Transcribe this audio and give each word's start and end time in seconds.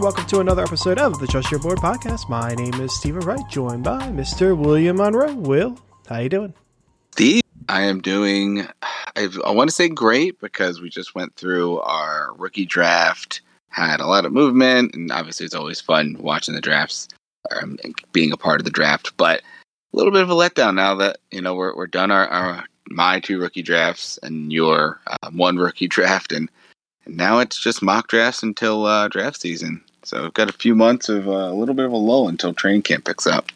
Welcome 0.00 0.24
to 0.28 0.40
another 0.40 0.62
episode 0.62 0.98
of 0.98 1.20
the 1.20 1.26
Trust 1.26 1.50
Your 1.50 1.60
Board 1.60 1.76
podcast. 1.76 2.30
My 2.30 2.54
name 2.54 2.72
is 2.80 2.96
Stephen 2.96 3.20
Wright, 3.20 3.46
joined 3.50 3.84
by 3.84 4.00
Mr. 4.04 4.56
William 4.56 4.96
Monroe. 4.96 5.34
Will, 5.34 5.78
how 6.08 6.20
you 6.20 6.30
doing? 6.30 6.54
Steve, 7.12 7.42
I 7.68 7.82
am 7.82 8.00
doing. 8.00 8.66
I've, 9.14 9.38
I 9.44 9.50
want 9.50 9.68
to 9.68 9.76
say 9.76 9.90
great 9.90 10.40
because 10.40 10.80
we 10.80 10.88
just 10.88 11.14
went 11.14 11.36
through 11.36 11.80
our 11.80 12.32
rookie 12.38 12.64
draft, 12.64 13.42
had 13.68 14.00
a 14.00 14.06
lot 14.06 14.24
of 14.24 14.32
movement, 14.32 14.94
and 14.94 15.12
obviously 15.12 15.44
it's 15.44 15.54
always 15.54 15.82
fun 15.82 16.16
watching 16.18 16.54
the 16.54 16.62
drafts, 16.62 17.06
or 17.50 17.62
being 18.12 18.32
a 18.32 18.38
part 18.38 18.58
of 18.58 18.64
the 18.64 18.70
draft. 18.70 19.14
But 19.18 19.42
a 19.92 19.96
little 19.96 20.12
bit 20.12 20.22
of 20.22 20.30
a 20.30 20.34
letdown 20.34 20.76
now 20.76 20.94
that 20.94 21.18
you 21.30 21.42
know 21.42 21.54
we're 21.54 21.76
we're 21.76 21.86
done 21.86 22.10
our, 22.10 22.26
our 22.28 22.64
my 22.88 23.20
two 23.20 23.38
rookie 23.38 23.60
drafts 23.60 24.18
and 24.22 24.50
your 24.50 24.98
uh, 25.06 25.30
one 25.32 25.58
rookie 25.58 25.88
draft, 25.88 26.32
and, 26.32 26.50
and 27.04 27.18
now 27.18 27.38
it's 27.38 27.60
just 27.60 27.82
mock 27.82 28.08
drafts 28.08 28.42
until 28.42 28.86
uh, 28.86 29.06
draft 29.06 29.38
season. 29.38 29.84
So 30.10 30.24
we've 30.24 30.34
got 30.34 30.50
a 30.50 30.52
few 30.52 30.74
months 30.74 31.08
of 31.08 31.28
uh, 31.28 31.30
a 31.30 31.54
little 31.54 31.74
bit 31.74 31.86
of 31.86 31.92
a 31.92 31.96
lull 31.96 32.26
until 32.26 32.52
training 32.52 32.82
camp 32.82 33.04
picks 33.04 33.28
up. 33.28 33.46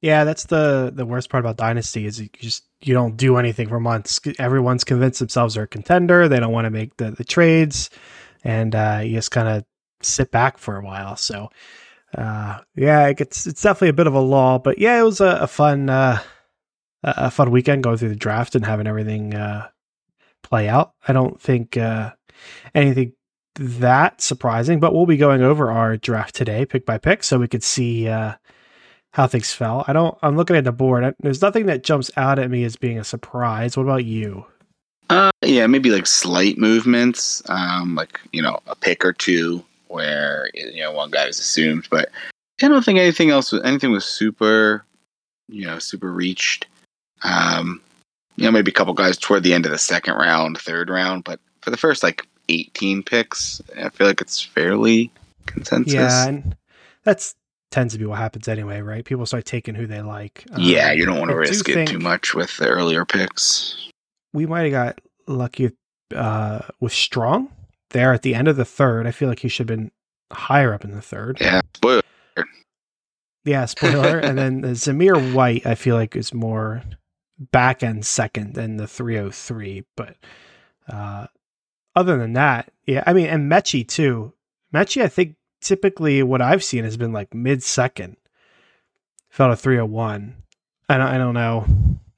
Yeah, 0.00 0.24
that's 0.24 0.44
the 0.44 0.90
the 0.94 1.04
worst 1.04 1.28
part 1.28 1.44
about 1.44 1.58
Dynasty 1.58 2.06
is 2.06 2.18
you 2.18 2.30
just 2.40 2.64
you 2.80 2.94
don't 2.94 3.18
do 3.18 3.36
anything 3.36 3.68
for 3.68 3.78
months. 3.78 4.18
Everyone's 4.38 4.84
convinced 4.84 5.18
themselves 5.18 5.54
they're 5.54 5.64
a 5.64 5.68
contender. 5.68 6.28
They 6.28 6.40
don't 6.40 6.52
want 6.52 6.64
to 6.64 6.70
make 6.70 6.96
the, 6.96 7.10
the 7.10 7.24
trades, 7.24 7.90
and 8.42 8.74
uh, 8.74 9.02
you 9.04 9.16
just 9.16 9.32
kind 9.32 9.48
of 9.48 9.64
sit 10.00 10.30
back 10.30 10.56
for 10.56 10.78
a 10.78 10.82
while. 10.82 11.14
So, 11.16 11.50
uh, 12.16 12.60
yeah, 12.74 13.08
it's 13.08 13.46
it's 13.46 13.60
definitely 13.60 13.90
a 13.90 13.94
bit 13.94 14.06
of 14.06 14.14
a 14.14 14.20
lull. 14.20 14.60
But 14.60 14.78
yeah, 14.78 14.98
it 14.98 15.04
was 15.04 15.20
a, 15.20 15.40
a 15.42 15.46
fun 15.46 15.90
uh, 15.90 16.20
a 17.02 17.30
fun 17.30 17.50
weekend 17.50 17.84
going 17.84 17.98
through 17.98 18.08
the 18.08 18.16
draft 18.16 18.54
and 18.54 18.64
having 18.64 18.86
everything 18.86 19.34
uh, 19.34 19.68
play 20.42 20.70
out. 20.70 20.94
I 21.06 21.12
don't 21.12 21.38
think 21.38 21.76
uh, 21.76 22.12
anything 22.74 23.12
that 23.56 24.20
surprising, 24.20 24.80
but 24.80 24.94
we'll 24.94 25.06
be 25.06 25.16
going 25.16 25.42
over 25.42 25.70
our 25.70 25.96
draft 25.96 26.34
today, 26.34 26.64
pick 26.64 26.84
by 26.84 26.98
pick, 26.98 27.22
so 27.22 27.38
we 27.38 27.48
could 27.48 27.62
see 27.62 28.08
uh, 28.08 28.34
how 29.12 29.26
things 29.26 29.52
fell. 29.52 29.84
I 29.86 29.92
don't. 29.92 30.16
I'm 30.22 30.36
looking 30.36 30.56
at 30.56 30.64
the 30.64 30.72
board. 30.72 31.14
There's 31.20 31.42
nothing 31.42 31.66
that 31.66 31.84
jumps 31.84 32.10
out 32.16 32.38
at 32.38 32.50
me 32.50 32.64
as 32.64 32.76
being 32.76 32.98
a 32.98 33.04
surprise. 33.04 33.76
What 33.76 33.84
about 33.84 34.04
you? 34.04 34.46
Uh, 35.10 35.30
yeah, 35.42 35.66
maybe 35.66 35.90
like 35.90 36.06
slight 36.06 36.58
movements, 36.58 37.42
um, 37.48 37.94
like 37.94 38.20
you 38.32 38.42
know, 38.42 38.58
a 38.66 38.74
pick 38.74 39.04
or 39.04 39.12
two 39.12 39.64
where 39.88 40.50
you 40.54 40.82
know 40.82 40.92
one 40.92 41.10
guy 41.10 41.26
was 41.26 41.38
assumed, 41.38 41.86
but 41.90 42.10
I 42.62 42.68
don't 42.68 42.84
think 42.84 42.98
anything 42.98 43.30
else. 43.30 43.52
Anything 43.52 43.92
was 43.92 44.04
super, 44.04 44.84
you 45.48 45.66
know, 45.66 45.78
super 45.78 46.12
reached. 46.12 46.66
Um, 47.22 47.80
you 48.36 48.44
know, 48.44 48.50
maybe 48.50 48.70
a 48.70 48.74
couple 48.74 48.94
guys 48.94 49.16
toward 49.16 49.42
the 49.42 49.54
end 49.54 49.64
of 49.64 49.72
the 49.72 49.78
second 49.78 50.14
round, 50.14 50.58
third 50.58 50.90
round, 50.90 51.24
but 51.24 51.38
for 51.60 51.70
the 51.70 51.76
first 51.76 52.02
like 52.02 52.26
18 52.48 53.02
picks, 53.02 53.62
I 53.78 53.88
feel 53.88 54.06
like 54.06 54.20
it's 54.20 54.40
fairly 54.40 55.10
consensus. 55.46 55.94
Yeah, 55.94 56.28
and 56.28 56.56
that's 57.04 57.34
tends 57.70 57.92
to 57.92 57.98
be 57.98 58.06
what 58.06 58.18
happens 58.18 58.46
anyway, 58.46 58.80
right? 58.80 59.04
People 59.04 59.26
start 59.26 59.44
taking 59.44 59.74
who 59.74 59.86
they 59.86 60.00
like. 60.00 60.46
Um, 60.52 60.60
yeah, 60.62 60.92
you 60.92 61.04
don't 61.04 61.18
want 61.18 61.30
to 61.30 61.36
risk 61.36 61.68
it 61.68 61.88
too 61.88 61.98
much 61.98 62.34
with 62.34 62.56
the 62.56 62.68
earlier 62.68 63.04
picks. 63.04 63.90
We 64.32 64.46
might 64.46 64.62
have 64.62 64.72
got 64.72 65.00
lucky 65.26 65.72
uh, 66.14 66.60
with 66.80 66.92
Strong 66.92 67.50
there 67.90 68.12
at 68.12 68.22
the 68.22 68.34
end 68.34 68.48
of 68.48 68.56
the 68.56 68.64
third. 68.64 69.06
I 69.06 69.10
feel 69.10 69.28
like 69.28 69.40
he 69.40 69.48
should 69.48 69.68
have 69.68 69.76
been 69.76 69.90
higher 70.32 70.72
up 70.72 70.84
in 70.84 70.92
the 70.92 71.02
third. 71.02 71.38
Yeah, 71.40 71.62
spoiler. 71.74 72.02
Yeah, 73.44 73.66
spoiler. 73.66 74.18
and 74.18 74.38
then 74.38 74.60
the 74.60 74.68
Zamir 74.68 75.34
White, 75.34 75.66
I 75.66 75.74
feel 75.74 75.96
like 75.96 76.16
is 76.16 76.32
more 76.32 76.82
back 77.38 77.82
end 77.82 78.06
second 78.06 78.54
than 78.54 78.76
the 78.76 78.86
303. 78.86 79.84
But 79.96 80.16
uh, 80.88 81.26
other 81.96 82.16
than 82.18 82.32
that, 82.34 82.72
yeah, 82.86 83.02
I 83.06 83.12
mean, 83.12 83.26
and 83.26 83.50
Metchie 83.50 83.86
too. 83.86 84.32
Metchie, 84.72 85.02
I 85.02 85.08
think 85.08 85.36
typically 85.60 86.22
what 86.22 86.42
I've 86.42 86.64
seen 86.64 86.84
has 86.84 86.96
been 86.96 87.12
like 87.12 87.34
mid 87.34 87.62
second. 87.62 88.16
Fell 89.30 89.48
to 89.50 89.56
301. 89.56 90.36
I 90.88 90.96
don't, 90.96 91.06
I 91.06 91.18
don't 91.18 91.34
know. 91.34 91.66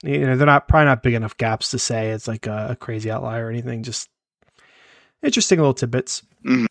You 0.03 0.26
know, 0.26 0.36
they're 0.36 0.47
not 0.47 0.69
probably 0.69 0.86
not 0.86 1.03
big 1.03 1.15
enough 1.15 1.36
gaps 1.36 1.70
to 1.70 1.78
say 1.78 2.10
it's 2.10 2.28
like 2.28 2.47
a, 2.47 2.69
a 2.70 2.76
crazy 2.76 3.10
outlier 3.10 3.47
or 3.47 3.50
anything. 3.50 3.82
Just 3.82 4.10
interesting 5.22 5.59
little 5.59 5.75
tidbits. 5.75 6.22
Mm-hmm. 6.44 6.66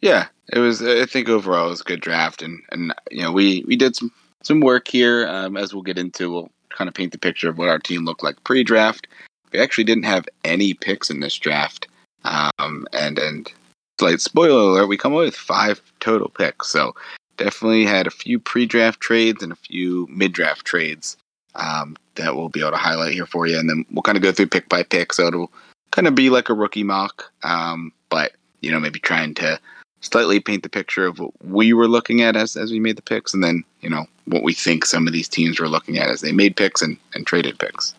Yeah, 0.00 0.28
it 0.52 0.60
was. 0.60 0.82
I 0.82 1.06
think 1.06 1.28
overall 1.28 1.66
it 1.66 1.70
was 1.70 1.80
a 1.80 1.84
good 1.84 2.00
draft, 2.00 2.42
and 2.42 2.60
and 2.70 2.94
you 3.10 3.22
know 3.22 3.32
we 3.32 3.64
we 3.66 3.74
did 3.74 3.96
some 3.96 4.12
some 4.42 4.60
work 4.60 4.86
here. 4.86 5.26
Um, 5.26 5.56
as 5.56 5.74
we'll 5.74 5.82
get 5.82 5.98
into, 5.98 6.30
we'll 6.30 6.50
kind 6.70 6.86
of 6.86 6.94
paint 6.94 7.12
the 7.12 7.18
picture 7.18 7.48
of 7.48 7.58
what 7.58 7.68
our 7.68 7.80
team 7.80 8.04
looked 8.04 8.22
like 8.22 8.42
pre-draft. 8.44 9.08
We 9.52 9.60
actually 9.60 9.84
didn't 9.84 10.04
have 10.04 10.28
any 10.44 10.74
picks 10.74 11.10
in 11.10 11.20
this 11.20 11.36
draft, 11.36 11.88
um, 12.24 12.86
and 12.92 13.18
and 13.18 13.52
slight 13.98 14.20
spoiler 14.20 14.60
alert, 14.60 14.86
we 14.86 14.96
come 14.96 15.12
away 15.12 15.24
with 15.24 15.36
five 15.36 15.80
total 16.00 16.28
picks. 16.28 16.68
So 16.68 16.94
definitely 17.36 17.84
had 17.84 18.06
a 18.06 18.10
few 18.10 18.38
pre-draft 18.38 19.00
trades 19.00 19.42
and 19.42 19.52
a 19.52 19.56
few 19.56 20.06
mid-draft 20.10 20.64
trades 20.64 21.16
um, 21.54 21.96
that 22.16 22.36
we'll 22.36 22.48
be 22.48 22.60
able 22.60 22.72
to 22.72 22.76
highlight 22.76 23.12
here 23.12 23.26
for 23.26 23.46
you, 23.46 23.58
and 23.58 23.68
then 23.68 23.84
we'll 23.90 24.02
kind 24.02 24.16
of 24.16 24.22
go 24.22 24.32
through 24.32 24.48
pick 24.48 24.68
by 24.68 24.82
pick. 24.82 25.12
So 25.12 25.26
it'll 25.26 25.52
kind 25.90 26.06
of 26.06 26.14
be 26.14 26.30
like 26.30 26.48
a 26.48 26.54
rookie 26.54 26.82
mock, 26.82 27.32
um, 27.42 27.92
but 28.10 28.32
you 28.60 28.70
know 28.70 28.80
maybe 28.80 28.98
trying 28.98 29.34
to 29.34 29.58
slightly 30.00 30.38
paint 30.38 30.62
the 30.62 30.68
picture 30.68 31.06
of 31.06 31.18
what 31.18 31.32
we 31.44 31.72
were 31.72 31.88
looking 31.88 32.22
at 32.22 32.36
as 32.36 32.56
as 32.56 32.70
we 32.70 32.80
made 32.80 32.96
the 32.96 33.02
picks, 33.02 33.34
and 33.34 33.42
then 33.42 33.64
you 33.80 33.90
know 33.90 34.06
what 34.26 34.42
we 34.42 34.52
think 34.52 34.84
some 34.84 35.06
of 35.06 35.12
these 35.12 35.28
teams 35.28 35.58
were 35.58 35.68
looking 35.68 35.98
at 35.98 36.10
as 36.10 36.20
they 36.20 36.32
made 36.32 36.56
picks 36.56 36.82
and, 36.82 36.98
and 37.14 37.26
traded 37.26 37.58
picks. 37.58 37.94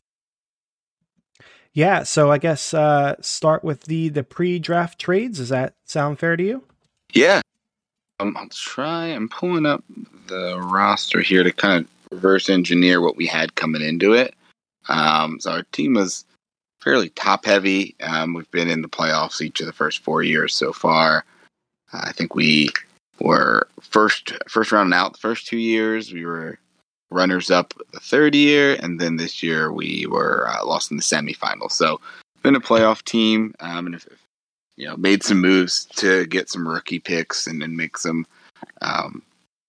Yeah, 1.74 2.04
so 2.04 2.32
I 2.32 2.38
guess 2.40 2.74
uh, 2.74 3.16
start 3.22 3.64
with 3.64 3.84
the 3.84 4.10
the 4.10 4.24
pre-draft 4.24 5.00
trades. 5.00 5.38
Does 5.38 5.50
that 5.50 5.76
sound 5.86 6.20
fair 6.20 6.36
to 6.36 6.44
you? 6.44 6.64
Yeah, 7.14 7.42
um, 8.20 8.36
I'll 8.38 8.50
try. 8.50 9.08
I'm 9.08 9.30
pulling 9.30 9.66
up 9.66 9.84
the 10.28 10.60
roster 10.60 11.22
here 11.22 11.44
to 11.44 11.52
kind 11.52 11.86
of 11.86 11.90
reverse 12.12 12.50
engineer 12.50 13.02
what 13.02 13.16
we 13.16 13.26
had 13.26 13.56
coming 13.56 13.82
into 13.82 14.14
it. 14.14 14.36
Um, 14.88 15.40
so 15.40 15.52
our 15.52 15.64
team 15.72 15.94
was 15.94 16.26
fairly 16.82 17.10
top 17.10 17.46
heavy. 17.46 17.96
Um, 18.02 18.34
we've 18.34 18.50
been 18.52 18.70
in 18.70 18.82
the 18.82 18.90
playoffs 18.90 19.42
each 19.42 19.60
of 19.60 19.68
the 19.68 19.74
first 19.74 20.00
four 20.00 20.24
years 20.24 20.54
so 20.54 20.74
far. 20.74 21.24
I 21.94 22.12
think 22.12 22.36
we 22.36 22.70
were 23.20 23.68
first 23.82 24.34
first 24.48 24.72
round 24.72 24.94
out 24.94 25.14
the 25.14 25.20
first 25.20 25.48
two 25.48 25.58
years. 25.58 26.12
We 26.12 26.26
were 26.26 26.60
runners 27.10 27.50
up 27.50 27.74
the 27.92 28.00
third 28.00 28.36
year, 28.36 28.78
and 28.82 29.00
then 29.00 29.18
this 29.18 29.42
year 29.42 29.72
we 29.72 30.06
were 30.08 30.48
uh, 30.48 30.66
lost 30.66 30.92
in 30.92 30.98
the 30.98 31.04
semifinals. 31.04 31.72
So 31.72 32.00
been 32.44 32.56
a 32.56 32.62
playoff 32.62 33.04
team, 33.04 33.54
um, 33.60 33.88
and 33.88 33.96
if, 33.96 34.08
you 34.78 34.88
know 34.88 34.96
made 34.98 35.24
some 35.24 35.42
moves 35.42 35.86
to 35.86 36.26
get 36.28 36.50
some 36.50 36.68
rookie 36.68 37.00
picks 37.00 37.48
and 37.48 37.62
then 37.62 37.76
make 37.76 37.98
some 37.98 38.26
um, 38.82 39.22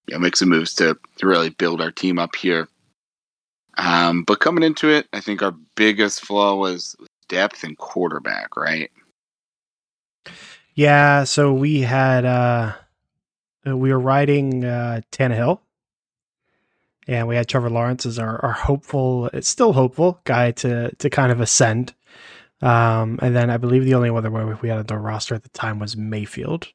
you 0.07 0.15
know 0.15 0.21
make 0.21 0.37
some 0.37 0.49
moves 0.49 0.75
to 0.75 0.97
to 1.17 1.27
really 1.27 1.51
build 1.51 1.81
our 1.81 1.91
team 1.91 2.19
up 2.19 2.37
here. 2.37 2.69
Um, 3.79 4.25
but 4.25 4.41
coming 4.41 4.65
into 4.65 4.89
it, 4.89 5.09
I 5.13 5.21
think 5.21 5.43
our 5.43 5.55
biggest 5.75 6.25
flaw 6.25 6.55
was 6.55 6.95
depth 7.29 7.65
and 7.65 7.79
quarterback, 7.79 8.57
right? 8.57 8.91
Yeah, 10.75 11.25
so 11.25 11.53
we 11.53 11.81
had 11.81 12.25
uh 12.25 12.75
we 13.65 13.93
were 13.93 14.01
riding 14.01 14.65
uh 14.65 15.01
Tannehill 15.13 15.61
and 17.09 17.27
we 17.27 17.37
had 17.37 17.49
Trevor 17.49 17.71
Lawrence 17.71 18.07
as 18.07 18.19
our, 18.19 18.45
our 18.45 18.53
hopeful, 18.53 19.29
it's 19.33 19.49
still 19.49 19.73
hopeful 19.73 20.21
guy 20.25 20.53
to 20.53 20.95
to 20.97 21.11
kind 21.11 21.33
of 21.33 21.41
ascend. 21.41 21.95
Um, 22.63 23.19
and 23.23 23.35
then 23.35 23.49
I 23.51 23.57
believe 23.57 23.85
the 23.85 23.95
only 23.95 24.11
other 24.11 24.31
one 24.31 24.59
we 24.61 24.69
had 24.69 24.79
on 24.79 24.87
the 24.87 24.99
roster 24.99 25.35
at 25.35 25.43
the 25.43 25.49
time 25.51 25.79
was 25.79 25.97
Mayfield. 25.97 26.69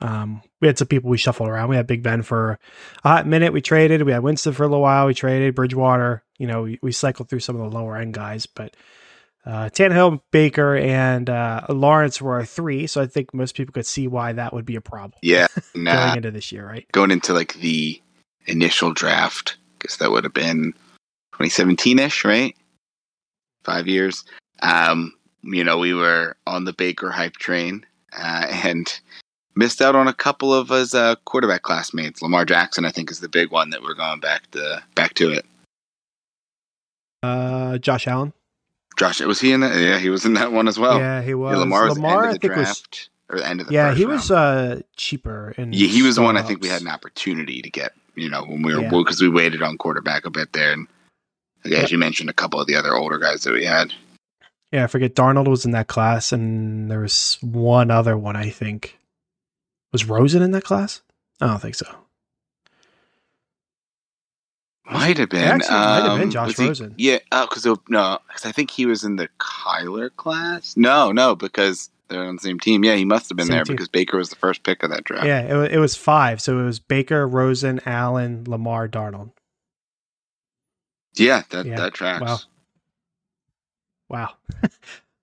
Um, 0.00 0.42
we 0.60 0.68
had 0.68 0.78
some 0.78 0.88
people 0.88 1.10
we 1.10 1.18
shuffled 1.18 1.48
around. 1.48 1.68
We 1.68 1.76
had 1.76 1.86
Big 1.86 2.02
Ben 2.02 2.22
for 2.22 2.58
a 3.04 3.08
hot 3.08 3.26
minute. 3.26 3.52
We 3.52 3.60
traded. 3.60 4.02
We 4.02 4.12
had 4.12 4.22
Winston 4.22 4.52
for 4.52 4.64
a 4.64 4.66
little 4.66 4.82
while. 4.82 5.06
We 5.06 5.14
traded 5.14 5.54
Bridgewater. 5.54 6.22
You 6.38 6.46
know, 6.46 6.62
we, 6.62 6.78
we 6.82 6.92
cycled 6.92 7.28
through 7.28 7.40
some 7.40 7.56
of 7.56 7.62
the 7.62 7.76
lower 7.76 7.96
end 7.96 8.14
guys, 8.14 8.46
but 8.46 8.76
uh, 9.44 9.70
Tannehill, 9.70 10.20
Baker, 10.30 10.76
and 10.76 11.28
uh, 11.28 11.66
Lawrence 11.68 12.20
were 12.20 12.34
our 12.34 12.44
three. 12.44 12.86
So 12.86 13.00
I 13.00 13.06
think 13.06 13.32
most 13.32 13.56
people 13.56 13.72
could 13.72 13.86
see 13.86 14.06
why 14.06 14.32
that 14.32 14.52
would 14.52 14.64
be 14.64 14.76
a 14.76 14.80
problem. 14.80 15.14
Yeah, 15.22 15.46
nah, 15.74 16.06
going 16.06 16.16
into 16.18 16.30
this 16.30 16.52
year, 16.52 16.66
right? 16.66 16.86
Going 16.92 17.10
into 17.10 17.32
like 17.32 17.54
the 17.54 18.00
initial 18.46 18.92
draft, 18.92 19.57
guess 19.80 19.96
that 19.96 20.10
would 20.10 20.24
have 20.24 20.34
been 20.34 20.72
2017 21.32 21.98
ish, 21.98 22.24
right? 22.24 22.56
Five 23.64 23.86
years. 23.86 24.24
Um, 24.62 25.14
you 25.42 25.62
know, 25.62 25.78
we 25.78 25.94
were 25.94 26.36
on 26.46 26.64
the 26.64 26.72
Baker 26.72 27.10
hype 27.10 27.36
train 27.36 27.84
uh, 28.16 28.46
and 28.50 29.00
missed 29.54 29.82
out 29.82 29.94
on 29.94 30.08
a 30.08 30.14
couple 30.14 30.54
of 30.54 30.68
his 30.68 30.94
uh, 30.94 31.16
quarterback 31.24 31.62
classmates. 31.62 32.22
Lamar 32.22 32.44
Jackson, 32.44 32.84
I 32.84 32.90
think, 32.90 33.10
is 33.10 33.20
the 33.20 33.28
big 33.28 33.50
one 33.50 33.70
that 33.70 33.82
we're 33.82 33.94
going 33.94 34.20
back 34.20 34.50
to 34.52 34.82
back 34.94 35.14
to 35.14 35.32
it. 35.32 35.46
Uh, 37.22 37.78
Josh 37.78 38.06
Allen. 38.06 38.32
Josh, 38.98 39.20
was 39.20 39.40
he 39.40 39.52
in 39.52 39.60
that? 39.60 39.78
Yeah, 39.78 39.98
he 39.98 40.10
was 40.10 40.24
in 40.24 40.34
that 40.34 40.52
one 40.52 40.66
as 40.66 40.78
well. 40.78 40.98
Yeah, 40.98 41.22
he 41.22 41.34
was. 41.34 41.52
Yeah, 41.52 41.58
Lamar, 41.58 41.84
was 41.84 41.94
Lamar 41.94 42.26
I 42.26 42.30
think 42.30 42.42
draft, 42.42 42.58
was 42.58 43.10
or 43.30 43.38
the 43.38 43.46
end 43.46 43.60
of 43.60 43.68
the 43.68 43.72
yeah, 43.72 43.94
he 43.94 44.04
round. 44.04 44.14
was 44.14 44.30
uh, 44.30 44.80
cheaper. 44.96 45.54
And 45.56 45.74
yeah, 45.74 45.88
he 45.88 46.02
was 46.02 46.16
the 46.16 46.22
one 46.22 46.36
I 46.36 46.42
think 46.42 46.62
we 46.62 46.68
had 46.68 46.82
an 46.82 46.88
opportunity 46.88 47.62
to 47.62 47.70
get 47.70 47.92
you 48.18 48.28
know, 48.28 48.44
when 48.44 48.62
we 48.62 48.74
were 48.74 48.82
because 48.82 49.20
yeah. 49.20 49.28
we 49.28 49.34
waited 49.34 49.62
on 49.62 49.78
quarterback 49.78 50.24
a 50.24 50.30
bit 50.30 50.52
there, 50.52 50.72
and 50.72 50.86
as 51.64 51.90
you 51.90 51.98
mentioned, 51.98 52.30
a 52.30 52.34
couple 52.34 52.60
of 52.60 52.66
the 52.66 52.76
other 52.76 52.94
older 52.94 53.18
guys 53.18 53.44
that 53.44 53.52
we 53.52 53.64
had. 53.64 53.92
Yeah, 54.72 54.84
I 54.84 54.86
forget 54.86 55.14
Darnold 55.14 55.48
was 55.48 55.64
in 55.64 55.70
that 55.72 55.86
class, 55.86 56.32
and 56.32 56.90
there 56.90 57.00
was 57.00 57.38
one 57.40 57.90
other 57.90 58.16
one 58.16 58.36
I 58.36 58.50
think. 58.50 58.98
Was 59.92 60.04
Rosen 60.04 60.42
in 60.42 60.50
that 60.50 60.64
class? 60.64 61.00
I 61.40 61.46
don't 61.46 61.62
think 61.62 61.74
so. 61.74 61.86
Might 64.90 65.18
have 65.18 65.28
been. 65.28 65.44
actually 65.44 65.74
might 65.74 66.00
have 66.00 66.18
been 66.18 66.22
um, 66.24 66.30
Josh 66.30 66.56
he- 66.56 66.66
Rosen. 66.66 66.94
yeah. 66.96 67.18
Oh, 67.32 67.46
because 67.46 67.66
no, 67.88 68.18
because 68.26 68.46
I 68.46 68.52
think 68.52 68.70
he 68.70 68.86
was 68.86 69.04
in 69.04 69.16
the 69.16 69.28
Kyler 69.38 70.14
class. 70.16 70.76
No, 70.76 71.12
no, 71.12 71.34
because 71.34 71.90
they're 72.08 72.24
on 72.24 72.36
the 72.36 72.42
same 72.42 72.58
team. 72.58 72.84
Yeah, 72.84 72.94
he 72.94 73.04
must 73.04 73.28
have 73.28 73.36
been 73.36 73.46
Same 73.46 73.56
there 73.56 73.64
team. 73.64 73.76
because 73.76 73.88
Baker 73.88 74.16
was 74.16 74.30
the 74.30 74.36
first 74.36 74.62
pick 74.62 74.82
of 74.82 74.90
that 74.90 75.04
draft. 75.04 75.26
Yeah, 75.26 75.40
it, 75.42 75.54
wa- 75.54 75.68
it 75.70 75.78
was 75.78 75.94
five. 75.96 76.40
So 76.40 76.58
it 76.60 76.64
was 76.64 76.80
Baker, 76.80 77.26
Rosen, 77.28 77.80
Allen, 77.86 78.44
Lamar, 78.46 78.88
Darnold. 78.88 79.30
Yeah, 81.16 81.42
that 81.50 81.66
Yeah. 81.66 81.76
that 81.76 81.94
tracks. 81.94 82.20
Wow. 82.22 82.38
Wow. 84.08 84.30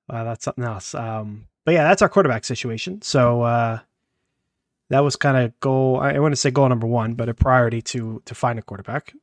wow, 0.09 0.23
that's 0.23 0.45
something 0.45 0.63
else. 0.63 0.93
Um, 0.93 1.47
but 1.65 1.73
yeah, 1.73 1.83
that's 1.83 2.01
our 2.01 2.09
quarterback 2.09 2.45
situation. 2.45 3.01
So 3.01 3.41
uh, 3.43 3.79
that 4.89 4.99
was 4.99 5.15
kind 5.15 5.37
of 5.37 5.59
goal. 5.59 5.99
I 5.99 6.19
want 6.19 6.33
to 6.33 6.35
say 6.37 6.51
goal 6.51 6.69
number 6.69 6.87
one, 6.87 7.13
but 7.15 7.29
a 7.29 7.33
priority 7.33 7.81
to 7.83 8.21
to 8.25 8.35
find 8.35 8.59
a 8.59 8.61
quarterback 8.61 9.13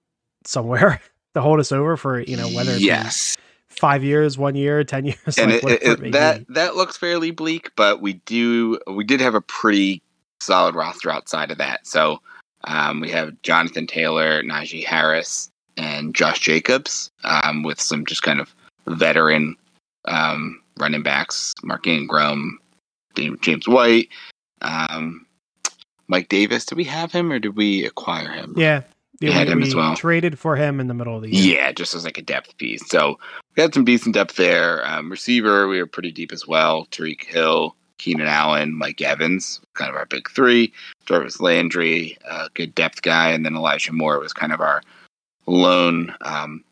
somewhere 0.45 1.01
to 1.35 1.41
hold 1.41 1.61
us 1.61 1.71
over 1.73 1.97
for 1.97 2.21
you 2.21 2.37
know 2.37 2.49
whether 2.49 2.73
it 2.73 2.79
be 2.79 2.87
yes, 2.87 3.37
five 3.73 4.05
years, 4.05 4.39
one 4.39 4.55
year, 4.55 4.85
ten 4.85 5.05
years, 5.05 5.39
and 5.39 5.53
like 5.53 5.65
it, 5.65 5.83
it, 5.83 6.03
it 6.03 6.13
that 6.13 6.47
that 6.49 6.77
looks 6.77 6.97
fairly 6.97 7.31
bleak, 7.31 7.71
but 7.77 8.01
we 8.01 8.15
do 8.15 8.79
we 8.87 9.05
did 9.05 9.21
have 9.21 9.35
a 9.35 9.41
pretty 9.41 10.03
solid 10.41 10.75
roster 10.75 11.11
outside 11.11 11.51
of 11.51 11.59
that. 11.59 11.87
So 11.87 12.21
um, 12.65 13.01
we 13.01 13.11
have 13.11 13.41
Jonathan 13.43 13.87
Taylor, 13.87 14.43
Najee 14.43 14.85
Harris, 14.85 15.51
and 15.77 16.15
Josh 16.15 16.41
Jacobs, 16.41 17.11
um, 17.25 17.63
with 17.63 17.81
some 17.81 18.07
just 18.07 18.23
kind 18.23 18.41
of 18.41 18.55
veteran 18.87 19.57
um, 20.07 20.61
running 20.79 21.03
backs, 21.03 21.55
Mark 21.63 21.87
Ingram, 21.87 22.59
James 23.41 23.69
White, 23.69 24.09
um, 24.61 25.27
Mike 26.09 26.29
Davis. 26.29 26.65
Did 26.65 26.77
we 26.77 26.85
have 26.85 27.13
him 27.13 27.33
or 27.33 27.39
did 27.39 27.57
we 27.57 27.85
acquire 27.85 28.31
him? 28.31 28.55
Yeah, 28.57 28.83
yeah 29.21 29.31
had 29.31 29.49
we, 29.49 29.53
him 29.53 29.63
as 29.63 29.75
we 29.75 29.81
well. 29.81 29.97
Traded 29.97 30.39
for 30.39 30.57
him 30.57 30.81
in 30.81 30.89
the 30.89 30.95
middle 30.95 31.17
of 31.17 31.23
the 31.23 31.35
year. 31.35 31.57
Yeah, 31.57 31.73
just 31.73 31.95
as 31.95 32.05
like 32.05 32.19
a 32.19 32.23
depth 32.23 32.57
piece. 32.59 32.87
So 32.89 33.19
we 33.57 33.63
had 33.63 33.75
some 33.75 33.85
decent 33.85 34.15
depth 34.15 34.37
there. 34.37 34.87
Um, 34.87 35.11
receiver, 35.11 35.69
we 35.69 35.79
were 35.79 35.87
pretty 35.87 36.13
deep 36.13 36.33
as 36.33 36.47
well. 36.47 36.87
Tyreek 36.87 37.25
Hill, 37.25 37.77
Keenan 37.99 38.27
Allen, 38.27 38.77
Mike 38.77 39.01
Evans, 39.01 39.61
kind 39.75 39.91
of 39.91 39.97
our 39.97 40.07
big 40.07 40.31
three. 40.31 40.73
Jarvis 41.07 41.41
Landry, 41.41 42.19
a 42.25 42.49
good 42.55 42.75
depth 42.75 43.03
guy, 43.03 43.31
and 43.31 43.45
then 43.45 43.57
Elijah 43.57 43.93
Moore 43.93 44.19
was 44.19 44.33
kind 44.33 44.53
of 44.53 44.61
our 44.61 44.83
lone 45.47 46.15
um, 46.23 46.65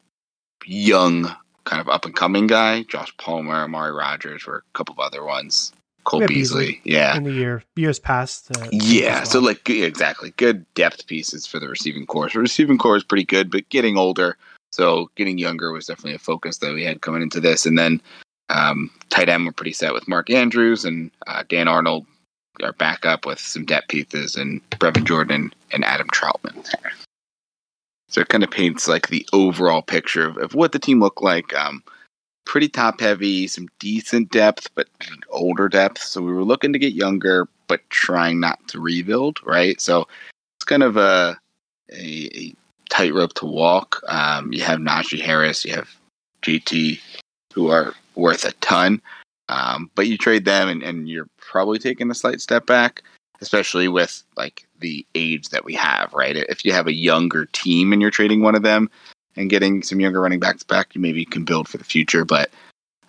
young, 0.65 1.35
kind 1.65 1.81
of 1.81 1.89
up 1.89 2.05
and 2.05 2.17
coming 2.17 2.47
guy. 2.47 2.83
Josh 2.85 3.15
Palmer, 3.19 3.65
Amari 3.65 3.93
Rogers 3.93 4.47
were 4.47 4.59
a 4.59 4.79
couple 4.79 4.95
of 4.95 5.01
other 5.01 5.25
ones. 5.25 5.73
Cole 6.05 6.27
Beasley, 6.27 6.67
Beasley. 6.67 6.81
yeah. 6.85 7.17
in 7.17 7.25
the 7.25 7.33
year 7.33 7.63
years 7.77 7.99
past. 7.99 8.51
Uh, 8.57 8.67
Yeah, 8.73 9.21
as 9.21 9.31
so 9.31 9.39
like 9.39 9.69
exactly 9.69 10.31
good 10.39 10.65
depth 10.75 11.07
pieces 11.07 11.47
for 11.47 11.61
the 11.61 11.69
receiving 11.69 12.07
corps. 12.07 12.31
So 12.31 12.41
receiving 12.41 12.79
corps 12.79 12.97
is 12.97 13.05
pretty 13.05 13.25
good, 13.25 13.51
but 13.51 13.69
getting 13.69 13.99
older, 13.99 14.37
so 14.71 15.11
getting 15.17 15.39
younger 15.39 15.73
was 15.73 15.87
definitely 15.87 16.15
a 16.15 16.19
focus 16.19 16.59
that 16.59 16.73
we 16.73 16.85
had 16.85 17.03
coming 17.03 17.23
into 17.23 17.41
this. 17.41 17.67
And 17.67 17.79
then 17.79 18.01
um, 18.49 18.91
tight 19.11 19.29
end 19.29 19.45
we're 19.45 19.53
pretty 19.53 19.73
set 19.73 19.93
with 19.93 20.09
Mark 20.09 20.31
Andrews 20.31 20.85
and 20.85 21.11
uh, 21.27 21.45
Dan 21.49 21.69
Arnold, 21.69 22.07
our 22.63 22.73
backup 22.73 23.27
with 23.27 23.39
some 23.39 23.65
depth 23.65 23.89
pieces 23.89 24.37
and 24.37 24.61
Brevin 24.71 25.05
Jordan 25.05 25.53
and 25.73 25.85
Adam 25.85 26.09
Trautman. 26.09 26.67
So 28.09 28.21
it 28.21 28.29
kind 28.29 28.43
of 28.43 28.51
paints 28.51 28.89
like 28.89 29.09
the 29.09 29.27
overall 29.33 29.83
picture 29.83 30.27
of, 30.27 30.37
of 30.37 30.55
what 30.55 30.73
the 30.73 30.81
team 30.81 31.01
looked 31.01 31.23
like. 31.23 31.55
Um, 31.55 31.83
pretty 32.45 32.69
top 32.69 33.01
heavy, 33.01 33.47
some 33.47 33.69
decent 33.79 34.33
depth, 34.33 34.69
but 34.75 34.89
older 35.29 35.69
depth. 35.69 36.03
So 36.03 36.21
we 36.21 36.33
were 36.33 36.45
looking 36.45 36.73
to 36.73 36.79
get 36.79 36.93
younger, 36.93 37.47
but 37.69 37.89
trying 37.91 38.41
not 38.41 38.67
to 38.69 38.81
rebuild, 38.81 39.39
right? 39.45 39.81
So 39.81 40.09
it's 40.57 40.65
kind 40.65 40.83
of 40.83 40.97
a 40.97 41.39
a, 41.93 42.31
a 42.35 42.55
tightrope 42.91 43.35
to 43.35 43.47
walk. 43.47 44.03
Um, 44.09 44.53
you 44.53 44.63
have 44.63 44.79
Najee 44.79 45.21
Harris, 45.21 45.65
you 45.65 45.75
have 45.75 45.89
GT, 46.43 47.01
who 47.55 47.71
are 47.71 47.95
worth 48.15 48.45
a 48.45 48.53
ton, 48.55 49.01
um, 49.49 49.91
but 49.95 50.07
you 50.07 50.19
trade 50.19 50.45
them, 50.45 50.69
and, 50.69 50.83
and 50.83 51.09
you're 51.09 51.29
probably 51.39 51.79
taking 51.79 52.11
a 52.11 52.15
slight 52.15 52.41
step 52.41 52.67
back, 52.67 53.03
especially 53.41 53.89
with 53.89 54.23
like 54.37 54.67
the 54.81 55.07
age 55.15 55.49
that 55.49 55.65
we 55.65 55.75
have, 55.75 56.13
right? 56.13 56.37
If 56.37 56.65
you 56.65 56.73
have 56.73 56.87
a 56.87 56.95
younger 56.95 57.47
team 57.47 57.93
and 57.93 58.03
you're 58.03 58.11
trading 58.11 58.43
one 58.43 58.55
of 58.55 58.63
them, 58.63 58.91
and 59.37 59.51
getting 59.51 59.83
some 59.83 60.01
younger 60.01 60.21
running 60.21 60.41
backs 60.41 60.63
back, 60.63 60.95
you 60.95 61.01
maybe 61.01 61.25
can 61.25 61.45
build 61.45 61.69
for 61.69 61.79
the 61.79 61.85
future. 61.85 62.25
But 62.25 62.51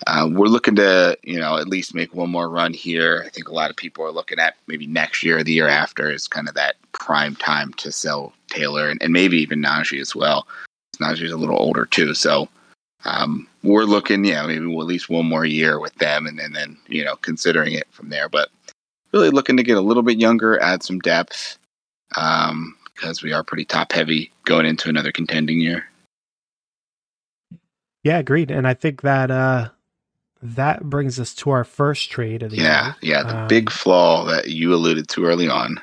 uh, 0.07 0.27
we're 0.31 0.47
looking 0.47 0.75
to, 0.75 1.17
you 1.23 1.39
know, 1.39 1.57
at 1.57 1.67
least 1.67 1.93
make 1.93 2.13
one 2.15 2.29
more 2.29 2.49
run 2.49 2.73
here. 2.73 3.23
I 3.25 3.29
think 3.29 3.47
a 3.47 3.53
lot 3.53 3.69
of 3.69 3.75
people 3.75 4.03
are 4.03 4.11
looking 4.11 4.39
at 4.39 4.55
maybe 4.67 4.87
next 4.87 5.23
year 5.23 5.39
or 5.39 5.43
the 5.43 5.53
year 5.53 5.67
after 5.67 6.09
is 6.09 6.27
kind 6.27 6.47
of 6.47 6.55
that 6.55 6.75
prime 6.91 7.35
time 7.35 7.73
to 7.73 7.91
sell 7.91 8.33
Taylor 8.47 8.89
and, 8.89 9.01
and 9.01 9.13
maybe 9.13 9.37
even 9.37 9.61
Najee 9.61 10.01
as 10.01 10.15
well. 10.15 10.47
Najee's 10.99 11.31
a 11.31 11.37
little 11.37 11.59
older 11.59 11.85
too, 11.85 12.13
so 12.13 12.49
um, 13.05 13.47
we're 13.63 13.83
looking, 13.83 14.25
yeah, 14.25 14.45
maybe 14.45 14.65
we'll 14.65 14.81
at 14.81 14.87
least 14.87 15.09
one 15.09 15.25
more 15.25 15.45
year 15.45 15.79
with 15.79 15.93
them, 15.95 16.27
and, 16.27 16.39
and 16.39 16.55
then 16.55 16.77
you 16.87 17.03
know 17.03 17.15
considering 17.17 17.73
it 17.73 17.87
from 17.91 18.09
there. 18.09 18.29
But 18.29 18.49
really 19.11 19.29
looking 19.29 19.57
to 19.57 19.63
get 19.63 19.77
a 19.77 19.81
little 19.81 20.03
bit 20.03 20.19
younger, 20.19 20.61
add 20.61 20.83
some 20.83 20.99
depth, 20.99 21.57
um, 22.15 22.75
because 22.93 23.23
we 23.23 23.33
are 23.33 23.43
pretty 23.43 23.65
top 23.65 23.91
heavy 23.91 24.31
going 24.45 24.65
into 24.65 24.89
another 24.89 25.11
contending 25.11 25.59
year. 25.59 25.85
Yeah, 28.03 28.17
agreed. 28.17 28.51
And 28.51 28.67
I 28.67 28.73
think 28.73 29.01
that 29.01 29.31
uh 29.31 29.69
that 30.41 30.83
brings 30.89 31.19
us 31.19 31.33
to 31.35 31.49
our 31.51 31.63
first 31.63 32.09
trade 32.09 32.43
of 32.43 32.51
the 32.51 32.57
Yeah, 32.57 32.85
year. 32.85 32.95
yeah, 33.01 33.23
the 33.23 33.37
Um, 33.41 33.47
big 33.47 33.69
flaw 33.69 34.25
that 34.25 34.49
you 34.49 34.73
alluded 34.73 35.07
to 35.09 35.25
early 35.25 35.47
on. 35.47 35.79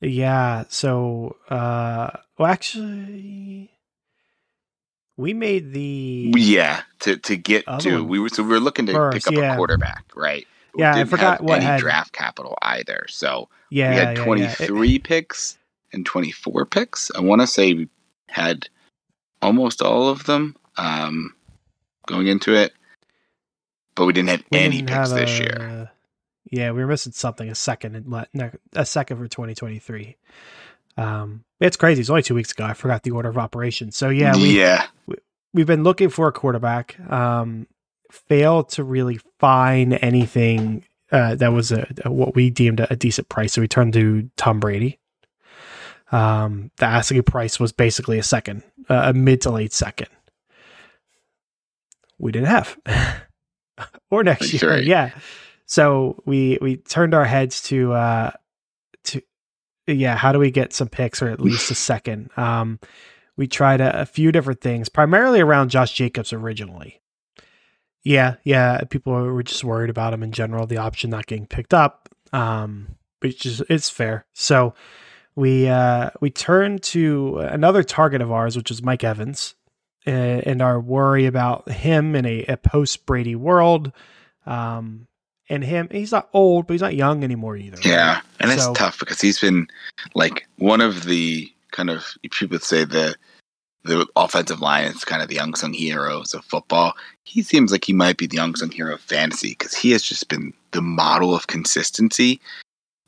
Yeah. 0.00 0.64
So 0.68 1.36
uh 1.48 2.10
well 2.38 2.50
actually 2.50 3.70
we 5.16 5.32
made 5.34 5.72
the 5.72 6.32
Yeah, 6.36 6.82
to 7.00 7.16
to 7.18 7.36
get 7.36 7.64
to 7.80 7.98
one 8.00 8.08
we 8.08 8.18
were 8.18 8.28
so 8.28 8.42
we 8.42 8.48
were 8.50 8.60
looking 8.60 8.86
to 8.86 8.92
first, 8.92 9.14
pick 9.14 9.26
up 9.28 9.34
yeah. 9.34 9.54
a 9.54 9.56
quarterback, 9.56 10.04
right? 10.16 10.46
We 10.74 10.80
Yeah, 10.80 10.90
I 10.92 10.94
didn't 10.98 11.10
forgot 11.10 11.38
have 11.38 11.40
what 11.42 11.56
any 11.58 11.66
had- 11.66 11.80
draft 11.80 12.12
capital 12.12 12.58
either. 12.62 13.06
So 13.08 13.48
yeah, 13.70 13.90
we 13.90 13.96
had 13.96 14.16
yeah, 14.16 14.24
twenty 14.24 14.42
yeah. 14.42 14.54
It- 14.58 15.04
picks 15.04 15.56
and 15.92 16.04
twenty 16.04 16.32
four 16.32 16.64
picks. 16.66 17.10
I 17.14 17.20
want 17.20 17.40
to 17.42 17.46
say 17.46 17.72
we 17.74 17.88
had 18.28 18.68
almost 19.40 19.82
all 19.82 20.08
of 20.08 20.24
them 20.24 20.56
um, 20.78 21.34
going 22.06 22.26
into 22.26 22.54
it, 22.54 22.72
but 23.94 24.06
we 24.06 24.12
didn't 24.12 24.28
have 24.30 24.44
we 24.50 24.58
any 24.58 24.76
didn't 24.76 24.88
picks 24.88 25.10
have 25.10 25.18
this 25.18 25.38
a- 25.38 25.42
year. 25.42 25.90
Yeah, 26.50 26.72
we 26.72 26.82
were 26.82 26.86
missing 26.88 27.12
something, 27.12 27.48
a 27.48 27.54
second 27.54 28.28
a 28.74 28.84
second 28.86 29.16
for 29.16 29.26
2023. 29.28 30.16
Um 30.96 31.44
it's 31.60 31.76
crazy. 31.76 32.00
It's 32.00 32.10
only 32.10 32.22
2 32.22 32.34
weeks 32.34 32.52
ago. 32.52 32.64
I 32.64 32.74
forgot 32.74 33.02
the 33.04 33.12
order 33.12 33.28
of 33.28 33.38
operations. 33.38 33.96
So 33.96 34.08
yeah, 34.08 34.36
we 34.36 34.58
yeah, 34.58 34.86
we've 35.54 35.66
been 35.66 35.84
looking 35.84 36.08
for 36.10 36.28
a 36.28 36.32
quarterback. 36.32 36.98
Um, 37.10 37.66
failed 38.10 38.68
to 38.70 38.84
really 38.84 39.18
find 39.38 39.94
anything 40.02 40.84
uh, 41.10 41.34
that 41.36 41.52
was 41.52 41.72
a, 41.72 41.86
a- 42.04 42.10
what 42.10 42.34
we 42.34 42.50
deemed 42.50 42.80
a, 42.80 42.92
a 42.92 42.96
decent 42.96 43.28
price. 43.28 43.52
So 43.54 43.60
we 43.62 43.68
turned 43.68 43.92
to 43.94 44.28
Tom 44.36 44.60
Brady. 44.60 44.98
Um, 46.10 46.70
the 46.76 46.84
asking 46.84 47.22
price 47.22 47.58
was 47.58 47.72
basically 47.72 48.18
a 48.18 48.22
second, 48.22 48.62
uh, 48.90 49.02
a 49.06 49.12
mid 49.14 49.40
to 49.42 49.50
late 49.50 49.72
second. 49.72 50.08
We 52.18 52.32
didn't 52.32 52.48
have, 52.48 52.76
or 54.10 54.22
next 54.24 54.50
That's 54.50 54.62
year, 54.62 54.70
right. 54.72 54.84
yeah. 54.84 55.10
So 55.66 56.22
we 56.26 56.58
we 56.60 56.76
turned 56.76 57.14
our 57.14 57.24
heads 57.24 57.62
to 57.62 57.92
uh, 57.92 58.30
to 59.04 59.22
yeah, 59.86 60.16
how 60.16 60.32
do 60.32 60.38
we 60.38 60.50
get 60.50 60.72
some 60.72 60.88
picks 60.88 61.22
or 61.22 61.28
at 61.28 61.40
least 61.40 61.70
a 61.70 61.74
second? 61.74 62.30
Um, 62.36 62.78
we 63.36 63.46
tried 63.46 63.80
a, 63.80 64.02
a 64.02 64.06
few 64.06 64.32
different 64.32 64.60
things, 64.60 64.88
primarily 64.88 65.40
around 65.40 65.70
Josh 65.70 65.92
Jacobs 65.92 66.32
originally. 66.32 67.00
Yeah, 68.04 68.36
yeah, 68.44 68.80
people 68.90 69.12
were 69.12 69.42
just 69.42 69.62
worried 69.62 69.90
about 69.90 70.12
him 70.12 70.22
in 70.22 70.32
general, 70.32 70.66
the 70.66 70.78
option 70.78 71.10
not 71.10 71.26
getting 71.26 71.46
picked 71.46 71.72
up, 71.72 72.08
um, 72.32 72.96
which 73.20 73.46
is 73.46 73.62
it's 73.68 73.88
fair. 73.88 74.26
So 74.32 74.74
we 75.36 75.68
uh, 75.68 76.10
we 76.20 76.30
turned 76.30 76.82
to 76.84 77.38
another 77.38 77.82
target 77.82 78.20
of 78.20 78.32
ours, 78.32 78.56
which 78.56 78.70
is 78.70 78.82
Mike 78.82 79.04
Evans, 79.04 79.54
and, 80.06 80.46
and 80.46 80.62
our 80.62 80.80
worry 80.80 81.26
about 81.26 81.70
him 81.70 82.14
in 82.14 82.26
a, 82.26 82.44
a 82.44 82.56
post 82.56 83.06
Brady 83.06 83.34
world. 83.34 83.92
Um, 84.46 85.06
and 85.48 85.62
him, 85.62 85.88
he's 85.90 86.12
not 86.12 86.28
old, 86.32 86.66
but 86.66 86.74
he's 86.74 86.80
not 86.80 86.94
young 86.94 87.24
anymore 87.24 87.56
either. 87.56 87.76
right? 87.76 87.86
yeah, 87.86 88.20
and 88.40 88.50
it's 88.50 88.66
tough 88.72 88.98
because 88.98 89.20
he's 89.20 89.38
been 89.38 89.68
like 90.14 90.46
one 90.56 90.80
of 90.80 91.04
the 91.04 91.52
kind 91.72 91.90
of 91.90 92.06
people 92.30 92.58
say 92.58 92.84
the 92.84 93.16
the 93.84 94.06
offensive 94.14 94.60
line 94.60 94.84
is 94.84 95.04
kind 95.04 95.22
of 95.22 95.28
the 95.28 95.38
unsung 95.38 95.72
heroes 95.72 96.34
of 96.34 96.44
football. 96.44 96.94
He 97.24 97.42
seems 97.42 97.72
like 97.72 97.84
he 97.84 97.92
might 97.92 98.16
be 98.16 98.26
the 98.26 98.36
unsung 98.38 98.70
hero 98.70 98.94
of 98.94 99.00
fantasy 99.00 99.50
because 99.50 99.74
he 99.74 99.90
has 99.90 100.02
just 100.02 100.28
been 100.28 100.52
the 100.70 100.82
model 100.82 101.34
of 101.34 101.48
consistency. 101.48 102.40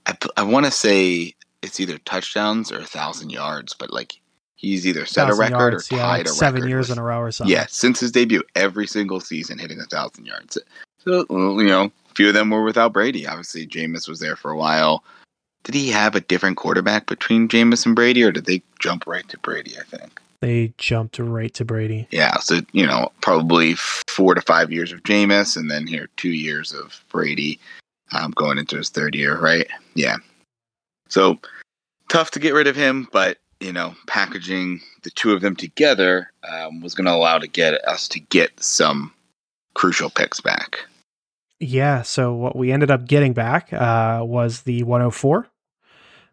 I, 0.07 0.17
I 0.37 0.43
want 0.43 0.67
to 0.67 0.73
say 0.73 1.35
it's 1.63 1.79
either 1.79 1.99
touchdowns 1.99 2.73
or 2.73 2.81
a 2.81 2.87
thousand 2.87 3.31
yards, 3.31 3.75
but 3.75 3.93
like 3.93 4.21
he's 4.65 4.87
either 4.87 5.07
set 5.07 5.31
a 5.31 5.35
record 5.35 5.73
yards, 5.73 5.93
or 5.93 5.97
yeah, 5.97 6.03
tied 6.03 6.19
like 6.19 6.27
a 6.27 6.31
seven 6.31 6.63
record. 6.63 6.69
years 6.69 6.91
in 6.91 6.99
a 6.99 7.03
row 7.03 7.21
or 7.21 7.31
something. 7.31 7.53
Yeah, 7.53 7.67
since 7.69 8.01
his 8.01 8.11
debut, 8.11 8.43
every 8.55 8.87
single 8.87 9.21
season 9.21 9.59
hitting 9.59 9.81
a 9.81 9.85
thousand 9.85 10.27
yards. 10.27 10.59
So 10.99 11.27
you 11.31 11.67
know, 11.67 11.85
a 11.85 12.15
few 12.15 12.29
of 12.29 12.35
them 12.35 12.51
were 12.51 12.65
without 12.65 12.93
Brady. 12.93 13.27
Obviously, 13.27 13.67
Jameis 13.67 14.09
was 14.09 14.21
there 14.21 14.37
for 14.37 14.51
a 14.51 14.57
while. 14.57 15.05
did 15.65 15.75
he 15.75 15.91
have 15.91 16.15
a 16.15 16.21
different 16.21 16.57
quarterback 16.57 17.07
between 17.07 17.49
Jameis 17.49 17.87
and 17.87 17.95
Brady, 17.95 18.23
or 18.23 18.33
did 18.33 18.47
they 18.47 18.63
jump 18.81 19.07
right 19.07 19.29
to 19.29 19.39
Brady? 19.39 19.77
I 19.79 19.85
think 19.85 20.21
they 20.45 20.75
jumped 20.77 21.19
right 21.19 21.55
to 21.55 21.65
Brady. 21.65 22.07
Yeah, 22.11 22.37
so 22.39 22.61
you 22.73 22.87
know, 22.87 23.11
probably 23.21 23.75
four 23.75 24.35
to 24.35 24.43
five 24.43 24.71
years 24.71 24.93
of 24.93 25.03
Jameis, 25.03 25.57
and 25.57 25.71
then 25.71 25.87
here 25.87 26.09
two 26.17 26.33
years 26.33 26.73
of 26.73 27.03
Brady, 27.11 27.59
um, 28.13 28.33
going 28.33 28.59
into 28.59 28.77
his 28.77 28.91
third 28.91 29.15
year, 29.15 29.39
right? 29.39 29.67
Yeah. 29.95 30.17
So 31.09 31.39
tough 32.09 32.31
to 32.33 32.41
get 32.41 32.55
rid 32.55 32.67
of 32.67 32.77
him, 32.77 33.09
but 33.11 33.39
you 33.61 33.73
know, 33.73 33.95
packaging 34.07 34.81
the 35.03 35.11
two 35.11 35.33
of 35.33 35.41
them 35.41 35.57
together 35.57 36.31
um, 36.49 36.81
was 36.81 36.95
going 36.95 37.07
to 37.07 37.13
allow 37.13 37.39
to 37.39 37.47
get 37.47 37.75
us 37.87 38.09
to 38.09 38.21
get 38.21 38.63
some 38.63 39.13
crucial 39.75 40.11
picks 40.11 40.41
back. 40.41 40.87
Yeah. 41.61 42.03
So 42.03 42.35
what 42.35 42.57
we 42.57 42.73
ended 42.73 42.91
up 42.91 43.07
getting 43.07 43.33
back 43.33 43.73
uh, 43.73 44.23
was 44.23 44.63
the 44.63 44.83
104, 44.83 45.49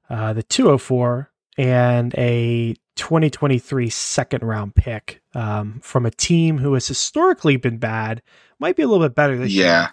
uh, 0.09 0.33
the 0.33 0.43
204, 0.43 1.31
and 1.57 2.13
a 2.17 2.75
2023 2.95 3.89
second 3.89 4.43
round 4.43 4.75
pick 4.75 5.21
um, 5.33 5.79
from 5.81 6.05
a 6.05 6.11
team 6.11 6.57
who 6.57 6.73
has 6.73 6.87
historically 6.87 7.57
been 7.57 7.77
bad, 7.77 8.21
might 8.59 8.75
be 8.75 8.83
a 8.83 8.87
little 8.87 9.05
bit 9.05 9.15
better 9.15 9.37
this 9.37 9.51
yeah. 9.51 9.89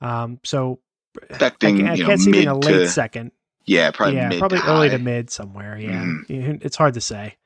year. 0.00 0.10
Um, 0.10 0.40
so 0.44 0.80
expecting 1.28 1.86
I, 1.86 1.92
I 1.92 1.94
you 1.94 2.04
can't 2.04 2.18
know, 2.18 2.24
see 2.24 2.30
mid 2.30 2.38
being 2.38 2.48
a 2.48 2.54
late 2.54 2.72
to, 2.72 2.88
second. 2.88 3.32
Yeah, 3.64 3.90
probably 3.90 4.16
yeah, 4.16 4.28
mid 4.28 4.38
probably 4.38 4.58
to 4.58 4.66
early 4.68 4.90
to 4.90 4.98
mid 4.98 5.30
somewhere. 5.30 5.78
Yeah, 5.78 6.02
Mhm. 6.02 6.64
it's 6.64 6.76
hard 6.76 6.94
to 6.94 7.00
say. 7.00 7.36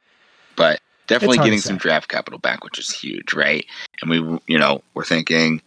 but 0.57 0.81
definitely 1.07 1.35
It's 1.35 1.39
hard 1.39 1.45
to 1.45 1.51
getting 1.51 1.61
some 1.61 1.77
draft 1.77 2.09
capital 2.09 2.39
back, 2.39 2.65
which 2.65 2.79
is 2.79 2.91
huge, 2.91 3.35
right? 3.35 3.65
And 4.01 4.11
we, 4.11 4.39
you 4.47 4.59
know, 4.59 4.83
we're 4.95 5.05
thinking 5.05 5.61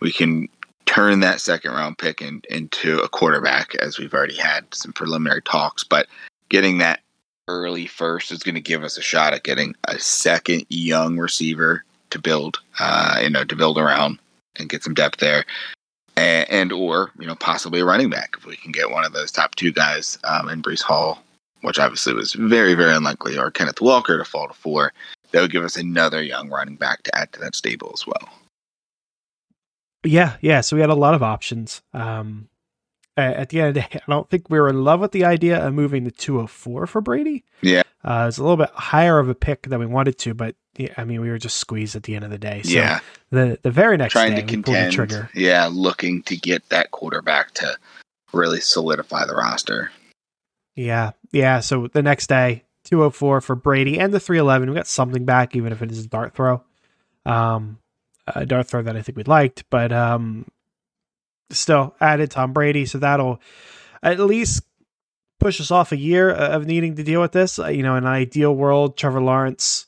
we 0.00 0.12
can 0.12 0.48
turn 0.86 1.18
that 1.20 1.40
second 1.40 1.72
round 1.72 1.98
pick 1.98 2.22
in, 2.22 2.40
into 2.48 3.00
a 3.00 3.08
quarterback, 3.08 3.74
as 3.76 3.98
we've 3.98 4.14
already 4.14 4.36
had 4.36 4.64
some 4.72 4.92
preliminary 4.92 5.42
talks. 5.42 5.82
But 5.82 6.06
getting 6.48 6.78
that 6.78 7.00
early 7.48 7.86
first 7.86 8.30
is 8.30 8.42
going 8.44 8.54
to 8.54 8.60
give 8.60 8.84
us 8.84 8.96
a 8.96 9.02
shot 9.02 9.32
at 9.34 9.42
getting 9.42 9.74
a 9.84 9.98
second 9.98 10.64
young 10.68 11.18
receiver 11.18 11.84
to 12.10 12.18
build, 12.20 12.60
uh, 12.78 13.18
you 13.22 13.30
know, 13.30 13.42
to 13.44 13.56
build 13.56 13.78
around 13.78 14.18
and 14.58 14.68
get 14.68 14.84
some 14.84 14.94
depth 14.94 15.18
there. 15.18 15.44
And, 16.16 16.50
and 16.50 16.72
or 16.72 17.10
you 17.18 17.26
know 17.26 17.34
possibly 17.34 17.80
a 17.80 17.84
running 17.84 18.08
back 18.08 18.34
if 18.38 18.46
we 18.46 18.56
can 18.56 18.72
get 18.72 18.90
one 18.90 19.04
of 19.04 19.12
those 19.12 19.30
top 19.30 19.54
two 19.54 19.72
guys 19.72 20.18
um, 20.24 20.48
in 20.48 20.62
Breece 20.62 20.82
Hall 20.82 21.22
which 21.66 21.80
obviously 21.80 22.14
was 22.14 22.32
very, 22.34 22.74
very 22.74 22.94
unlikely, 22.94 23.36
or 23.36 23.50
Kenneth 23.50 23.80
Walker 23.80 24.18
to 24.18 24.24
fall 24.24 24.46
to 24.46 24.54
four, 24.54 24.92
that 25.32 25.40
would 25.40 25.50
give 25.50 25.64
us 25.64 25.76
another 25.76 26.22
young 26.22 26.48
running 26.48 26.76
back 26.76 27.02
to 27.02 27.18
add 27.18 27.32
to 27.32 27.40
that 27.40 27.56
stable 27.56 27.90
as 27.92 28.06
well. 28.06 28.28
Yeah, 30.04 30.36
yeah. 30.40 30.60
So 30.60 30.76
we 30.76 30.80
had 30.80 30.90
a 30.90 30.94
lot 30.94 31.14
of 31.14 31.24
options. 31.24 31.82
Um, 31.92 32.48
at 33.16 33.48
the 33.48 33.60
end 33.60 33.68
of 33.68 33.74
the 33.74 33.80
day, 33.80 33.88
I 33.94 34.10
don't 34.10 34.30
think 34.30 34.48
we 34.48 34.60
were 34.60 34.68
in 34.68 34.84
love 34.84 35.00
with 35.00 35.10
the 35.10 35.24
idea 35.24 35.58
of 35.58 35.74
moving 35.74 36.04
the 36.04 36.10
204 36.10 36.86
for 36.86 37.00
Brady. 37.00 37.44
Yeah. 37.62 37.82
Uh, 38.04 38.26
it's 38.28 38.38
a 38.38 38.42
little 38.42 38.58
bit 38.58 38.70
higher 38.70 39.18
of 39.18 39.28
a 39.28 39.34
pick 39.34 39.62
than 39.62 39.80
we 39.80 39.86
wanted 39.86 40.18
to, 40.18 40.34
but 40.34 40.54
yeah, 40.76 40.92
I 40.96 41.04
mean, 41.04 41.20
we 41.20 41.30
were 41.30 41.38
just 41.38 41.58
squeezed 41.58 41.96
at 41.96 42.02
the 42.02 42.14
end 42.14 42.24
of 42.24 42.30
the 42.30 42.38
day. 42.38 42.62
So 42.62 42.70
yeah, 42.70 43.00
the 43.30 43.58
the 43.62 43.70
very 43.70 43.96
next 43.96 44.12
trying 44.12 44.34
day, 44.34 44.42
to 44.42 44.46
contend. 44.46 44.92
trigger. 44.92 45.30
Yeah, 45.34 45.68
looking 45.72 46.22
to 46.24 46.36
get 46.36 46.68
that 46.68 46.90
quarterback 46.90 47.52
to 47.54 47.76
really 48.32 48.60
solidify 48.60 49.26
the 49.26 49.34
roster. 49.34 49.90
Yeah, 50.74 51.12
yeah. 51.32 51.60
So 51.60 51.88
the 51.88 52.02
next 52.02 52.26
day, 52.28 52.64
204 52.84 53.40
for 53.40 53.56
Brady 53.56 53.98
and 53.98 54.12
the 54.12 54.20
311. 54.20 54.68
We 54.68 54.74
got 54.76 54.86
something 54.86 55.24
back, 55.24 55.56
even 55.56 55.72
if 55.72 55.82
it 55.82 55.90
is 55.90 56.04
a 56.04 56.08
dart 56.08 56.34
throw. 56.34 56.62
Um, 57.24 57.78
a 58.26 58.44
dart 58.44 58.68
throw 58.68 58.82
that 58.82 58.96
I 58.96 59.02
think 59.02 59.16
we 59.16 59.24
liked, 59.24 59.64
but 59.70 59.92
um, 59.92 60.46
still 61.50 61.94
added 62.00 62.30
Tom 62.30 62.52
Brady. 62.52 62.84
So 62.86 62.98
that'll 62.98 63.40
at 64.02 64.20
least 64.20 64.62
push 65.40 65.60
us 65.60 65.70
off 65.70 65.92
a 65.92 65.96
year 65.96 66.30
of 66.30 66.66
needing 66.66 66.96
to 66.96 67.02
deal 67.02 67.20
with 67.20 67.32
this. 67.32 67.58
Uh, 67.58 67.68
You 67.68 67.82
know, 67.82 67.96
in 67.96 68.04
an 68.04 68.10
ideal 68.10 68.54
world, 68.54 68.96
Trevor 68.96 69.20
Lawrence 69.22 69.86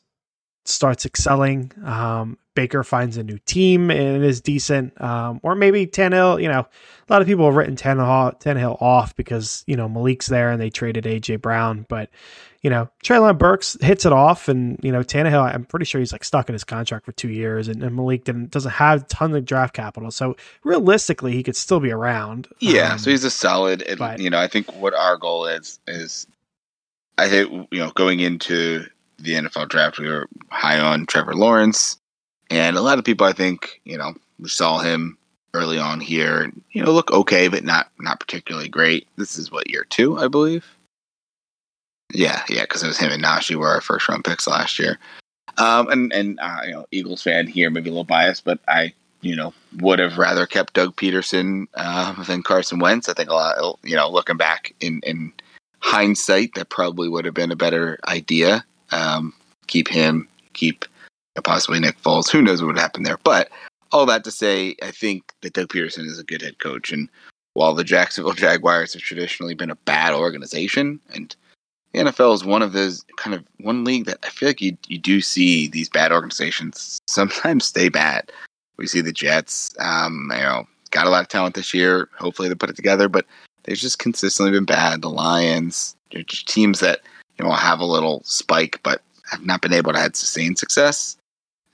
starts 0.69 1.07
excelling. 1.07 1.73
Um, 1.85 2.39
Baker 2.55 2.83
finds 2.83 3.17
a 3.17 3.23
new 3.23 3.39
team 3.47 3.91
and 3.91 4.25
is 4.25 4.41
decent. 4.41 5.01
Um, 5.01 5.41
or 5.43 5.55
maybe 5.55 5.87
Tannehill, 5.87 6.43
you 6.43 6.49
know, 6.49 6.61
a 6.61 7.13
lot 7.13 7.23
of 7.23 7.29
people 7.29 7.47
have 7.47 7.55
written 7.55 7.77
Tannehill, 7.77 8.41
Tannehill 8.41 8.83
off 8.83 9.15
because, 9.17 9.63
you 9.67 9.77
know, 9.77 9.89
Malik's 9.89 10.27
there 10.27 10.51
and 10.51 10.61
they 10.61 10.69
traded 10.71 11.05
AJ 11.05 11.41
Brown. 11.41 11.87
But, 11.89 12.11
you 12.63 12.69
know, 12.71 12.91
Treylon 13.05 13.39
Burks 13.39 13.77
hits 13.81 14.05
it 14.05 14.13
off 14.13 14.49
and, 14.49 14.79
you 14.83 14.91
know, 14.91 15.03
Tannehill, 15.05 15.55
I'm 15.55 15.65
pretty 15.65 15.85
sure 15.85 16.01
he's 16.01 16.11
like 16.11 16.25
stuck 16.25 16.49
in 16.49 16.53
his 16.53 16.65
contract 16.65 17.07
for 17.07 17.13
two 17.13 17.29
years 17.31 17.69
and, 17.69 17.81
and 17.83 17.95
Malik 17.95 18.25
didn't, 18.25 18.51
doesn't 18.51 18.73
have 18.73 19.07
tons 19.07 19.37
of 19.37 19.45
draft 19.45 19.75
capital. 19.75 20.11
So 20.11 20.37
realistically, 20.65 21.33
he 21.33 21.45
could 21.45 21.57
still 21.57 21.79
be 21.81 21.93
around. 21.93 22.49
Yeah, 22.59 22.93
Um, 22.95 22.99
so 22.99 23.11
he's 23.11 23.23
a 23.25 23.31
solid. 23.31 23.83
And, 23.83 23.99
but- 24.01 24.19
you 24.19 24.31
know, 24.31 24.39
I 24.41 24.49
think 24.49 24.75
what 24.75 24.95
our 24.95 25.17
goal 25.17 25.47
is 25.47 25.79
is, 25.87 26.27
I 27.17 27.29
think 27.29 27.69
you 27.71 27.79
know, 27.79 27.91
going 27.93 28.21
into 28.21 28.85
the 29.19 29.35
NFL 29.35 29.69
draft, 29.69 29.99
we 29.99 30.09
were 30.09 30.29
high 30.51 30.79
on 30.79 31.07
Trevor 31.07 31.35
Lawrence, 31.35 31.99
and 32.51 32.77
a 32.77 32.81
lot 32.83 32.99
of 32.99 33.05
people, 33.05 33.27
I 33.27 33.33
think, 33.33 33.81
you 33.85 33.99
know, 33.99 34.15
we 34.39 34.49
saw 34.49 34.79
him 34.79 35.19
early 35.55 35.79
on 35.79 36.01
here, 36.01 36.53
you 36.73 36.85
know, 36.85 36.93
look 36.93 37.11
okay, 37.11 37.49
but 37.49 37.65
not 37.65 37.91
not 37.99 38.21
particularly 38.21 38.69
great. 38.69 39.09
This 39.17 39.39
is 39.39 39.51
what 39.51 39.71
year 39.71 39.85
two, 39.89 40.19
I 40.19 40.29
believe. 40.29 40.67
Yeah, 42.15 42.43
yeah, 42.49 42.63
because 42.63 42.83
it 42.83 42.87
was 42.87 42.99
him 42.99 43.13
and 43.13 43.23
Najee 43.23 43.57
were 43.57 43.69
our 43.69 43.81
first 43.81 44.09
round 44.09 44.25
picks 44.25 44.47
last 44.47 44.79
year. 44.79 44.99
Um, 45.59 45.89
and 45.89 46.13
and 46.13 46.39
uh, 46.41 46.61
you 46.65 46.73
know, 46.73 46.87
Eagles 46.91 47.23
fan 47.23 47.47
here, 47.47 47.71
maybe 47.71 47.91
a 47.91 47.93
little 47.93 48.05
biased, 48.05 48.45
but 48.45 48.61
I 48.69 48.95
you 49.21 49.35
know, 49.35 49.53
would 49.79 49.99
have 49.99 50.19
rather 50.19 50.47
kept 50.47 50.75
Doug 50.75 50.97
Pederson 50.97 51.67
uh, 51.75 52.23
than 52.25 52.43
Carson 52.43 52.79
Wentz. 52.79 53.09
I 53.09 53.15
think 53.15 53.31
a 53.31 53.35
lot, 53.35 53.79
you 53.83 53.97
know, 53.97 54.09
looking 54.09 54.37
back 54.37 54.75
in, 54.81 55.01
in 55.05 55.33
hindsight, 55.81 56.55
that 56.55 56.69
probably 56.69 57.09
would 57.09 57.25
have 57.25 57.35
been 57.35 57.51
a 57.51 57.57
better 57.57 57.99
idea. 58.07 58.65
Um, 58.93 59.35
keep 59.67 59.89
him, 59.89 60.29
keep 60.53 60.85
possibly 61.43 61.81
Nick 61.81 62.01
Foles. 62.03 62.31
Who 62.31 62.43
knows 62.43 62.61
what 62.61 62.69
would 62.69 62.79
happen 62.79 63.03
there? 63.03 63.19
But 63.23 63.51
all 63.93 64.07
that 64.07 64.25
to 64.25 64.31
say, 64.31 64.77
I 64.83 64.91
think 64.91 65.33
that 65.43 65.55
Doug 65.55 65.69
Pederson 65.69 66.07
is 66.07 66.19
a 66.19 66.25
good 66.25 66.43
head 66.43 66.59
coach. 66.59 66.93
And 66.93 67.09
while 67.55 67.75
the 67.75 67.85
Jacksonville 67.85 68.33
Jaguars 68.35 68.93
have 68.95 69.03
traditionally 69.03 69.55
been 69.55 69.71
a 69.71 69.77
bad 69.77 70.15
organization, 70.15 71.01
and 71.15 71.35
the 71.93 72.01
NFL 72.01 72.35
is 72.35 72.45
one 72.45 72.63
of 72.63 72.73
those 72.73 73.05
kind 73.17 73.35
of 73.35 73.45
one 73.59 73.85
league 73.85 74.07
that 74.07 74.19
I 74.23 74.29
feel 74.29 74.49
like 74.49 74.61
you 74.61 74.77
you 74.87 74.99
do 74.99 75.21
see 75.21 75.69
these 75.69 75.89
bad 75.89 76.13
organizations 76.13 76.99
sometimes 77.07 77.67
stay 77.67 77.89
bad. 77.89 78.31
We 78.77 78.87
see 78.87 79.01
the 79.01 79.13
Jets, 79.13 79.75
um, 79.81 80.31
you 80.33 80.41
know, 80.41 80.65
got 80.91 81.07
a 81.07 81.11
lot 81.11 81.23
of 81.23 81.29
talent 81.29 81.57
this 81.57 81.75
year. 81.75 82.09
Hopefully 82.19 82.49
they 82.49 82.55
put 82.55 82.71
it 82.71 82.77
together, 82.77 83.09
but 83.09 83.27
they've 83.65 83.77
just 83.77 83.99
consistently 83.99 84.53
been 84.53 84.65
bad. 84.65 85.03
The 85.03 85.11
Lions, 85.11 85.97
they're 86.13 86.23
just 86.23 86.49
teams 86.49 86.79
that 86.81 87.01
you 87.39 87.45
know 87.45 87.53
have 87.53 87.81
a 87.81 87.87
little 87.87 88.23
spike, 88.25 88.81
but 88.83 89.03
have 89.31 89.45
not 89.45 89.61
been 89.61 89.73
able 89.73 89.93
to 89.93 89.99
have 89.99 90.17
sustained 90.17 90.59
success, 90.59 91.17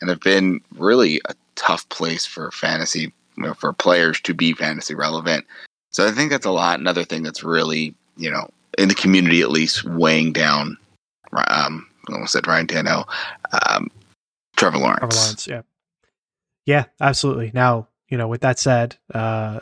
and 0.00 0.10
have 0.10 0.20
been 0.20 0.60
really 0.76 1.20
a 1.28 1.34
tough 1.54 1.88
place 1.88 2.26
for 2.26 2.50
fantasy, 2.50 3.12
you 3.36 3.42
know, 3.42 3.54
for 3.54 3.72
players 3.72 4.20
to 4.20 4.34
be 4.34 4.52
fantasy 4.52 4.94
relevant. 4.94 5.44
So 5.90 6.06
I 6.06 6.10
think 6.10 6.30
that's 6.30 6.46
a 6.46 6.50
lot. 6.50 6.80
Another 6.80 7.04
thing 7.04 7.22
that's 7.22 7.44
really, 7.44 7.94
you 8.16 8.30
know, 8.30 8.48
in 8.78 8.88
the 8.88 8.94
community 8.94 9.40
at 9.42 9.50
least, 9.50 9.84
weighing 9.84 10.32
down. 10.32 10.76
Um, 11.32 11.88
I 12.08 12.12
almost 12.12 12.32
said 12.32 12.46
Ryan 12.46 12.66
Tannehill, 12.66 13.08
um, 13.68 13.90
Trevor 14.56 14.78
Lawrence. 14.78 14.98
Trevor 15.00 15.14
Lawrence, 15.14 15.46
yeah. 15.46 15.62
Yeah, 16.66 16.84
absolutely. 17.00 17.50
Now, 17.52 17.88
you 18.08 18.18
know, 18.18 18.28
with 18.28 18.40
that 18.42 18.58
said, 18.58 18.96
uh 19.12 19.60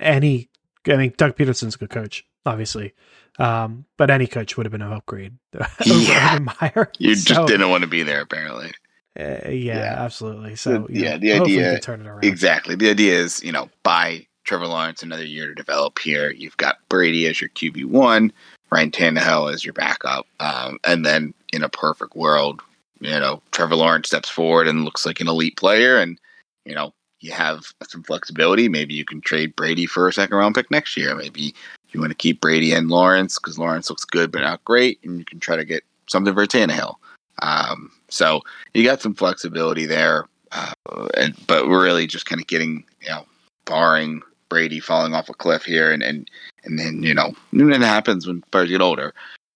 any 0.00 0.48
I 0.86 0.96
mean 0.96 1.14
Doug 1.16 1.36
Pederson's 1.36 1.74
a 1.74 1.78
good 1.78 1.90
coach, 1.90 2.24
obviously. 2.46 2.94
Um, 3.38 3.84
but 3.96 4.10
any 4.10 4.26
coach 4.26 4.56
would 4.56 4.66
have 4.66 4.72
been 4.72 4.82
an 4.82 4.92
upgrade 4.92 5.34
Yeah. 5.86 6.38
You 6.98 7.14
just 7.14 7.46
didn't 7.46 7.70
want 7.70 7.82
to 7.82 7.88
be 7.88 8.02
there, 8.02 8.20
apparently. 8.22 8.72
uh, 9.18 9.48
yeah, 9.48 9.50
Yeah. 9.78 9.94
absolutely. 10.04 10.56
So 10.56 10.86
The- 10.88 10.94
yeah, 10.98 11.12
know, 11.12 11.18
the 11.18 11.32
idea- 11.32 11.80
turn 11.80 12.00
it 12.00 12.06
around. 12.06 12.24
Exactly. 12.24 12.74
The 12.74 12.90
idea 12.90 13.14
is, 13.18 13.42
you 13.42 13.52
know, 13.52 13.70
buy 13.82 14.26
Trevor 14.44 14.66
Lawrence 14.66 15.02
another 15.02 15.24
year 15.24 15.46
to 15.46 15.54
develop 15.54 15.98
here. 15.98 16.30
You've 16.30 16.56
got 16.56 16.76
Brady 16.88 17.26
as 17.26 17.40
your 17.40 17.50
QB 17.50 17.84
one, 17.84 18.32
Ryan 18.72 18.90
Tannehill 18.90 19.52
as 19.52 19.64
your 19.64 19.74
backup, 19.74 20.26
um, 20.40 20.78
and 20.84 21.04
then 21.06 21.32
in 21.52 21.62
a 21.62 21.68
perfect 21.68 22.16
world, 22.16 22.60
you 23.00 23.10
know, 23.10 23.42
Trevor 23.52 23.76
Lawrence 23.76 24.08
steps 24.08 24.28
forward 24.28 24.66
and 24.66 24.84
looks 24.84 25.04
like 25.06 25.20
an 25.20 25.28
elite 25.28 25.56
player, 25.56 25.98
and 25.98 26.18
you 26.64 26.74
know, 26.74 26.92
you 27.20 27.32
have 27.32 27.72
some 27.86 28.02
flexibility. 28.02 28.68
Maybe 28.68 28.94
you 28.94 29.04
can 29.04 29.20
trade 29.20 29.54
Brady 29.56 29.86
for 29.86 30.06
a 30.08 30.12
second 30.12 30.36
round 30.36 30.54
pick 30.54 30.70
next 30.70 30.96
year. 30.96 31.14
Maybe 31.14 31.54
you 31.90 32.00
want 32.00 32.10
to 32.10 32.16
keep 32.16 32.40
Brady 32.40 32.72
and 32.72 32.88
Lawrence 32.88 33.38
because 33.38 33.58
Lawrence 33.58 33.90
looks 33.90 34.04
good 34.04 34.30
but 34.30 34.42
not 34.42 34.64
great, 34.64 34.98
and 35.02 35.18
you 35.18 35.24
can 35.24 35.40
try 35.40 35.56
to 35.56 35.64
get 35.64 35.84
something 36.06 36.34
for 36.34 36.46
Tannehill. 36.46 36.96
Um, 37.42 37.90
so 38.08 38.42
you 38.74 38.84
got 38.84 39.00
some 39.00 39.14
flexibility 39.14 39.86
there, 39.86 40.26
uh, 40.52 40.72
and 41.16 41.34
but 41.46 41.68
we're 41.68 41.84
really 41.84 42.06
just 42.06 42.26
kind 42.26 42.40
of 42.40 42.46
getting, 42.46 42.84
you 43.00 43.08
know, 43.08 43.24
barring 43.64 44.22
Brady 44.48 44.80
falling 44.80 45.14
off 45.14 45.28
a 45.28 45.34
cliff 45.34 45.64
here, 45.64 45.90
and 45.92 46.02
and 46.02 46.30
and 46.64 46.78
then 46.78 47.02
you 47.02 47.14
know, 47.14 47.34
it 47.52 47.80
happens 47.82 48.26
when 48.26 48.42
players 48.50 48.70
get 48.70 48.80
older. 48.80 49.14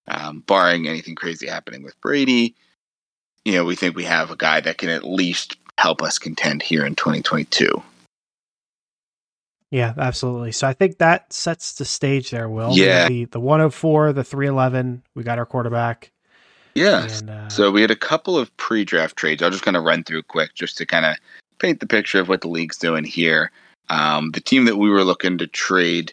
Um, 0.09 0.41
barring 0.47 0.89
anything 0.89 1.15
crazy 1.15 1.47
happening 1.47 1.85
with 1.85 1.99
Brady, 2.01 2.57
you 3.45 3.53
know, 3.53 3.65
we 3.65 3.77
think 3.77 3.97
we 3.97 4.05
have 4.05 4.31
a 4.31 4.37
guy 4.37 4.61
that 4.61 4.79
can 4.79 4.89
at 4.89 5.05
least 5.05 5.57
help 5.79 6.03
us 6.03 6.19
contend 6.19 6.63
here 6.63 6.85
in 6.85 6.95
2022. 6.97 7.83
Yeah, 9.73 9.95
absolutely. 9.97 10.53
So 10.53 10.69
I 10.69 10.75
think 10.75 10.99
that 10.99 11.33
sets 11.33 11.73
the 11.73 11.87
stage 11.87 12.31
there, 12.31 12.47
Will. 12.47 12.77
Yeah. 12.77 13.09
The, 13.09 13.25
the 13.25 13.41
104, 13.41 14.13
the 14.13 14.23
311, 14.23 15.03
we 15.15 15.23
got 15.23 15.39
our 15.39 15.47
quarterback. 15.47 16.13
Yeah. 16.75 17.09
And, 17.11 17.31
uh, 17.31 17.49
So 17.49 17.71
we 17.71 17.81
had 17.81 17.91
a 17.91 17.97
couple 17.97 18.37
of 18.39 18.55
pre-draft 18.59 19.17
trades. 19.17 19.43
I'll 19.43 19.51
just 19.51 19.65
kind 19.65 19.79
of 19.79 19.85
run 19.85 20.05
through 20.05 20.25
quick 20.25 20.55
just 20.55 20.77
to 20.77 20.85
kind 20.85 21.07
of 21.07 21.17
paint 21.59 21.81
the 21.81 21.87
picture 21.87 22.21
of 22.21 22.29
what 22.29 22.43
the 22.43 22.49
league's 22.49 22.77
doing 22.77 23.03
here. 23.03 23.51
Um, 23.89 24.33
the 24.33 24.43
team 24.43 24.67
that 24.67 24.77
we 24.77 24.91
were 24.91 25.05
looking 25.05 25.39
to 25.39 25.47
trade 25.47 26.13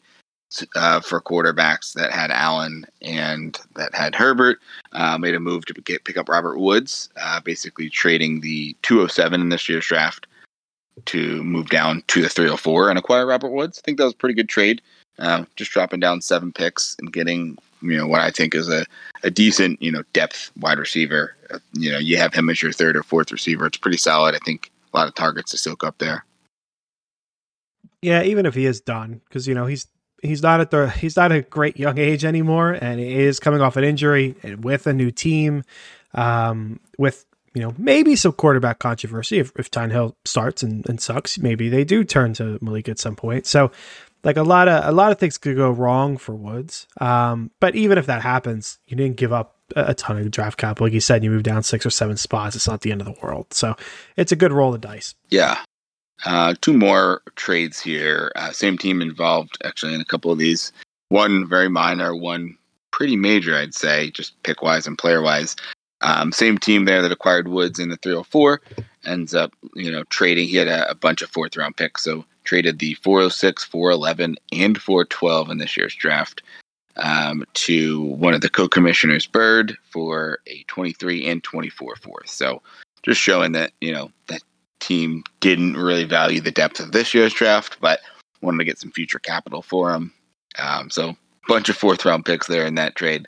uh, 0.77 1.01
for 1.01 1.19
quarterbacks 1.19 1.91
that 1.93 2.13
had 2.13 2.31
Allen 2.31 2.85
and 3.01 3.59
that 3.75 3.93
had 3.93 4.15
Herbert 4.15 4.59
uh, 4.93 5.17
made 5.17 5.35
a 5.35 5.39
move 5.39 5.65
to 5.65 5.73
get 5.73 6.05
pick 6.05 6.15
up 6.15 6.29
Robert 6.29 6.59
Woods, 6.59 7.09
uh, 7.21 7.41
basically 7.41 7.89
trading 7.89 8.39
the 8.39 8.73
207 8.83 9.41
in 9.41 9.49
this 9.49 9.67
year's 9.67 9.85
draft 9.85 10.27
to 11.05 11.43
move 11.43 11.69
down 11.69 12.03
to 12.07 12.21
the 12.21 12.29
304 12.29 12.89
and 12.89 12.99
acquire 12.99 13.25
Robert 13.25 13.51
Woods. 13.51 13.79
I 13.79 13.81
think 13.83 13.97
that 13.97 14.05
was 14.05 14.13
a 14.13 14.17
pretty 14.17 14.35
good 14.35 14.49
trade. 14.49 14.81
Uh, 15.17 15.43
just 15.55 15.71
dropping 15.71 15.99
down 15.99 16.21
seven 16.21 16.51
picks 16.53 16.95
and 16.99 17.11
getting 17.11 17.57
you 17.81 17.97
know 17.97 18.07
what 18.07 18.21
I 18.21 18.31
think 18.31 18.55
is 18.55 18.69
a, 18.69 18.85
a 19.23 19.29
decent 19.29 19.81
you 19.81 19.91
know 19.91 20.03
depth 20.13 20.51
wide 20.57 20.79
receiver. 20.79 21.35
Uh, 21.51 21.59
you 21.73 21.91
know 21.91 21.97
you 21.97 22.17
have 22.17 22.33
him 22.33 22.49
as 22.49 22.61
your 22.61 22.71
third 22.71 22.95
or 22.95 23.03
fourth 23.03 23.31
receiver. 23.31 23.65
It's 23.65 23.77
pretty 23.77 23.97
solid. 23.97 24.35
I 24.35 24.39
think 24.45 24.71
a 24.93 24.97
lot 24.97 25.07
of 25.07 25.15
targets 25.15 25.51
to 25.51 25.57
soak 25.57 25.83
up 25.83 25.97
there. 25.97 26.25
yeah, 28.01 28.23
even 28.23 28.45
if 28.45 28.55
he 28.55 28.65
is 28.65 28.81
done, 28.81 29.21
because 29.27 29.47
you 29.47 29.53
know 29.53 29.65
he's 29.65 29.87
he's 30.21 30.41
not 30.41 30.61
at 30.61 30.71
the 30.71 30.89
he's 30.89 31.17
not 31.17 31.31
a 31.31 31.41
great 31.41 31.77
young 31.77 31.97
age 31.97 32.25
anymore, 32.25 32.77
and 32.81 32.99
he 32.99 33.13
is 33.13 33.39
coming 33.39 33.61
off 33.61 33.77
an 33.77 33.83
injury 33.83 34.35
and 34.43 34.63
with 34.63 34.87
a 34.87 34.93
new 34.93 35.11
team, 35.11 35.63
um, 36.13 36.79
with 36.97 37.25
you 37.53 37.61
know 37.61 37.73
maybe 37.77 38.15
some 38.15 38.33
quarterback 38.33 38.79
controversy. 38.79 39.39
If 39.39 39.51
if 39.57 39.69
Hill 39.73 40.15
starts 40.25 40.63
and, 40.63 40.87
and 40.87 41.01
sucks, 41.01 41.37
maybe 41.37 41.69
they 41.69 41.83
do 41.83 42.03
turn 42.03 42.33
to 42.35 42.59
Malik 42.61 42.89
at 42.89 42.99
some 42.99 43.15
point. 43.15 43.45
So 43.45 43.71
like 44.23 44.37
a 44.37 44.43
lot 44.43 44.67
of 44.67 44.85
a 44.85 44.91
lot 44.91 45.11
of 45.11 45.19
things 45.19 45.37
could 45.37 45.55
go 45.55 45.71
wrong 45.71 46.17
for 46.17 46.35
Woods. 46.35 46.87
Um, 46.99 47.51
but 47.59 47.75
even 47.75 47.97
if 47.97 48.05
that 48.07 48.21
happens, 48.21 48.79
you 48.87 48.97
didn't 48.97 49.17
give 49.17 49.33
up 49.33 49.55
a, 49.75 49.93
ton 49.93 50.17
of 50.17 50.31
draft 50.31 50.57
capital. 50.57 50.87
Like 50.87 50.93
you 50.93 50.99
said, 50.99 51.23
you 51.23 51.29
moved 51.29 51.45
down 51.45 51.63
six 51.63 51.85
or 51.85 51.89
seven 51.89 52.17
spots. 52.17 52.55
It's 52.55 52.67
not 52.67 52.81
the 52.81 52.91
end 52.91 53.01
of 53.01 53.07
the 53.07 53.15
world. 53.21 53.53
So 53.53 53.75
it's 54.15 54.31
a 54.31 54.35
good 54.35 54.51
roll 54.51 54.73
of 54.73 54.81
dice. 54.81 55.15
Yeah. 55.29 55.57
Uh, 56.25 56.53
two 56.59 56.73
more 56.73 57.21
trades 57.35 57.79
here. 57.79 58.31
Uh, 58.35 58.51
same 58.51 58.77
team 58.77 59.01
involved 59.01 59.57
actually 59.63 59.93
in 59.93 60.01
a 60.01 60.05
couple 60.05 60.31
of 60.31 60.37
these. 60.37 60.71
One 61.09 61.47
very 61.47 61.69
minor, 61.69 62.15
one 62.15 62.57
pretty 62.91 63.15
major, 63.15 63.55
I'd 63.55 63.73
say, 63.73 64.11
just 64.11 64.41
pick 64.43 64.61
wise 64.61 64.85
and 64.85 64.97
player 64.97 65.21
wise. 65.21 65.55
Um, 66.01 66.31
same 66.31 66.57
team 66.57 66.85
there 66.85 67.01
that 67.01 67.11
acquired 67.11 67.47
Woods 67.47 67.79
in 67.79 67.89
the 67.89 67.97
304 67.97 68.61
ends 69.05 69.33
up, 69.33 69.53
you 69.75 69.91
know, 69.91 70.03
trading. 70.05 70.47
He 70.47 70.57
had 70.57 70.67
a, 70.67 70.89
a 70.89 70.95
bunch 70.95 71.21
of 71.21 71.29
fourth 71.29 71.57
round 71.57 71.77
picks, 71.77 72.03
so 72.03 72.25
traded 72.43 72.79
the 72.79 72.93
406, 72.95 73.63
411, 73.65 74.37
and 74.53 74.81
412 74.81 75.49
in 75.49 75.57
this 75.57 75.75
year's 75.75 75.95
draft 75.95 76.41
um, 76.97 77.43
to 77.53 78.01
one 78.03 78.33
of 78.33 78.41
the 78.41 78.49
co-commissioners, 78.49 79.25
Bird, 79.25 79.77
for 79.89 80.39
a 80.47 80.63
23 80.63 81.27
and 81.27 81.43
24 81.43 81.95
fourth. 81.95 82.29
So 82.29 82.61
just 83.03 83.21
showing 83.21 83.53
that 83.53 83.71
you 83.81 83.93
know 83.93 84.11
that 84.27 84.41
team 84.79 85.23
didn't 85.39 85.77
really 85.77 86.05
value 86.05 86.41
the 86.41 86.51
depth 86.51 86.79
of 86.79 86.91
this 86.91 87.13
year's 87.13 87.33
draft, 87.33 87.77
but 87.81 88.01
wanted 88.41 88.59
to 88.59 88.65
get 88.65 88.79
some 88.79 88.91
future 88.91 89.19
capital 89.19 89.61
for 89.61 89.93
him. 89.93 90.13
Um, 90.57 90.89
so 90.89 91.15
bunch 91.47 91.69
of 91.69 91.77
fourth 91.77 92.05
round 92.05 92.25
picks 92.25 92.47
there 92.47 92.65
in 92.65 92.75
that 92.75 92.95
trade. 92.95 93.27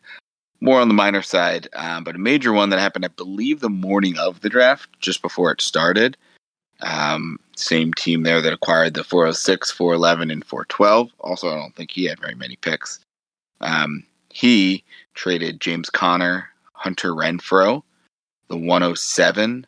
More 0.62 0.80
on 0.80 0.88
the 0.88 0.94
minor 0.94 1.24
side, 1.24 1.68
um, 1.74 2.03
but 2.03 2.15
a 2.15 2.20
major 2.20 2.53
one 2.53 2.70
that 2.70 2.80
happened, 2.80 3.03
I 3.03 3.09
believe, 3.09 3.59
the 3.59 3.70
morning 3.70 4.18
of 4.18 4.42
the 4.42 4.50
draft, 4.50 4.90
just 5.00 5.22
before 5.22 5.51
it 5.51 5.59
started. 5.62 6.18
Um, 6.81 7.40
same 7.55 7.94
team 7.94 8.24
there 8.24 8.42
that 8.42 8.53
acquired 8.53 8.94
the 8.94 9.03
406, 9.03 9.72
411, 9.72 10.31
and 10.31 10.46
412. 10.46 11.12
Also, 11.20 11.50
I 11.50 11.55
don't 11.55 11.75
think 11.75 11.92
he 11.92 12.05
had 12.05 12.20
very 12.20 12.35
many 12.35 12.55
picks. 12.55 13.00
Um, 13.59 14.05
he 14.29 14.83
traded 15.14 15.62
James 15.62 15.90
Conner, 15.90 16.50
Hunter 16.74 17.12
Renfrow, 17.12 17.83
the 18.48 18.57
107, 18.57 19.66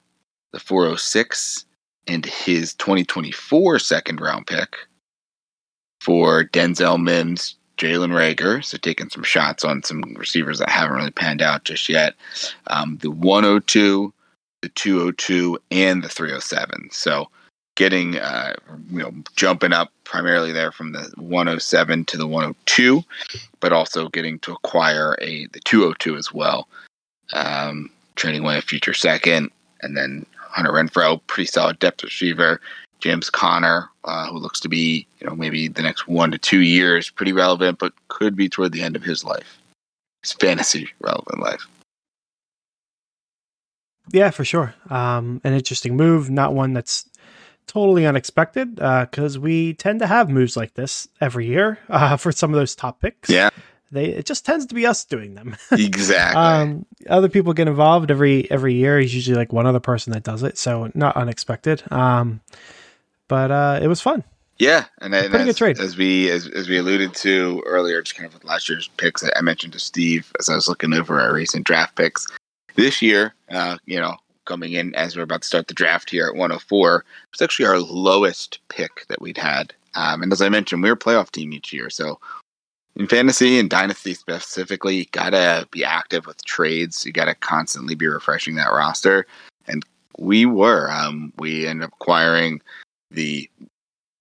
the 0.51 0.59
406, 0.59 1.65
and 2.07 2.25
his 2.25 2.73
2024 2.75 3.79
second 3.79 4.19
round 4.19 4.47
pick 4.47 4.75
for 6.01 6.43
Denzel 6.43 7.01
Mims, 7.01 7.55
Jalen 7.83 8.11
Reagor, 8.11 8.63
So 8.63 8.77
taking 8.77 9.09
some 9.09 9.23
shots 9.23 9.65
on 9.65 9.83
some 9.83 10.01
receivers 10.17 10.59
that 10.59 10.69
haven't 10.69 10.95
really 10.95 11.11
panned 11.11 11.41
out 11.41 11.65
just 11.65 11.89
yet. 11.89 12.15
Um, 12.67 12.97
the 13.01 13.11
102, 13.11 14.13
the 14.61 14.69
202, 14.69 15.59
and 15.69 16.01
the 16.01 16.07
307. 16.07 16.89
So 16.91 17.27
getting, 17.75 18.17
uh, 18.17 18.53
you 18.89 18.99
know, 18.99 19.13
jumping 19.35 19.73
up 19.73 19.91
primarily 20.05 20.53
there 20.53 20.71
from 20.71 20.93
the 20.93 21.11
107 21.17 22.05
to 22.05 22.17
the 22.17 22.27
102, 22.27 23.03
but 23.59 23.73
also 23.73 24.07
getting 24.07 24.39
to 24.39 24.53
acquire 24.53 25.17
a 25.21 25.47
the 25.47 25.59
202 25.59 26.15
as 26.15 26.33
well. 26.33 26.69
Um, 27.33 27.89
trading 28.15 28.43
away 28.43 28.59
a 28.59 28.61
future 28.61 28.93
second, 28.93 29.51
and 29.81 29.97
then 29.97 30.25
Hunter 30.37 30.71
Renfrow, 30.71 31.19
pretty 31.27 31.47
solid 31.47 31.79
depth 31.79 32.03
receiver. 32.03 32.61
James 33.03 33.29
Conner, 33.29 33.89
uh, 34.05 34.27
who 34.27 34.37
looks 34.37 34.61
to 34.61 34.69
be, 34.69 35.05
you 35.19 35.27
know, 35.27 35.35
maybe 35.35 35.67
the 35.67 35.81
next 35.81 36.07
one 36.07 36.31
to 36.31 36.37
two 36.37 36.61
years, 36.61 37.09
pretty 37.09 37.33
relevant, 37.33 37.77
but 37.77 37.91
could 38.07 38.33
be 38.33 38.47
toward 38.47 38.71
the 38.71 38.81
end 38.81 38.95
of 38.95 39.03
his 39.03 39.25
life, 39.25 39.59
his 40.21 40.31
fantasy 40.31 40.89
relevant 41.01 41.41
life. 41.41 41.67
Yeah, 44.13 44.29
for 44.29 44.45
sure. 44.45 44.73
Um, 44.89 45.41
an 45.43 45.53
interesting 45.53 45.97
move, 45.97 46.29
not 46.29 46.53
one 46.53 46.71
that's 46.71 47.09
totally 47.67 48.05
unexpected 48.05 48.75
because 48.75 49.35
uh, 49.35 49.41
we 49.41 49.73
tend 49.73 49.99
to 49.99 50.07
have 50.07 50.29
moves 50.29 50.55
like 50.55 50.75
this 50.75 51.09
every 51.19 51.47
year 51.47 51.79
uh, 51.89 52.15
for 52.17 52.31
some 52.31 52.53
of 52.53 52.55
those 52.55 52.73
top 52.73 53.01
picks. 53.01 53.29
Yeah. 53.29 53.49
They, 53.91 54.05
it 54.05 54.25
just 54.25 54.45
tends 54.45 54.65
to 54.67 54.75
be 54.75 54.85
us 54.85 55.03
doing 55.03 55.35
them. 55.35 55.57
exactly. 55.73 56.41
Um, 56.41 56.85
other 57.09 57.27
people 57.27 57.51
get 57.51 57.67
involved 57.67 58.11
every 58.11 58.49
every 58.49 58.75
year. 58.75 58.97
He's 58.99 59.13
usually 59.13 59.35
like 59.35 59.51
one 59.51 59.67
other 59.67 59.81
person 59.81 60.13
that 60.13 60.23
does 60.23 60.41
it, 60.41 60.57
so 60.57 60.89
not 60.95 61.17
unexpected. 61.17 61.83
Um, 61.91 62.39
but 63.27 63.51
uh, 63.51 63.79
it 63.81 63.87
was 63.87 64.01
fun. 64.01 64.23
Yeah, 64.59 64.85
and, 65.01 65.13
and 65.15 65.29
pretty 65.29 65.41
as, 65.41 65.45
good 65.47 65.57
trade. 65.57 65.79
As 65.79 65.97
we 65.97 66.29
as, 66.29 66.47
as 66.47 66.69
we 66.69 66.77
alluded 66.77 67.13
to 67.15 67.63
earlier, 67.65 68.01
just 68.01 68.15
kind 68.15 68.27
of 68.27 68.33
with 68.33 68.43
last 68.43 68.69
year's 68.69 68.87
picks, 68.97 69.23
I 69.35 69.41
mentioned 69.41 69.73
to 69.73 69.79
Steve 69.79 70.31
as 70.39 70.47
I 70.47 70.55
was 70.55 70.67
looking 70.67 70.93
over 70.93 71.19
our 71.19 71.33
recent 71.33 71.65
draft 71.65 71.95
picks 71.95 72.27
this 72.75 73.01
year. 73.01 73.33
Uh, 73.49 73.77
you 73.85 73.99
know, 73.99 74.15
coming 74.45 74.73
in 74.73 74.93
as 74.95 75.15
we're 75.15 75.23
about 75.23 75.41
to 75.41 75.47
start 75.47 75.67
the 75.67 75.73
draft 75.73 76.09
here 76.09 76.27
at 76.27 76.35
104, 76.35 77.03
it's 77.31 77.41
actually 77.41 77.65
our 77.65 77.79
lowest 77.79 78.59
pick 78.69 79.05
that 79.07 79.21
we'd 79.21 79.37
had. 79.37 79.73
Um, 79.95 80.21
and 80.21 80.31
as 80.31 80.41
I 80.41 80.49
mentioned, 80.49 80.83
we 80.83 80.89
we're 80.89 80.93
a 80.93 80.97
playoff 80.97 81.31
team 81.31 81.53
each 81.53 81.73
year, 81.73 81.89
so 81.89 82.19
in 82.95 83.07
fantasy 83.07 83.57
and 83.57 83.69
dynasty 83.69 84.13
specifically, 84.13 84.97
you 84.97 85.05
gotta 85.11 85.67
be 85.71 85.83
active 85.83 86.27
with 86.27 86.43
trades. 86.45 87.05
You 87.05 87.11
gotta 87.11 87.35
constantly 87.35 87.95
be 87.95 88.07
refreshing 88.07 88.55
that 88.55 88.71
roster, 88.71 89.25
and 89.67 89.83
we 90.19 90.45
were. 90.45 90.91
Um, 90.91 91.33
we 91.37 91.65
ended 91.65 91.85
up 91.85 91.93
acquiring 91.99 92.61
the 93.13 93.49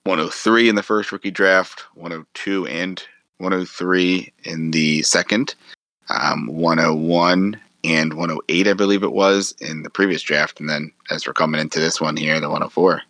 103 0.04 0.68
in 0.68 0.74
the 0.74 0.82
first 0.82 1.12
rookie 1.12 1.30
draft, 1.30 1.84
102 1.94 2.66
and 2.66 3.02
103 3.38 4.32
in 4.44 4.70
the 4.70 5.02
second, 5.02 5.54
um, 6.08 6.46
101 6.46 7.60
and 7.84 8.14
108, 8.14 8.68
I 8.68 8.72
believe 8.72 9.02
it 9.02 9.12
was, 9.12 9.54
in 9.60 9.82
the 9.82 9.90
previous 9.90 10.22
draft. 10.22 10.60
And 10.60 10.68
then 10.68 10.92
as 11.10 11.26
we're 11.26 11.32
coming 11.32 11.60
into 11.60 11.80
this 11.80 12.00
one 12.00 12.16
here, 12.16 12.40
the 12.40 12.48
104. 12.48 13.02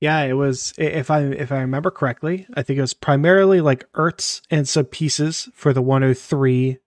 Yeah, 0.00 0.22
it 0.22 0.34
was 0.34 0.74
if 0.76 1.10
I 1.10 1.22
if 1.22 1.50
I 1.50 1.60
remember 1.60 1.90
correctly, 1.90 2.46
I 2.54 2.62
think 2.62 2.76
it 2.78 2.82
was 2.82 2.92
primarily 2.92 3.62
like 3.62 3.90
Ertz 3.92 4.42
and 4.50 4.68
some 4.68 4.84
pieces 4.84 5.48
for 5.54 5.72
the 5.72 5.80
103 5.80 6.78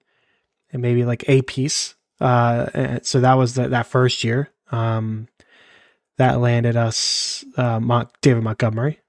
and 0.71 0.82
maybe 0.82 1.05
like 1.05 1.27
a 1.27 1.41
piece. 1.41 1.95
Uh 2.21 2.99
so 3.01 3.19
that 3.21 3.34
was 3.34 3.55
the, 3.55 3.69
that 3.69 3.88
first 3.88 4.23
year. 4.23 4.51
Um 4.71 5.27
that 6.19 6.39
landed 6.39 6.75
us 6.75 7.43
uh 7.58 7.79
David 8.21 8.43
Montgomery. 8.43 8.99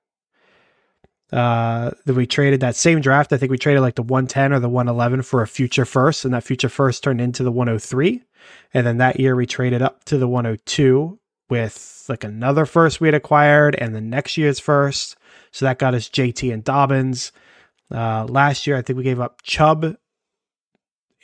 Uh 1.32 1.90
then 2.06 2.16
we 2.16 2.26
traded 2.26 2.60
that 2.60 2.76
same 2.76 3.00
draft. 3.00 3.32
I 3.32 3.36
think 3.36 3.50
we 3.50 3.58
traded 3.58 3.82
like 3.82 3.96
the 3.96 4.02
110 4.02 4.52
or 4.52 4.60
the 4.60 4.68
111 4.68 5.22
for 5.22 5.42
a 5.42 5.46
future 5.46 5.84
first 5.84 6.24
and 6.24 6.32
that 6.32 6.44
future 6.44 6.68
first 6.68 7.04
turned 7.04 7.20
into 7.20 7.42
the 7.42 7.52
103. 7.52 8.22
And 8.72 8.86
then 8.86 8.98
that 8.98 9.20
year 9.20 9.36
we 9.36 9.46
traded 9.46 9.82
up 9.82 10.04
to 10.04 10.16
the 10.16 10.28
102 10.28 11.18
with 11.50 12.06
like 12.08 12.24
another 12.24 12.64
first 12.64 13.00
we 13.00 13.08
had 13.08 13.14
acquired 13.14 13.74
and 13.74 13.94
the 13.94 14.00
next 14.00 14.36
year's 14.38 14.60
first. 14.60 15.16
So 15.52 15.64
that 15.66 15.78
got 15.78 15.94
us 15.94 16.08
JT 16.08 16.52
and 16.52 16.64
Dobbins. 16.64 17.32
Uh, 17.90 18.24
last 18.26 18.66
year, 18.66 18.76
I 18.76 18.82
think 18.82 18.96
we 18.96 19.02
gave 19.02 19.20
up 19.20 19.42
Chubb 19.42 19.96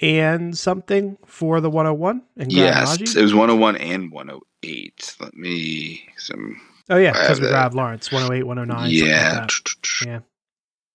and 0.00 0.56
something 0.58 1.16
for 1.24 1.60
the 1.60 1.70
101. 1.70 2.22
And 2.36 2.52
yes, 2.52 3.00
it 3.14 3.22
was 3.22 3.34
101 3.34 3.76
and 3.76 4.12
108. 4.66 5.16
Let 5.20 5.34
me 5.34 6.08
some. 6.16 6.60
Oh 6.88 6.96
yeah, 6.96 7.12
because 7.12 7.40
we 7.40 7.48
grabbed 7.48 7.74
Lawrence 7.74 8.12
108, 8.12 8.44
109. 8.44 8.90
Yeah, 8.90 9.40
like 9.40 9.50
yeah, 10.04 10.20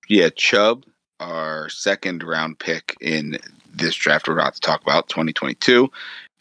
yeah. 0.08 0.30
Chubb, 0.36 0.86
our 1.20 1.70
second 1.70 2.24
round 2.24 2.60
pick 2.60 2.96
in 3.02 3.38
this 3.74 3.96
draft 3.96 4.28
we're 4.28 4.38
about 4.38 4.56
to 4.56 4.62
talk 4.62 4.82
about, 4.82 5.10
2022, 5.10 5.90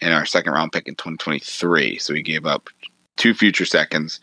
and 0.01 0.15
our 0.15 0.27
second 0.27 0.53
round 0.53 0.73
pick 0.73 0.89
in 0.89 0.95
2023. 0.95 1.99
So 1.99 2.15
we 2.15 2.23
gave 2.23 2.47
up 2.47 2.69
two 3.17 3.35
future 3.35 3.67
seconds 3.67 4.21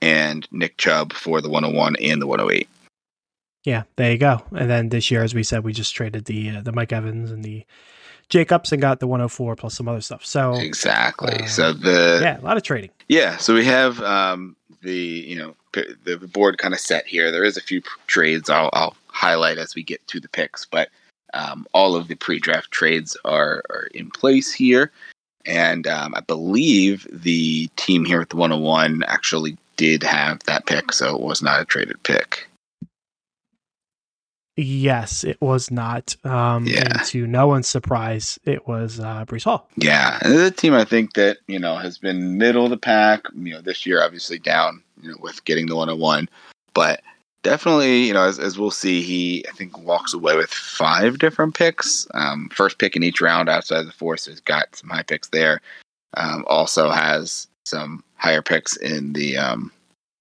and 0.00 0.46
Nick 0.52 0.76
Chubb 0.76 1.12
for 1.12 1.40
the 1.40 1.50
101 1.50 1.96
and 1.96 2.22
the 2.22 2.26
108. 2.26 2.68
Yeah, 3.64 3.82
there 3.96 4.12
you 4.12 4.18
go. 4.18 4.42
And 4.52 4.70
then 4.70 4.88
this 4.88 5.10
year, 5.10 5.22
as 5.22 5.34
we 5.34 5.42
said, 5.42 5.64
we 5.64 5.72
just 5.72 5.94
traded 5.94 6.24
the 6.26 6.50
uh, 6.50 6.60
the 6.62 6.72
Mike 6.72 6.92
Evans 6.92 7.30
and 7.30 7.44
the 7.44 7.64
Jacobs 8.28 8.72
and 8.72 8.82
got 8.82 9.00
the 9.00 9.06
104 9.06 9.56
plus 9.56 9.74
some 9.74 9.88
other 9.88 10.00
stuff. 10.00 10.24
So 10.24 10.54
exactly. 10.54 11.42
Uh, 11.42 11.46
so 11.46 11.72
the 11.72 12.20
yeah, 12.22 12.40
a 12.40 12.42
lot 12.42 12.56
of 12.56 12.62
trading. 12.62 12.90
Yeah. 13.08 13.36
So 13.38 13.54
we 13.54 13.64
have 13.64 14.00
um, 14.02 14.56
the 14.82 14.94
you 14.94 15.36
know 15.36 15.54
the 15.72 16.16
board 16.32 16.58
kind 16.58 16.74
of 16.74 16.80
set 16.80 17.06
here. 17.06 17.30
There 17.30 17.44
is 17.44 17.56
a 17.56 17.62
few 17.62 17.82
trades 18.06 18.50
I'll, 18.50 18.70
I'll 18.72 18.96
highlight 19.08 19.58
as 19.58 19.74
we 19.74 19.82
get 19.82 20.06
to 20.08 20.20
the 20.20 20.28
picks, 20.28 20.64
but 20.64 20.88
um, 21.34 21.66
all 21.72 21.94
of 21.94 22.08
the 22.08 22.14
pre-draft 22.14 22.70
trades 22.70 23.16
are, 23.24 23.62
are 23.70 23.88
in 23.94 24.10
place 24.10 24.52
here. 24.52 24.90
And 25.44 25.86
um, 25.86 26.14
I 26.14 26.20
believe 26.20 27.06
the 27.12 27.68
team 27.76 28.04
here 28.04 28.20
at 28.20 28.30
the 28.30 28.36
101 28.36 29.04
actually 29.06 29.56
did 29.76 30.02
have 30.02 30.42
that 30.44 30.66
pick, 30.66 30.92
so 30.92 31.14
it 31.14 31.22
was 31.22 31.42
not 31.42 31.60
a 31.60 31.64
traded 31.64 32.02
pick. 32.02 32.47
Yes, 34.60 35.22
it 35.22 35.40
was 35.40 35.70
not. 35.70 36.16
Um, 36.24 36.66
yeah. 36.66 36.82
And 36.84 37.04
to 37.06 37.28
no 37.28 37.46
one's 37.46 37.68
surprise, 37.68 38.40
it 38.44 38.66
was 38.66 38.98
uh, 38.98 39.24
Breece 39.24 39.44
Hall. 39.44 39.68
Yeah, 39.76 40.18
and 40.20 40.36
the 40.36 40.50
team 40.50 40.74
I 40.74 40.84
think 40.84 41.14
that 41.14 41.38
you 41.46 41.60
know 41.60 41.76
has 41.76 41.98
been 41.98 42.38
middle 42.38 42.64
of 42.64 42.70
the 42.70 42.76
pack. 42.76 43.22
You 43.36 43.54
know, 43.54 43.60
this 43.60 43.86
year 43.86 44.02
obviously 44.02 44.40
down, 44.40 44.82
you 45.00 45.10
know, 45.10 45.16
with 45.20 45.44
getting 45.44 45.66
the 45.66 45.76
101, 45.76 46.28
but 46.74 47.02
definitely, 47.44 48.04
you 48.04 48.12
know, 48.12 48.24
as, 48.24 48.40
as 48.40 48.58
we'll 48.58 48.72
see, 48.72 49.00
he 49.00 49.46
I 49.48 49.52
think 49.52 49.78
walks 49.78 50.12
away 50.12 50.36
with 50.36 50.50
five 50.50 51.20
different 51.20 51.54
picks. 51.54 52.08
Um, 52.14 52.48
first 52.52 52.78
pick 52.78 52.96
in 52.96 53.04
each 53.04 53.20
round 53.20 53.48
outside 53.48 53.80
of 53.80 53.86
the 53.86 53.92
so 53.92 54.30
he's 54.32 54.40
got 54.40 54.74
some 54.74 54.90
high 54.90 55.04
picks 55.04 55.28
there. 55.28 55.60
Um, 56.16 56.44
also 56.48 56.90
has 56.90 57.46
some 57.64 58.02
higher 58.16 58.42
picks 58.42 58.76
in 58.76 59.12
the 59.12 59.36
um, 59.36 59.70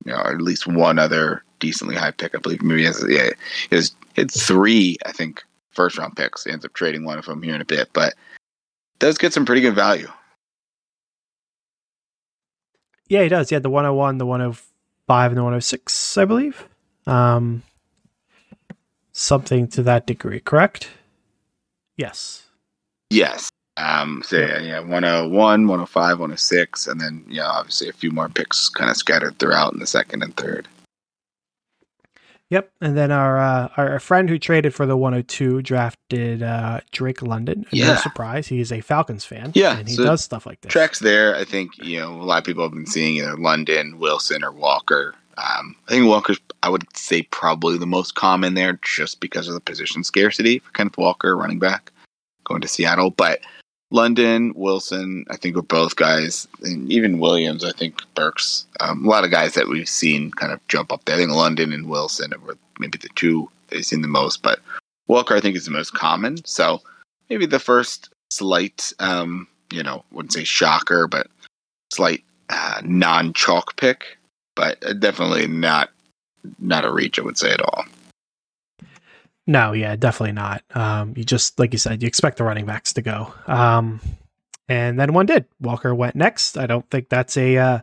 you 0.06 0.12
know, 0.12 0.20
at 0.20 0.42
least 0.42 0.68
one 0.68 1.00
other 1.00 1.44
decently 1.60 1.96
high 1.96 2.12
pick. 2.12 2.36
I 2.36 2.40
believe 2.40 2.62
maybe 2.62 2.82
he 2.82 2.86
has 2.86 3.04
yeah, 3.10 3.30
he 3.70 3.76
has 3.76 3.94
had 4.16 4.32
three, 4.32 4.98
I 5.06 5.12
think, 5.12 5.44
first 5.72 5.98
round 5.98 6.16
picks. 6.16 6.44
He 6.44 6.52
ends 6.52 6.66
up 6.66 6.74
trading 6.74 7.06
one 7.06 7.20
of 7.20 7.26
them 7.26 7.42
here 7.42 7.56
in 7.56 7.62
a 7.62 7.66
bit, 7.66 7.90
but 7.94 8.16
does 9.00 9.18
get 9.18 9.34
some 9.34 9.46
pretty 9.46 9.62
good 9.62 9.76
value. 9.76 10.10
Yeah, 13.08 13.24
he 13.24 13.30
does. 13.30 13.50
He 13.50 13.56
had 13.56 13.64
the 13.64 13.70
101, 13.70 14.18
the 14.18 14.26
105, 14.26 15.32
and 15.32 15.38
the 15.38 15.44
106, 15.44 16.18
I 16.18 16.26
believe. 16.26 16.68
Um, 17.06 17.64
something 19.14 19.68
to 19.70 19.84
that 19.84 20.08
degree, 20.08 20.42
correct? 20.42 20.90
Yes. 21.96 22.48
Yes. 23.10 23.50
Um, 23.78 24.24
so 24.26 24.38
yeah, 24.38 24.60
yeah, 24.60 24.80
101, 24.80 25.32
105, 25.68 26.20
106, 26.20 26.88
and 26.88 27.00
then 27.00 27.24
yeah, 27.30 27.48
obviously 27.48 27.88
a 27.88 27.94
few 27.94 28.12
more 28.12 28.28
picks 28.28 28.70
kind 28.70 28.90
of 28.90 28.98
scattered 28.98 29.38
throughout 29.38 29.74
in 29.74 29.80
the 29.80 29.88
second 29.88 30.24
and 30.24 30.36
third. 30.36 30.68
Yep, 32.50 32.72
and 32.80 32.96
then 32.96 33.12
our 33.12 33.38
uh, 33.38 33.70
our 33.76 34.00
friend 34.00 34.30
who 34.30 34.40
traded 34.40 34.74
for 34.74 34.86
the 34.86 34.96
102 34.96 35.62
drafted 35.64 36.42
uh, 36.42 36.80
Drake 36.92 37.22
London. 37.22 37.66
Yeah. 37.72 37.88
No 37.88 37.96
surprise, 37.96 38.48
he 38.48 38.62
is 38.62 38.72
a 38.72 38.80
Falcons 38.80 39.26
fan. 39.26 39.52
Yeah, 39.54 39.78
and 39.78 39.88
he 39.88 39.96
so 39.96 40.06
does 40.06 40.24
stuff 40.24 40.46
like 40.46 40.62
this. 40.62 40.72
Tracks 40.72 41.00
there. 41.00 41.36
I 41.36 41.44
think 41.44 41.78
you 41.78 42.00
know 42.00 42.14
a 42.14 42.24
lot 42.24 42.38
of 42.38 42.46
people 42.46 42.64
have 42.64 42.72
been 42.72 42.86
seeing 42.86 43.18
either 43.18 43.36
London, 43.36 44.00
Wilson, 44.00 44.44
or 44.44 44.52
Walker. 44.54 45.14
Um, 45.38 45.76
I 45.88 45.92
think 45.92 46.08
Walker's 46.08 46.40
I 46.64 46.70
would 46.70 46.86
say 46.96 47.24
probably 47.24 47.78
the 47.78 47.86
most 47.86 48.16
common 48.16 48.54
there, 48.54 48.80
just 48.82 49.20
because 49.20 49.50
of 49.50 49.54
the 49.54 49.62
position 49.62 50.04
scarcity 50.06 50.60
for 50.60 50.72
Kenneth 50.72 50.98
Walker, 50.98 51.36
running 51.36 51.60
back, 51.60 51.92
going 52.46 52.62
to 52.62 52.68
Seattle. 52.68 53.10
But 53.10 53.42
London, 53.90 54.54
Wilson, 54.56 55.26
I 55.30 55.38
think 55.38 55.56
were 55.56 55.62
both 55.62 55.96
guys, 55.96 56.48
and 56.62 56.92
even 56.92 57.20
Williams. 57.20 57.64
I 57.64 57.72
think 57.72 58.02
Burks. 58.16 58.66
Um, 58.80 59.06
a 59.06 59.10
lot 59.10 59.24
of 59.24 59.32
guys 59.32 59.54
that 59.54 59.70
we've 59.70 59.88
seen 59.88 60.32
kind 60.32 60.52
of 60.52 60.66
jump 60.68 60.92
up 60.92 61.06
there. 61.06 61.16
I 61.16 61.20
think 61.20 61.32
London 61.32 61.72
and 61.72 61.88
Wilson 61.88 62.34
were 62.46 62.58
maybe 62.80 62.98
the 62.98 63.10
two 63.16 63.50
they've 63.70 63.86
seen 63.86 64.02
the 64.02 64.08
most, 64.08 64.44
but 64.44 64.60
Walker 65.08 65.36
I 65.36 65.40
think 65.40 65.56
is 65.56 65.66
the 65.66 65.72
most 65.72 65.94
common. 65.94 66.44
So 66.46 66.82
maybe 67.30 67.46
the 67.46 67.60
first 67.60 68.10
slight, 68.30 68.92
um, 69.00 69.48
you 69.72 69.84
know, 69.84 70.04
wouldn't 70.12 70.34
say 70.34 70.44
shocker, 70.44 71.08
but 71.08 71.28
slight 71.94 72.24
uh, 72.50 72.82
non-chalk 72.84 73.78
pick, 73.78 74.18
but 74.56 74.80
definitely 75.00 75.48
not 75.48 75.90
not 76.60 76.86
a 76.86 76.92
reach. 76.92 77.20
I 77.20 77.24
would 77.24 77.38
say 77.38 77.52
at 77.52 77.62
all. 77.62 77.86
No, 79.48 79.72
yeah, 79.72 79.96
definitely 79.96 80.34
not. 80.34 80.64
Um, 80.76 81.14
you 81.16 81.24
just 81.24 81.58
like 81.58 81.72
you 81.72 81.80
said, 81.80 82.04
you 82.04 82.08
expect 82.08 82.38
the 82.38 82.44
running 82.44 82.66
backs 82.66 82.94
to 82.94 83.02
go. 83.02 83.34
Um, 83.48 84.02
and 84.68 85.00
then 85.00 85.14
one 85.14 85.26
did. 85.26 85.46
Walker 85.62 85.96
went 85.96 86.16
next. 86.16 86.58
I 86.58 86.68
don't 86.68 86.88
think 86.90 87.08
that's 87.08 87.38
a 87.38 87.58
uh, 87.58 87.80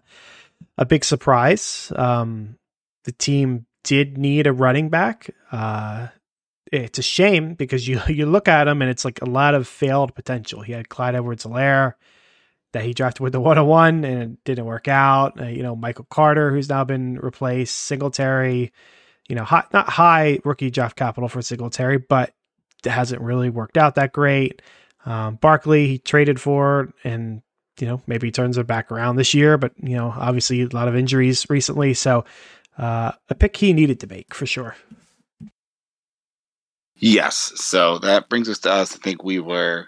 a 0.77 0.85
big 0.85 1.05
surprise. 1.05 1.91
Um, 1.97 2.59
the 3.05 3.13
team 3.13 3.65
did 3.83 4.19
need 4.19 4.47
a 4.47 4.53
running 4.53 4.91
back. 4.91 5.31
Uh, 5.51 6.09
it's 6.71 6.99
a 6.99 7.03
shame 7.03 7.55
because 7.55 7.89
you 7.89 8.01
you 8.09 8.27
look 8.27 8.47
at 8.47 8.69
him 8.69 8.83
and 8.83 8.91
it's 8.91 9.05
like 9.05 9.23
a 9.23 9.31
lot 9.31 9.55
of 9.55 9.67
failed 9.67 10.15
potential. 10.15 10.61
He 10.61 10.73
had 10.73 10.91
Clyde 10.91 11.15
Edwards-Helaire 11.15 11.95
that 12.73 12.85
he 12.85 12.93
drafted 12.93 13.21
with 13.21 13.33
the 13.33 13.41
101 13.41 14.05
and 14.05 14.23
it 14.23 14.45
didn't 14.45 14.65
work 14.67 14.89
out. 14.89 15.41
Uh, 15.41 15.47
you 15.47 15.63
know, 15.63 15.77
Michael 15.77 16.07
Carter, 16.11 16.51
who's 16.51 16.69
now 16.69 16.85
been 16.85 17.19
replaced, 17.19 17.77
Singletary 17.77 18.73
you 19.29 19.35
know, 19.35 19.45
high, 19.45 19.65
not 19.73 19.89
high 19.89 20.39
rookie 20.45 20.71
draft 20.71 20.97
capital 20.97 21.29
for 21.29 21.43
Singletary, 21.43 21.99
but 21.99 22.35
it 22.85 22.91
hasn't 22.91 23.23
really 23.23 23.51
worked 23.51 23.77
out 23.77 23.95
that 23.95 24.13
great. 24.13 24.63
Um, 25.07 25.37
Barkley, 25.37 25.87
he 25.87 25.99
traded 25.99 26.41
for, 26.41 26.93
and 27.05 27.43
you 27.81 27.87
know, 27.87 28.01
maybe 28.07 28.29
he 28.29 28.33
turns 28.33 28.57
it 28.59 28.67
back 28.67 28.93
around 28.93 29.17
this 29.17 29.35
year, 29.35 29.59
but 29.59 29.73
you 29.83 29.97
know, 29.97 30.13
obviously 30.17 30.63
a 30.63 30.69
lot 30.69 30.89
of 30.89 30.97
injuries 30.97 31.47
recently, 31.49 31.95
so 31.95 32.25
uh, 32.79 33.13
a 33.29 33.35
pick 33.35 33.57
he 33.57 33.73
needed 33.73 34.01
to 34.01 34.07
make 34.07 34.35
for 34.35 34.47
sure. 34.47 34.77
Yes, 36.97 37.53
so 37.57 37.99
that 37.99 38.29
brings 38.29 38.49
us 38.49 38.59
to 38.61 38.71
us. 38.71 38.95
I 38.95 38.99
think 38.99 39.25
we 39.25 39.41
were 39.41 39.87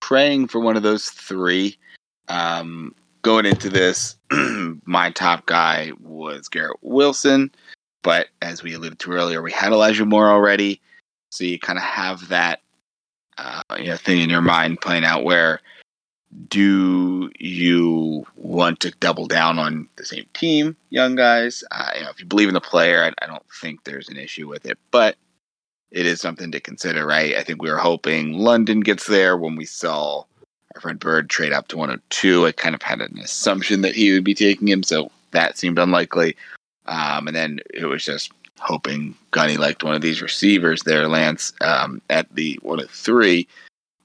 praying 0.00 0.48
for 0.48 0.60
one 0.60 0.76
of 0.76 0.82
those 0.82 1.08
three. 1.08 1.78
Um, 2.28 2.94
going 3.22 3.46
into 3.46 3.70
this, 3.70 4.16
my 4.84 5.10
top 5.12 5.46
guy 5.46 5.92
was 6.00 6.48
Garrett 6.48 6.78
Wilson. 6.82 7.50
But 8.08 8.28
as 8.40 8.62
we 8.62 8.72
alluded 8.72 8.98
to 9.00 9.12
earlier, 9.12 9.42
we 9.42 9.52
had 9.52 9.70
Elijah 9.70 10.06
Moore 10.06 10.30
already, 10.30 10.80
so 11.28 11.44
you 11.44 11.58
kind 11.58 11.78
of 11.78 11.84
have 11.84 12.28
that 12.28 12.62
uh, 13.36 13.60
you 13.78 13.88
know 13.88 13.98
thing 13.98 14.22
in 14.22 14.30
your 14.30 14.40
mind 14.40 14.80
playing 14.80 15.04
out 15.04 15.24
where 15.24 15.60
do 16.48 17.30
you 17.38 18.24
want 18.34 18.80
to 18.80 18.92
double 18.92 19.26
down 19.26 19.58
on 19.58 19.90
the 19.96 20.06
same 20.06 20.24
team, 20.32 20.74
young 20.88 21.16
guys? 21.16 21.62
Uh, 21.70 21.90
you 21.96 22.02
know, 22.02 22.08
if 22.08 22.18
you 22.18 22.24
believe 22.24 22.48
in 22.48 22.54
the 22.54 22.62
player, 22.62 23.04
I, 23.04 23.12
I, 23.22 23.26
don't 23.26 23.44
think 23.60 23.84
there's 23.84 24.08
an 24.08 24.16
issue 24.16 24.48
with 24.48 24.64
it, 24.64 24.78
but 24.90 25.16
it 25.90 26.06
is 26.06 26.18
something 26.18 26.50
to 26.52 26.60
consider, 26.60 27.06
right? 27.06 27.34
I 27.34 27.42
think 27.42 27.60
we 27.60 27.70
were 27.70 27.76
hoping 27.76 28.38
London 28.38 28.80
gets 28.80 29.06
there 29.06 29.36
when 29.36 29.54
we 29.54 29.66
saw 29.66 30.24
our 30.74 30.80
friend 30.80 30.98
Bird 30.98 31.28
trade 31.28 31.52
up 31.52 31.68
to 31.68 31.76
102. 31.76 32.46
I 32.46 32.52
kind 32.52 32.74
of 32.74 32.80
had 32.80 33.02
an 33.02 33.18
assumption 33.18 33.82
that 33.82 33.94
he 33.94 34.12
would 34.12 34.24
be 34.24 34.34
taking 34.34 34.66
him, 34.66 34.82
so 34.82 35.10
that 35.32 35.58
seemed 35.58 35.78
unlikely. 35.78 36.36
Um, 36.88 37.26
and 37.26 37.36
then 37.36 37.60
it 37.72 37.84
was 37.84 38.04
just 38.04 38.32
hoping 38.58 39.14
Gunny 39.30 39.56
liked 39.56 39.84
one 39.84 39.94
of 39.94 40.00
these 40.00 40.22
receivers 40.22 40.82
there, 40.82 41.06
Lance, 41.06 41.52
um, 41.60 42.02
at 42.10 42.34
the 42.34 42.58
one 42.62 42.80
of 42.80 42.90
three, 42.90 43.46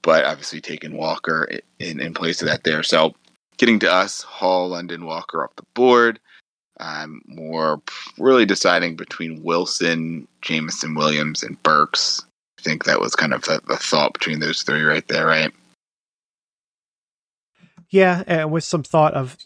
but 0.02 0.24
obviously 0.24 0.60
taking 0.60 0.96
Walker 0.96 1.48
in, 1.78 1.98
in 1.98 2.14
place 2.14 2.42
of 2.42 2.48
that 2.48 2.62
there. 2.62 2.82
So 2.82 3.14
getting 3.56 3.78
to 3.80 3.90
us, 3.90 4.22
Hall, 4.22 4.68
London, 4.68 5.06
Walker 5.06 5.42
off 5.42 5.56
the 5.56 5.64
board. 5.74 6.20
Um, 6.80 7.22
more 7.26 7.80
really 8.18 8.44
deciding 8.44 8.96
between 8.96 9.42
Wilson, 9.42 10.26
Jameson, 10.42 10.94
Williams, 10.94 11.42
and 11.42 11.60
Burks. 11.62 12.20
I 12.58 12.62
think 12.62 12.84
that 12.84 13.00
was 13.00 13.14
kind 13.14 13.32
of 13.32 13.42
the, 13.42 13.60
the 13.66 13.76
thought 13.76 14.12
between 14.12 14.40
those 14.40 14.62
three 14.62 14.82
right 14.82 15.06
there, 15.06 15.26
right? 15.26 15.52
Yeah, 17.90 18.24
and 18.26 18.50
with 18.50 18.64
some 18.64 18.82
thought 18.82 19.14
of 19.14 19.38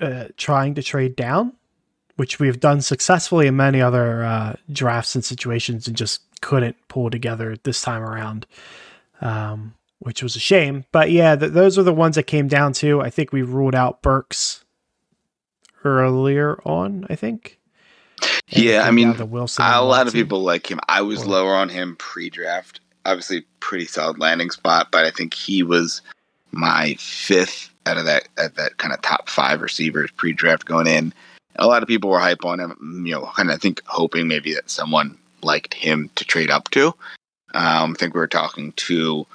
uh, 0.00 0.28
trying 0.38 0.74
to 0.76 0.82
trade 0.82 1.14
down 1.14 1.52
which 2.16 2.38
we've 2.38 2.60
done 2.60 2.80
successfully 2.80 3.46
in 3.46 3.56
many 3.56 3.80
other 3.80 4.24
uh, 4.24 4.54
drafts 4.70 5.14
and 5.14 5.24
situations 5.24 5.86
and 5.86 5.96
just 5.96 6.22
couldn't 6.40 6.76
pull 6.88 7.10
together 7.10 7.56
this 7.62 7.80
time 7.80 8.02
around, 8.02 8.46
um, 9.20 9.74
which 10.00 10.22
was 10.22 10.36
a 10.36 10.40
shame. 10.40 10.84
But 10.92 11.10
yeah, 11.10 11.36
th- 11.36 11.52
those 11.52 11.78
are 11.78 11.82
the 11.82 11.92
ones 11.92 12.16
that 12.16 12.24
came 12.24 12.48
down 12.48 12.72
to. 12.74 13.00
I 13.00 13.10
think 13.10 13.32
we 13.32 13.42
ruled 13.42 13.74
out 13.74 14.02
Burks 14.02 14.64
earlier 15.84 16.60
on, 16.64 17.06
I 17.08 17.14
think. 17.14 17.58
And 18.52 18.64
yeah, 18.64 18.82
I 18.82 18.90
mean, 18.90 19.08
a 19.18 19.24
lot 19.82 20.06
of 20.06 20.12
people 20.12 20.42
like 20.42 20.70
him. 20.70 20.78
I 20.88 21.02
was 21.02 21.22
or, 21.22 21.26
lower 21.26 21.54
on 21.54 21.68
him 21.68 21.96
pre-draft. 21.96 22.80
Obviously, 23.04 23.44
pretty 23.60 23.86
solid 23.86 24.18
landing 24.18 24.50
spot, 24.50 24.88
but 24.92 25.04
I 25.04 25.10
think 25.10 25.34
he 25.34 25.62
was 25.62 26.02
my 26.52 26.94
fifth 27.00 27.70
out 27.86 27.96
of 27.96 28.04
that 28.04 28.28
at 28.38 28.54
that 28.56 28.76
kind 28.76 28.92
of 28.92 29.00
top 29.02 29.28
five 29.28 29.60
receivers 29.60 30.10
pre-draft 30.12 30.66
going 30.66 30.86
in 30.86 31.12
a 31.56 31.66
lot 31.66 31.82
of 31.82 31.88
people 31.88 32.10
were 32.10 32.18
hype 32.18 32.44
on 32.44 32.60
him, 32.60 33.04
you 33.06 33.12
know, 33.12 33.30
kind 33.36 33.50
of 33.50 33.60
think 33.60 33.82
hoping 33.86 34.28
maybe 34.28 34.54
that 34.54 34.70
someone 34.70 35.16
liked 35.42 35.74
him 35.74 36.10
to 36.14 36.24
trade 36.24 36.50
up 36.50 36.70
to. 36.70 36.88
Um, 37.54 37.92
I 37.92 37.94
think 37.98 38.14
we 38.14 38.20
were 38.20 38.26
talking 38.26 38.72
to 38.72 39.26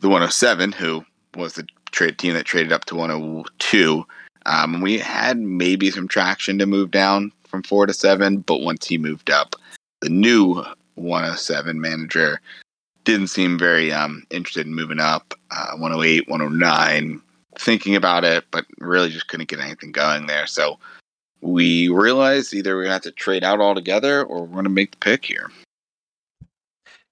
the 0.00 0.08
107, 0.08 0.72
who 0.72 1.04
was 1.36 1.54
the 1.54 1.66
trade 1.90 2.18
team 2.18 2.34
that 2.34 2.44
traded 2.44 2.72
up 2.72 2.84
to 2.86 2.94
102. 2.94 4.06
Um, 4.46 4.80
we 4.80 4.98
had 4.98 5.38
maybe 5.38 5.90
some 5.90 6.08
traction 6.08 6.58
to 6.58 6.66
move 6.66 6.90
down 6.90 7.32
from 7.48 7.62
four 7.62 7.86
to 7.86 7.92
seven, 7.92 8.38
but 8.38 8.60
once 8.60 8.86
he 8.86 8.96
moved 8.96 9.30
up, 9.30 9.56
the 10.00 10.08
new 10.08 10.64
107 10.94 11.80
manager 11.80 12.40
didn't 13.04 13.28
seem 13.28 13.58
very 13.58 13.92
um, 13.92 14.26
interested 14.30 14.66
in 14.66 14.74
moving 14.74 15.00
up. 15.00 15.34
Uh, 15.50 15.76
108, 15.76 16.28
109, 16.28 17.20
thinking 17.58 17.96
about 17.96 18.24
it, 18.24 18.44
but 18.50 18.64
really 18.78 19.10
just 19.10 19.28
couldn't 19.28 19.48
get 19.48 19.60
anything 19.60 19.92
going 19.92 20.26
there. 20.26 20.46
So 20.46 20.78
we 21.40 21.88
realized 21.88 22.54
either 22.54 22.80
gonna 22.82 22.92
have 22.92 23.02
to 23.02 23.12
trade 23.12 23.44
out 23.44 23.60
altogether 23.60 24.22
or 24.24 24.44
we're 24.44 24.56
gonna 24.56 24.68
make 24.68 24.92
the 24.92 24.98
pick 24.98 25.24
here. 25.24 25.50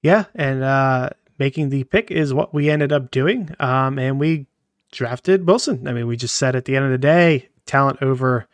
Yeah, 0.02 0.24
and 0.34 0.62
uh, 0.62 1.10
making 1.38 1.70
the 1.70 1.84
pick 1.84 2.10
is 2.10 2.32
what 2.32 2.54
we 2.54 2.70
ended 2.70 2.92
up 2.92 3.10
doing. 3.10 3.54
Um, 3.58 3.98
and 3.98 4.20
we 4.20 4.46
drafted 4.92 5.46
Wilson. 5.46 5.86
I 5.88 5.92
mean, 5.92 6.06
we 6.06 6.16
just 6.16 6.36
said 6.36 6.56
at 6.56 6.64
the 6.64 6.76
end 6.76 6.84
of 6.84 6.90
the 6.90 6.98
day, 6.98 7.48
talent 7.66 7.98
over 8.02 8.46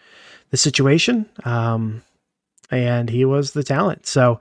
the 0.50 0.56
situation. 0.56 1.28
Um, 1.44 2.02
and 2.70 3.10
he 3.10 3.24
was 3.24 3.52
the 3.52 3.62
talent. 3.62 4.06
So, 4.06 4.40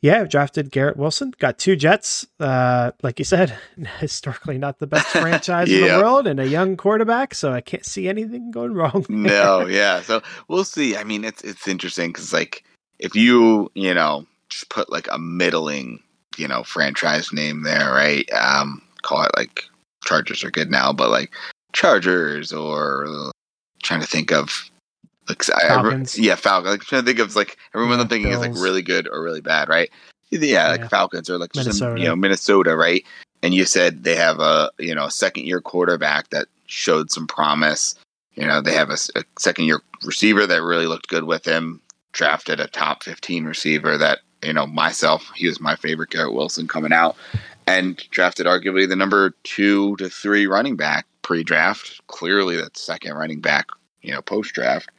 yeah, 0.00 0.24
drafted 0.24 0.70
Garrett 0.70 0.96
Wilson. 0.96 1.32
Got 1.38 1.58
two 1.58 1.76
Jets. 1.76 2.26
Uh, 2.38 2.92
like 3.02 3.18
you 3.18 3.24
said, 3.24 3.56
historically 3.98 4.58
not 4.58 4.78
the 4.78 4.86
best 4.86 5.06
franchise 5.08 5.70
in 5.70 5.80
the 5.80 5.98
world, 5.98 6.26
and 6.26 6.38
a 6.38 6.46
young 6.46 6.76
quarterback. 6.76 7.34
So 7.34 7.52
I 7.52 7.60
can't 7.60 7.84
see 7.84 8.08
anything 8.08 8.50
going 8.50 8.74
wrong. 8.74 9.06
no, 9.08 9.66
yeah. 9.66 10.00
So 10.02 10.22
we'll 10.48 10.64
see. 10.64 10.96
I 10.96 11.04
mean, 11.04 11.24
it's 11.24 11.42
it's 11.42 11.66
interesting 11.66 12.10
because 12.10 12.32
like 12.32 12.64
if 12.98 13.14
you 13.14 13.70
you 13.74 13.94
know 13.94 14.26
just 14.48 14.68
put 14.68 14.90
like 14.90 15.08
a 15.10 15.18
middling 15.18 16.02
you 16.36 16.46
know 16.46 16.62
franchise 16.62 17.32
name 17.32 17.62
there, 17.62 17.92
right? 17.92 18.28
Um, 18.32 18.82
call 19.02 19.22
it 19.22 19.32
like 19.36 19.64
Chargers 20.04 20.44
are 20.44 20.50
good 20.50 20.70
now, 20.70 20.92
but 20.92 21.10
like 21.10 21.32
Chargers 21.72 22.52
or 22.52 23.32
trying 23.82 24.00
to 24.00 24.06
think 24.06 24.32
of 24.32 24.70
Falcons. 25.34 26.18
I, 26.18 26.22
yeah, 26.22 26.34
Falcons. 26.34 26.70
Like, 26.70 26.80
I'm 26.80 26.86
trying 26.86 27.02
to 27.02 27.06
think 27.06 27.18
of 27.18 27.36
like 27.36 27.56
everyone 27.74 27.98
yeah, 27.98 28.02
I'm 28.02 28.08
thinking 28.08 28.30
Bills. 28.30 28.46
is 28.46 28.54
like 28.54 28.62
really 28.62 28.82
good 28.82 29.08
or 29.08 29.22
really 29.22 29.40
bad, 29.40 29.68
right? 29.68 29.90
Yeah, 30.30 30.68
like 30.68 30.80
yeah. 30.80 30.88
Falcons 30.88 31.30
or 31.30 31.38
like 31.38 31.54
Minnesota. 31.54 32.00
you 32.00 32.06
know 32.06 32.16
Minnesota, 32.16 32.76
right? 32.76 33.04
And 33.42 33.54
you 33.54 33.64
said 33.64 34.04
they 34.04 34.16
have 34.16 34.40
a 34.40 34.70
you 34.78 34.94
know 34.94 35.06
a 35.06 35.10
second 35.10 35.44
year 35.44 35.60
quarterback 35.60 36.30
that 36.30 36.46
showed 36.66 37.10
some 37.10 37.26
promise. 37.26 37.94
You 38.34 38.46
know 38.46 38.60
they 38.60 38.74
have 38.74 38.90
a, 38.90 38.98
a 39.14 39.24
second 39.38 39.66
year 39.66 39.80
receiver 40.04 40.46
that 40.46 40.62
really 40.62 40.86
looked 40.86 41.08
good 41.08 41.24
with 41.24 41.44
him. 41.44 41.80
Drafted 42.12 42.60
a 42.60 42.66
top 42.66 43.02
15 43.02 43.44
receiver 43.44 43.98
that 43.98 44.20
you 44.42 44.52
know 44.52 44.66
myself 44.66 45.30
he 45.34 45.46
was 45.46 45.60
my 45.60 45.76
favorite 45.76 46.10
Garrett 46.10 46.34
Wilson 46.34 46.66
coming 46.66 46.92
out, 46.92 47.16
and 47.66 47.96
drafted 48.10 48.46
arguably 48.46 48.88
the 48.88 48.96
number 48.96 49.34
two 49.44 49.96
to 49.96 50.08
three 50.08 50.46
running 50.46 50.76
back 50.76 51.06
pre-draft. 51.22 52.00
Clearly, 52.08 52.56
that 52.56 52.76
second 52.76 53.14
running 53.14 53.40
back 53.40 53.66
you 54.02 54.12
know 54.12 54.22
post 54.22 54.54
draft 54.54 54.90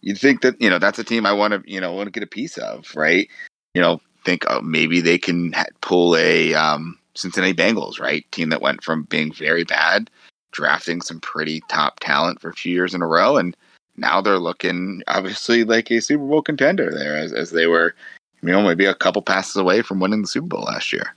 you'd 0.00 0.18
think 0.18 0.42
that 0.42 0.60
you 0.60 0.70
know 0.70 0.78
that's 0.78 0.98
a 0.98 1.04
team 1.04 1.26
I 1.26 1.32
want 1.32 1.52
to 1.54 1.62
you 1.70 1.80
know 1.80 1.92
want 1.92 2.06
to 2.06 2.10
get 2.10 2.22
a 2.22 2.26
piece 2.26 2.58
of, 2.58 2.86
right? 2.94 3.28
You 3.74 3.82
know, 3.82 4.00
think 4.24 4.44
oh, 4.48 4.60
maybe 4.60 5.00
they 5.00 5.18
can 5.18 5.54
pull 5.80 6.16
a 6.16 6.54
um, 6.54 6.98
Cincinnati 7.14 7.54
Bengals, 7.54 8.00
right? 8.00 8.30
Team 8.32 8.50
that 8.50 8.62
went 8.62 8.82
from 8.82 9.04
being 9.04 9.32
very 9.32 9.64
bad, 9.64 10.10
drafting 10.52 11.00
some 11.00 11.20
pretty 11.20 11.62
top 11.68 12.00
talent 12.00 12.40
for 12.40 12.50
a 12.50 12.54
few 12.54 12.72
years 12.72 12.94
in 12.94 13.02
a 13.02 13.06
row, 13.06 13.36
and 13.36 13.56
now 13.96 14.20
they're 14.20 14.38
looking 14.38 15.02
obviously 15.08 15.64
like 15.64 15.90
a 15.90 16.00
Super 16.00 16.26
Bowl 16.26 16.42
contender 16.42 16.90
there, 16.90 17.16
as 17.16 17.32
as 17.32 17.50
they 17.50 17.66
were, 17.66 17.94
you 18.42 18.50
know, 18.50 18.62
maybe 18.62 18.86
a 18.86 18.94
couple 18.94 19.22
passes 19.22 19.56
away 19.56 19.82
from 19.82 20.00
winning 20.00 20.22
the 20.22 20.28
Super 20.28 20.48
Bowl 20.48 20.62
last 20.62 20.92
year. 20.92 21.14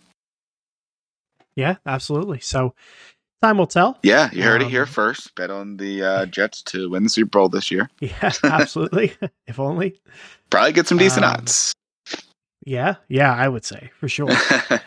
Yeah, 1.55 1.75
absolutely. 1.85 2.39
So 2.39 2.73
Time 3.43 3.57
will 3.57 3.67
tell. 3.67 3.99
Yeah, 4.03 4.29
you 4.31 4.41
heard 4.41 4.61
um, 4.61 4.67
it 4.69 4.71
here 4.71 4.83
um, 4.83 4.87
first. 4.87 5.35
Bet 5.35 5.49
on 5.49 5.75
the 5.75 6.01
uh, 6.01 6.25
Jets 6.27 6.61
to 6.61 6.89
win 6.89 7.03
the 7.03 7.09
Super 7.09 7.39
Bowl 7.39 7.49
this 7.49 7.69
year. 7.69 7.89
Yeah, 7.99 8.31
absolutely. 8.41 9.15
if 9.47 9.59
only. 9.59 9.99
Probably 10.49 10.71
get 10.71 10.87
some 10.87 10.97
decent 10.97 11.25
um, 11.25 11.33
odds. 11.33 11.73
Yeah, 12.65 12.95
yeah, 13.09 13.33
I 13.33 13.49
would 13.49 13.65
say 13.65 13.91
for 13.99 14.07
sure. 14.07 14.29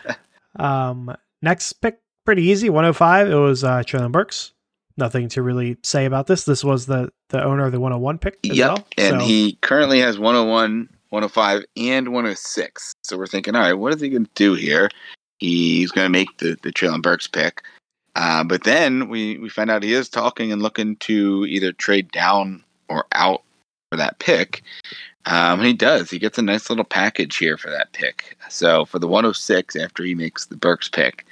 um, 0.55 1.15
next 1.43 1.73
pick, 1.73 1.99
pretty 2.25 2.45
easy. 2.45 2.71
105. 2.71 3.29
It 3.29 3.35
was 3.35 3.63
uh, 3.63 3.83
Treylon 3.83 4.11
Burks. 4.11 4.53
Nothing 4.97 5.29
to 5.29 5.43
really 5.43 5.77
say 5.83 6.05
about 6.05 6.25
this. 6.25 6.43
This 6.45 6.63
was 6.63 6.87
the 6.87 7.11
the 7.29 7.43
owner 7.43 7.63
of 7.63 7.71
the 7.71 7.79
101 7.79 8.17
pick. 8.17 8.39
yep, 8.41 8.69
well, 8.69 8.87
and 8.97 9.21
so. 9.21 9.27
he 9.27 9.53
currently 9.61 9.99
has 9.99 10.17
101, 10.17 10.89
105, 11.09 11.63
and 11.75 12.07
106. 12.07 12.93
So 13.03 13.17
we're 13.19 13.27
thinking, 13.27 13.55
all 13.55 13.61
right, 13.61 13.73
what 13.73 13.93
is 13.93 14.01
he 14.01 14.09
going 14.09 14.25
to 14.25 14.31
do 14.33 14.55
here? 14.55 14.89
He's 15.37 15.91
going 15.91 16.05
to 16.05 16.09
make 16.09 16.39
the 16.39 16.57
the 16.63 16.71
Treylon 16.71 17.03
Burks 17.03 17.27
pick. 17.27 17.61
Uh, 18.17 18.43
but 18.43 18.63
then 18.63 19.09
we, 19.09 19.37
we 19.37 19.47
find 19.47 19.69
out 19.69 19.83
he 19.83 19.93
is 19.93 20.09
talking 20.09 20.51
and 20.51 20.63
looking 20.63 20.95
to 20.95 21.45
either 21.47 21.71
trade 21.71 22.11
down 22.11 22.63
or 22.89 23.05
out 23.11 23.43
for 23.91 23.97
that 23.97 24.17
pick. 24.17 24.63
Um, 25.27 25.59
and 25.59 25.67
he 25.67 25.73
does. 25.73 26.09
He 26.09 26.17
gets 26.17 26.39
a 26.39 26.41
nice 26.41 26.67
little 26.67 26.83
package 26.83 27.37
here 27.37 27.59
for 27.59 27.69
that 27.69 27.93
pick. 27.93 28.35
So 28.49 28.85
for 28.85 28.97
the 28.97 29.07
106, 29.07 29.75
after 29.75 30.03
he 30.03 30.15
makes 30.15 30.47
the 30.47 30.55
Burks 30.55 30.89
pick, 30.89 31.27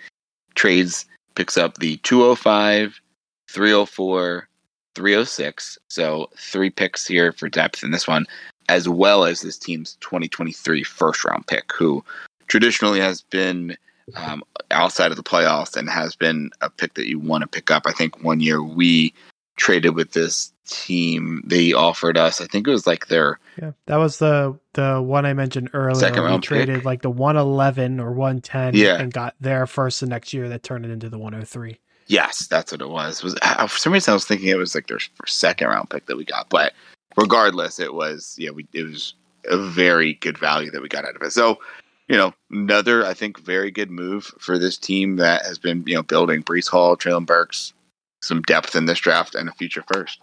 trades, 0.53 1.07
picks 1.33 1.57
up 1.57 1.77
the 1.77 1.97
205, 1.97 3.01
304, 3.49 4.47
306. 4.93 5.77
So 5.89 6.29
three 6.37 6.69
picks 6.69 7.07
here 7.07 7.31
for 7.31 7.49
depth 7.49 7.83
in 7.83 7.89
this 7.89 8.07
one, 8.07 8.27
as 8.69 8.87
well 8.87 9.23
as 9.23 9.41
this 9.41 9.57
team's 9.57 9.95
2023 10.01 10.83
first 10.83 11.25
round 11.25 11.47
pick, 11.47 11.73
who 11.73 12.03
traditionally 12.47 12.99
has 12.99 13.23
been 13.23 13.75
um, 14.15 14.43
outside 14.71 15.11
of 15.11 15.17
the 15.17 15.23
playoffs 15.23 15.75
and 15.75 15.89
has 15.89 16.15
been 16.15 16.51
a 16.61 16.69
pick 16.69 16.93
that 16.95 17.07
you 17.07 17.19
want 17.19 17.41
to 17.41 17.47
pick 17.47 17.71
up. 17.71 17.83
I 17.85 17.91
think 17.91 18.23
one 18.23 18.39
year 18.39 18.61
we 18.63 19.13
traded 19.55 19.95
with 19.95 20.11
this 20.11 20.51
team. 20.67 21.41
They 21.45 21.73
offered 21.73 22.17
us, 22.17 22.41
I 22.41 22.45
think 22.45 22.67
it 22.67 22.71
was 22.71 22.87
like 22.87 23.07
their 23.07 23.39
yeah. 23.61 23.71
That 23.85 23.97
was 23.97 24.17
the 24.17 24.57
the 24.73 25.01
one 25.01 25.25
I 25.25 25.33
mentioned 25.33 25.69
earlier. 25.73 25.95
Second 25.95 26.23
round 26.23 26.43
we 26.43 26.47
traded 26.47 26.75
pick. 26.77 26.85
like 26.85 27.01
the 27.01 27.09
one 27.09 27.37
eleven 27.37 27.99
or 27.99 28.11
one 28.11 28.41
ten, 28.41 28.75
yeah. 28.75 28.97
and 28.97 29.13
got 29.13 29.35
there 29.39 29.65
first 29.65 30.01
the 30.01 30.07
next 30.07 30.33
year. 30.33 30.49
That 30.49 30.63
turned 30.63 30.85
it 30.85 30.91
into 30.91 31.09
the 31.09 31.17
one 31.17 31.33
oh 31.33 31.43
three. 31.43 31.79
Yes, 32.07 32.47
that's 32.47 32.71
what 32.71 32.81
it 32.81 32.89
was. 32.89 33.23
Was 33.23 33.35
uh, 33.41 33.67
for 33.67 33.77
some 33.77 33.93
reason 33.93 34.11
I 34.11 34.15
was 34.15 34.25
thinking 34.25 34.49
it 34.49 34.57
was 34.57 34.75
like 34.75 34.87
their 34.87 34.99
second 35.25 35.67
round 35.67 35.89
pick 35.89 36.05
that 36.07 36.17
we 36.17 36.25
got, 36.25 36.49
but 36.49 36.73
regardless, 37.15 37.79
it 37.79 37.93
was 37.93 38.35
yeah. 38.37 38.51
We 38.51 38.67
it 38.73 38.83
was 38.83 39.13
a 39.45 39.57
very 39.57 40.15
good 40.15 40.37
value 40.37 40.71
that 40.71 40.81
we 40.81 40.89
got 40.89 41.05
out 41.05 41.15
of 41.15 41.21
it. 41.21 41.31
So 41.31 41.59
you 42.07 42.17
know, 42.17 42.33
another 42.51 43.05
I 43.05 43.13
think 43.13 43.39
very 43.39 43.71
good 43.71 43.89
move 43.89 44.25
for 44.39 44.57
this 44.57 44.77
team 44.77 45.17
that 45.17 45.45
has 45.45 45.57
been 45.57 45.83
you 45.87 45.95
know 45.95 46.03
building 46.03 46.43
Breece 46.43 46.69
Hall, 46.69 46.95
Treylon 46.95 47.25
Burks, 47.25 47.73
some 48.21 48.41
depth 48.41 48.75
in 48.75 48.85
this 48.85 48.99
draft 48.99 49.35
and 49.35 49.49
a 49.49 49.53
future 49.53 49.83
first. 49.91 50.21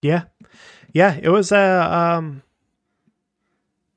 Yeah, 0.00 0.24
yeah, 0.92 1.18
it 1.20 1.28
was 1.28 1.50
a 1.50 1.92
um, 1.92 2.42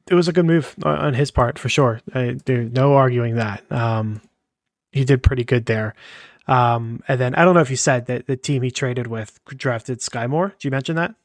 it 0.09 0.15
was 0.15 0.27
a 0.27 0.33
good 0.33 0.45
move 0.45 0.75
on 0.83 1.13
his 1.13 1.31
part 1.31 1.59
for 1.59 1.69
sure. 1.69 2.01
There's 2.13 2.71
no 2.71 2.95
arguing 2.95 3.35
that. 3.35 3.63
Um, 3.71 4.21
he 4.91 5.05
did 5.05 5.23
pretty 5.23 5.43
good 5.43 5.67
there. 5.67 5.95
Um, 6.47 7.01
and 7.07 7.19
then 7.21 7.35
I 7.35 7.45
don't 7.45 7.53
know 7.53 7.61
if 7.61 7.69
you 7.69 7.77
said 7.77 8.07
that 8.07 8.27
the 8.27 8.35
team 8.35 8.61
he 8.63 8.71
traded 8.71 9.07
with 9.07 9.39
drafted 9.45 9.99
Skyy 9.99 10.29
Moore. 10.29 10.49
Did 10.49 10.65
you 10.65 10.71
mention 10.71 10.95
that? 10.97 11.15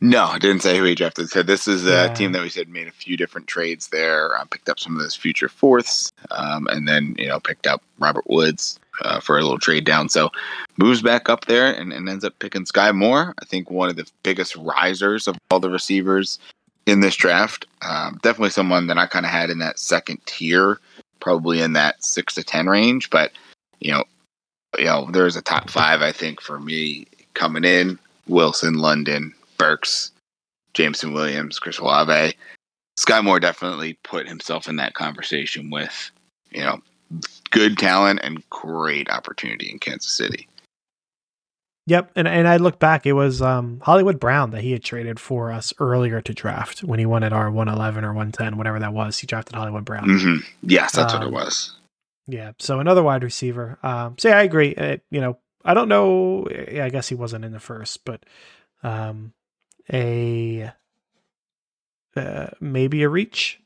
No, 0.00 0.24
I 0.24 0.38
didn't 0.38 0.62
say 0.62 0.78
who 0.78 0.84
he 0.84 0.94
drafted. 0.94 1.28
So 1.28 1.42
this 1.42 1.68
is 1.68 1.86
a 1.86 1.90
yeah. 1.90 2.14
team 2.14 2.32
that 2.32 2.42
we 2.42 2.48
said 2.48 2.68
made 2.68 2.86
a 2.86 2.92
few 2.92 3.16
different 3.16 3.48
trades 3.48 3.88
there. 3.88 4.36
Uh, 4.36 4.44
picked 4.44 4.68
up 4.68 4.80
some 4.80 4.94
of 4.94 5.02
those 5.02 5.16
future 5.16 5.48
fourths, 5.48 6.10
um, 6.30 6.66
and 6.68 6.88
then 6.88 7.14
you 7.18 7.28
know 7.28 7.40
picked 7.40 7.66
up 7.66 7.82
Robert 7.98 8.28
Woods 8.28 8.78
uh, 9.02 9.20
for 9.20 9.38
a 9.38 9.42
little 9.42 9.58
trade 9.58 9.84
down. 9.84 10.08
So 10.08 10.30
moves 10.78 11.02
back 11.02 11.28
up 11.28 11.46
there 11.46 11.72
and, 11.72 11.92
and, 11.92 12.08
ends 12.08 12.24
up 12.24 12.38
picking 12.38 12.64
Skyy 12.64 12.94
Moore. 12.94 13.34
I 13.40 13.44
think 13.44 13.70
one 13.70 13.88
of 13.88 13.96
the 13.96 14.10
biggest 14.22 14.56
risers 14.56 15.28
of 15.28 15.36
all 15.50 15.60
the 15.60 15.70
receivers 15.70 16.38
in 16.86 17.00
this 17.00 17.16
draft. 17.16 17.66
Um, 17.82 18.18
definitely 18.22 18.50
someone 18.50 18.86
that 18.86 18.98
I 18.98 19.06
kind 19.06 19.26
of 19.26 19.32
had 19.32 19.50
in 19.50 19.58
that 19.58 19.78
second 19.78 20.20
tier, 20.26 20.78
probably 21.20 21.60
in 21.60 21.72
that 21.74 22.02
six 22.02 22.34
to 22.34 22.44
ten 22.44 22.66
range. 22.66 23.10
But 23.10 23.32
you 23.80 23.92
know, 23.92 24.04
you 24.78 24.84
know, 24.84 25.08
there's 25.10 25.36
a 25.36 25.42
top 25.42 25.68
five 25.68 26.02
I 26.02 26.12
think 26.12 26.40
for 26.40 26.58
me 26.60 27.06
coming 27.34 27.64
in: 27.64 27.98
Wilson, 28.28 28.74
London, 28.74 29.34
Burks, 29.60 30.12
Jameson 30.74 31.12
Williams, 31.12 31.58
Chris 31.58 31.78
Olave. 31.78 32.34
Skyy 32.98 33.24
Moore 33.24 33.40
definitely 33.40 33.98
put 34.02 34.28
himself 34.28 34.68
in 34.68 34.76
that 34.76 34.94
conversation 34.94 35.70
with, 35.70 36.10
you 36.50 36.62
know, 36.62 36.80
good 37.50 37.78
talent 37.78 38.20
and 38.22 38.48
great 38.50 39.10
opportunity 39.10 39.70
in 39.70 39.78
Kansas 39.78 40.12
City. 40.12 40.48
Yep, 41.86 42.12
and 42.14 42.28
and 42.28 42.46
I 42.46 42.58
look 42.58 42.78
back, 42.78 43.04
it 43.04 43.14
was 43.14 43.42
um, 43.42 43.80
Hollywood 43.82 44.20
Brown 44.20 44.50
that 44.50 44.62
he 44.62 44.72
had 44.72 44.84
traded 44.84 45.18
for 45.18 45.50
us 45.50 45.72
earlier 45.80 46.20
to 46.20 46.32
draft 46.32 46.84
when 46.84 46.98
he 46.98 47.06
wanted 47.06 47.32
our 47.32 47.50
111 47.50 48.04
or 48.04 48.08
110, 48.08 48.58
whatever 48.58 48.78
that 48.78 48.92
was. 48.92 49.18
He 49.18 49.26
drafted 49.26 49.56
Hollywood 49.56 49.84
Brown. 49.84 50.06
Mm-hmm. 50.06 50.36
Yes, 50.62 50.92
that's 50.92 51.12
um, 51.14 51.20
what 51.20 51.26
it 51.26 51.28
um, 51.28 51.34
was. 51.34 51.76
Yeah, 52.28 52.52
so 52.58 52.78
another 52.78 53.02
wide 53.02 53.24
receiver. 53.24 53.78
Um, 53.82 54.16
so 54.18 54.28
yeah, 54.28 54.38
I 54.38 54.42
agree. 54.42 54.68
It, 54.68 55.02
you 55.10 55.20
know, 55.20 55.38
I 55.64 55.74
don't 55.74 55.88
know. 55.88 56.46
I 56.48 56.90
guess 56.90 57.08
he 57.08 57.16
wasn't 57.16 57.44
in 57.44 57.52
the 57.52 57.58
first, 57.58 58.04
but 58.04 58.24
um, 58.84 59.32
a 59.92 60.72
uh, 62.16 62.46
maybe 62.60 63.02
a 63.02 63.08
reach. 63.08 63.60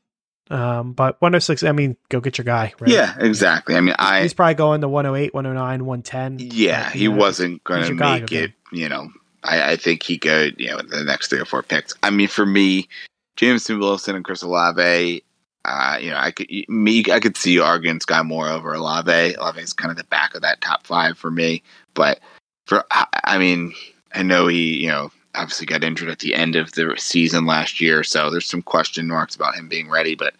Um, 0.51 0.93
but 0.93 1.19
106, 1.21 1.63
I 1.63 1.71
mean, 1.71 1.97
go 2.09 2.19
get 2.19 2.37
your 2.37 2.45
guy, 2.45 2.73
right? 2.79 2.91
Yeah, 2.91 3.15
exactly. 3.19 3.75
I 3.75 3.81
mean, 3.81 3.95
I 3.97 4.21
He's 4.21 4.33
probably 4.33 4.53
going 4.53 4.81
to 4.81 4.87
108, 4.87 5.33
109, 5.33 5.85
110. 5.85 6.51
yeah, 6.53 6.91
he 6.91 7.07
know, 7.07 7.15
wasn't 7.15 7.63
going 7.63 7.81
to 7.81 7.87
your 7.87 7.97
guy, 7.97 8.15
make 8.15 8.23
okay. 8.25 8.43
it. 8.43 8.51
You 8.71 8.87
know, 8.87 9.09
I, 9.43 9.71
I 9.71 9.75
think 9.75 10.03
he 10.03 10.19
could. 10.19 10.59
You 10.59 10.69
know, 10.69 10.81
the 10.81 11.03
next 11.03 11.29
three 11.29 11.39
or 11.39 11.45
four 11.45 11.63
picks. 11.63 11.95
I 12.03 12.11
mean, 12.11 12.27
for 12.27 12.45
me, 12.45 12.87
Jameson 13.35 13.79
Wilson 13.79 14.15
and 14.15 14.23
Chris 14.23 14.43
Olave. 14.43 15.23
Uh, 15.67 15.97
you 15.99 16.11
know, 16.11 16.17
I 16.17 16.29
could 16.29 16.47
me 16.69 17.03
I 17.11 17.19
could 17.19 17.35
see 17.37 17.53
you 17.53 17.63
arguing 17.63 17.97
Skyy 17.97 18.23
Moore 18.23 18.49
over 18.49 18.73
Olave. 18.73 19.33
Olave 19.33 19.59
is 19.59 19.73
kind 19.73 19.89
of 19.89 19.97
the 19.97 20.03
back 20.03 20.35
of 20.35 20.43
that 20.43 20.61
top 20.61 20.85
five 20.85 21.17
for 21.17 21.31
me. 21.31 21.63
But 21.95 22.19
for 22.67 22.85
I 22.91 23.39
mean, 23.39 23.73
I 24.13 24.21
know 24.21 24.45
he 24.45 24.77
you 24.77 24.89
know 24.89 25.11
obviously 25.35 25.65
got 25.65 25.83
injured 25.83 26.09
at 26.09 26.19
the 26.19 26.33
end 26.33 26.55
of 26.55 26.71
the 26.73 26.93
season 26.97 27.45
last 27.45 27.79
year, 27.81 28.03
so 28.03 28.29
there's 28.29 28.45
some 28.45 28.61
question 28.61 29.07
marks 29.07 29.35
about 29.35 29.55
him 29.55 29.67
being 29.67 29.89
ready. 29.89 30.15
But 30.15 30.35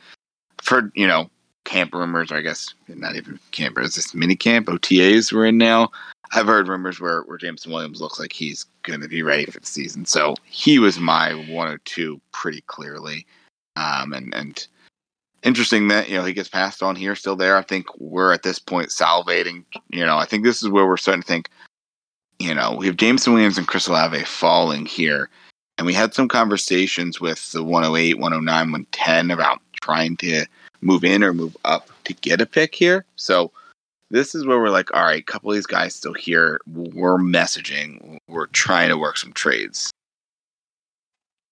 for 0.61 0.91
you 0.95 1.07
know 1.07 1.29
camp 1.63 1.93
rumors, 1.93 2.31
or 2.31 2.37
I 2.37 2.41
guess 2.41 2.73
not 2.87 3.15
even 3.15 3.39
camp, 3.51 3.77
is 3.79 3.95
this 3.95 4.13
mini 4.13 4.35
camp 4.35 4.67
OTAs 4.67 5.33
we're 5.33 5.47
in 5.47 5.57
now. 5.57 5.89
I've 6.33 6.47
heard 6.47 6.67
rumors 6.67 6.99
where 6.99 7.21
where 7.23 7.37
Jameson 7.37 7.71
Williams 7.71 8.01
looks 8.01 8.19
like 8.19 8.33
he's 8.33 8.65
going 8.83 9.01
to 9.01 9.07
be 9.07 9.23
ready 9.23 9.45
for 9.45 9.59
the 9.59 9.65
season, 9.65 10.05
so 10.05 10.35
he 10.45 10.79
was 10.79 10.99
my 10.99 11.33
102 11.33 12.19
pretty 12.31 12.61
clearly. 12.61 13.25
Um, 13.75 14.13
and 14.13 14.33
and 14.33 14.67
interesting 15.43 15.87
that 15.89 16.09
you 16.09 16.17
know 16.17 16.25
he 16.25 16.33
gets 16.33 16.49
passed 16.49 16.81
on 16.83 16.95
here, 16.95 17.15
still 17.15 17.35
there. 17.35 17.57
I 17.57 17.61
think 17.61 17.85
we're 17.99 18.33
at 18.33 18.43
this 18.43 18.59
point 18.59 18.89
salivating. 18.89 19.63
You 19.89 20.05
know, 20.05 20.17
I 20.17 20.25
think 20.25 20.43
this 20.43 20.61
is 20.61 20.69
where 20.69 20.87
we're 20.87 20.97
starting 20.97 21.21
to 21.21 21.27
think. 21.27 21.49
You 22.39 22.53
know, 22.53 22.75
we 22.77 22.87
have 22.87 22.97
Jameson 22.97 23.33
Williams 23.33 23.57
and 23.57 23.67
Chris 23.67 23.87
Olave 23.87 24.23
falling 24.25 24.85
here, 24.85 25.29
and 25.77 25.87
we 25.87 25.93
had 25.93 26.13
some 26.13 26.27
conversations 26.27 27.21
with 27.21 27.51
the 27.51 27.63
108, 27.63 28.15
109, 28.15 28.45
110 28.45 29.31
about 29.31 29.61
trying 29.81 30.17
to 30.17 30.45
move 30.81 31.03
in 31.03 31.23
or 31.23 31.33
move 31.33 31.55
up 31.65 31.89
to 32.03 32.13
get 32.13 32.41
a 32.41 32.45
pick 32.45 32.75
here. 32.75 33.05
So 33.15 33.51
this 34.11 34.35
is 34.35 34.45
where 34.45 34.59
we're 34.59 34.69
like, 34.69 34.93
all 34.93 35.03
right, 35.03 35.21
a 35.21 35.31
couple 35.31 35.49
of 35.49 35.55
these 35.55 35.65
guys 35.65 35.95
still 35.95 36.13
here. 36.13 36.59
We're 36.67 37.17
messaging. 37.17 38.17
We're 38.27 38.47
trying 38.47 38.89
to 38.89 38.97
work 38.97 39.17
some 39.17 39.33
trades. 39.33 39.91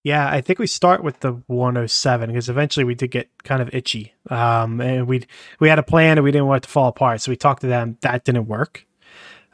Yeah, 0.04 0.30
I 0.30 0.42
think 0.42 0.60
we 0.60 0.68
start 0.68 1.02
with 1.02 1.22
the 1.22 1.42
107 1.48 2.30
because 2.30 2.50
eventually 2.50 2.84
we 2.84 2.94
did 2.94 3.10
get 3.10 3.30
kind 3.44 3.62
of 3.62 3.74
itchy. 3.74 4.14
Um, 4.30 4.82
and 4.82 5.08
we 5.08 5.26
we 5.60 5.70
had 5.70 5.80
a 5.80 5.84
plan 5.84 6.18
and 6.18 6.26
we 6.26 6.32
didn't 6.32 6.48
want 6.48 6.64
it 6.64 6.68
to 6.68 6.70
fall 6.70 6.90
apart, 6.90 7.22
so 7.22 7.32
we 7.32 7.38
talked 7.38 7.62
to 7.62 7.68
them. 7.68 7.98
That 8.02 8.26
didn't 8.26 8.48
work. 8.48 8.86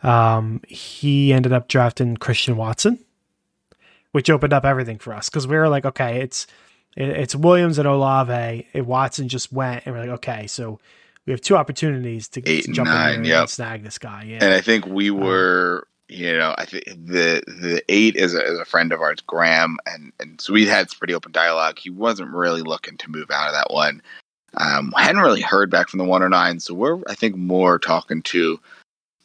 Um, 0.04 0.62
he 0.68 1.34
ended 1.34 1.54
up 1.54 1.68
drafting 1.68 2.18
Christian 2.18 2.56
Watson, 2.56 3.00
which 4.12 4.30
opened 4.30 4.54
up 4.54 4.66
everything 4.66 4.98
for 4.98 5.14
us 5.14 5.30
because 5.30 5.48
we 5.48 5.58
were 5.58 5.70
like, 5.70 5.86
okay, 5.86 6.22
it's 6.22 6.48
it, 6.96 7.10
it's 7.10 7.36
Williams 7.36 7.78
and 7.78 7.88
Olave. 7.88 8.68
And 8.74 8.88
Watson 8.88 9.28
just 9.28 9.52
went, 9.52 9.86
and 9.86 9.96
we're 9.96 10.02
like, 10.02 10.10
okay, 10.20 10.48
so 10.48 10.80
we 11.26 11.32
have 11.32 11.42
two 11.42 11.58
opportunities 11.58 12.28
to, 12.30 12.42
Eight 12.50 12.66
to 12.66 12.72
jump 12.72 12.88
in 12.88 12.94
nine, 12.96 13.24
there 13.24 13.42
and 13.42 13.50
snag 13.50 13.84
this 13.84 13.98
guy. 13.98 14.24
Yeah, 14.28 14.40
And 14.42 14.54
I 14.54 14.62
think 14.62 14.86
we 14.86 15.12
were, 15.12 15.88
you 16.08 16.36
know, 16.36 16.56
I 16.58 16.66
think 16.66 16.86
the 16.86 17.44
the 17.46 17.84
eight 17.90 18.16
is 18.16 18.34
a, 18.34 18.44
is 18.44 18.60
a 18.60 18.66
friend 18.66 18.92
of 18.92 19.02
ours, 19.02 19.22
Graham, 19.22 19.78
and 19.86 20.12
and 20.20 20.40
so 20.40 20.54
we 20.54 20.66
had 20.66 20.90
some 20.90 20.98
pretty 20.98 21.14
open 21.14 21.32
dialogue. 21.32 21.78
He 21.78 21.90
wasn't 21.90 22.32
really 22.32 22.62
looking 22.62 22.98
to 22.98 23.12
move 23.12 23.30
out 23.32 23.50
of 23.50 23.54
that 23.54 23.74
one. 23.74 24.02
Um, 24.58 24.92
hadn't 24.98 25.22
really 25.22 25.42
heard 25.42 25.70
back 25.70 25.90
from 25.90 26.00
the 26.00 26.06
one 26.06 26.24
or 26.24 26.30
nine, 26.30 26.60
so 26.60 26.74
we're 26.74 27.00
I 27.08 27.14
think 27.14 27.36
more 27.36 27.78
talking 27.78 28.24
to 28.24 28.60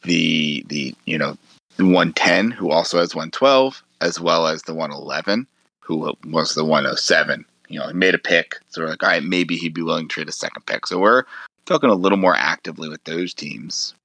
the 0.05 0.65
the 0.69 0.95
you 1.05 1.17
know 1.17 1.37
the 1.77 1.85
one 1.85 2.13
ten 2.13 2.51
who 2.51 2.71
also 2.71 2.99
has 2.99 3.13
one 3.15 3.31
twelve 3.31 3.83
as 4.01 4.19
well 4.19 4.47
as 4.47 4.63
the 4.63 4.73
one 4.73 4.91
eleven 4.91 5.47
who 5.79 6.15
was 6.25 6.55
the 6.55 6.65
one 6.65 6.85
oh 6.87 6.95
seven. 6.95 7.45
You 7.67 7.79
know, 7.79 7.87
he 7.87 7.93
made 7.93 8.15
a 8.15 8.19
pick, 8.19 8.55
so 8.69 8.81
we're 8.81 8.89
like, 8.89 9.03
all 9.03 9.09
right, 9.09 9.23
maybe 9.23 9.55
he'd 9.55 9.73
be 9.73 9.81
willing 9.81 10.07
to 10.07 10.13
trade 10.13 10.29
a 10.29 10.31
second 10.31 10.65
pick. 10.65 10.85
So 10.87 10.99
we're 10.99 11.23
talking 11.65 11.89
a 11.89 11.95
little 11.95 12.17
more 12.17 12.35
actively 12.37 12.89
with 12.89 13.03
those 13.05 13.33
teams. 13.33 13.95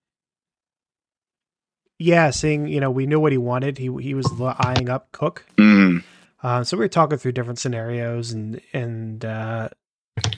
yeah. 1.98 2.30
Seeing 2.30 2.66
you 2.68 2.80
know, 2.80 2.90
we 2.90 3.06
knew 3.06 3.20
what 3.20 3.32
he 3.32 3.38
wanted. 3.38 3.78
He 3.78 3.90
he 4.00 4.14
was 4.14 4.30
eyeing 4.40 4.88
up 4.88 5.12
Cook. 5.12 5.44
Mm. 5.58 6.02
Uh, 6.42 6.64
so 6.64 6.76
we 6.76 6.84
were 6.84 6.88
talking 6.88 7.18
through 7.18 7.32
different 7.32 7.58
scenarios 7.58 8.32
and 8.32 8.60
and 8.72 9.24
uh, 9.24 9.68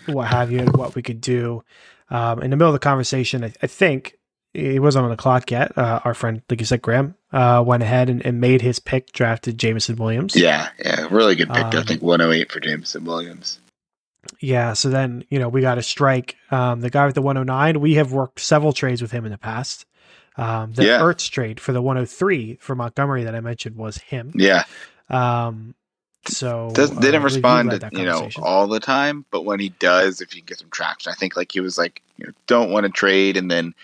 what 0.07 0.29
have 0.29 0.51
you, 0.51 0.59
and 0.61 0.77
what 0.77 0.94
we 0.94 1.03
could 1.03 1.20
do. 1.20 1.62
Um, 2.11 2.42
in 2.42 2.51
the 2.51 2.57
middle 2.57 2.68
of 2.75 2.81
the 2.81 2.85
conversation, 2.85 3.44
I, 3.44 3.53
I 3.62 3.66
think 3.68 4.18
he 4.55 4.79
wasn't 4.79 5.05
on 5.05 5.11
the 5.11 5.17
clock 5.17 5.51
yet. 5.51 5.77
Uh, 5.77 6.01
our 6.05 6.15
friend, 6.15 6.43
like 6.51 6.61
you 6.61 6.67
said, 6.67 6.83
Graham, 6.83 7.15
uh, 7.33 7.62
went 7.67 7.83
ahead 7.83 8.11
and, 8.11 8.25
and 8.25 8.41
made 8.41 8.61
his 8.62 8.79
pick, 8.79 9.12
drafted 9.12 9.59
Jameson 9.59 9.97
Williams. 9.97 10.37
Yeah, 10.37 10.69
yeah, 10.79 11.09
really 11.11 11.35
good 11.35 11.49
pick. 11.49 11.65
I 11.75 11.79
Um, 11.79 11.85
think 11.85 12.03
108 12.03 12.53
for 12.53 12.61
Jameson 12.61 13.05
Williams. 13.05 13.59
Yeah, 14.41 14.73
So 14.75 14.88
then 14.88 15.25
you 15.31 15.38
know 15.38 15.49
we 15.49 15.61
got 15.62 15.79
a 15.79 15.83
strike 15.83 16.37
um, 16.51 16.81
the 16.81 16.91
guy 16.91 17.07
with 17.07 17.15
the 17.15 17.23
109. 17.23 17.81
We 17.81 17.95
have 17.95 18.12
worked 18.12 18.41
several 18.41 18.73
trades 18.73 19.03
with 19.03 19.11
him 19.11 19.25
in 19.25 19.33
the 19.33 19.38
past. 19.38 19.85
Um, 20.37 20.73
the 20.73 20.85
Yeah. 20.87 21.01
Ertz 21.01 21.29
trade 21.31 21.59
for 21.61 21.73
the 21.73 21.83
103 21.83 22.59
for 22.61 22.75
Montgomery 22.75 23.25
that 23.25 23.35
I 23.35 23.41
mentioned 23.41 23.77
was 23.77 23.99
him. 23.99 24.33
Yeah, 24.35 24.65
Um, 25.11 25.75
so 26.27 26.71
Does, 26.73 26.91
uh, 26.93 26.95
I 26.97 27.01
didn't 27.01 27.21
you 27.21 27.25
respond, 27.25 27.71
to, 27.73 27.91
you 27.93 28.05
know, 28.07 28.31
all 28.41 28.67
the 28.69 28.81
time, 28.81 29.27
but 29.31 29.45
when 29.45 29.61
he 29.61 29.71
does, 29.71 30.21
if 30.21 30.35
you 30.35 30.41
can 30.41 30.47
get 30.47 30.59
some 30.61 30.71
traction, 30.71 31.12
I 31.12 31.17
think 31.17 31.37
like 31.37 31.53
he 31.53 31.61
was 31.61 31.77
like, 31.77 32.01
you 32.17 32.27
know, 32.27 32.33
don't 32.47 32.71
want 32.71 32.85
to 32.87 32.91
trade, 32.91 33.37
and 33.37 33.51
then, 33.51 33.75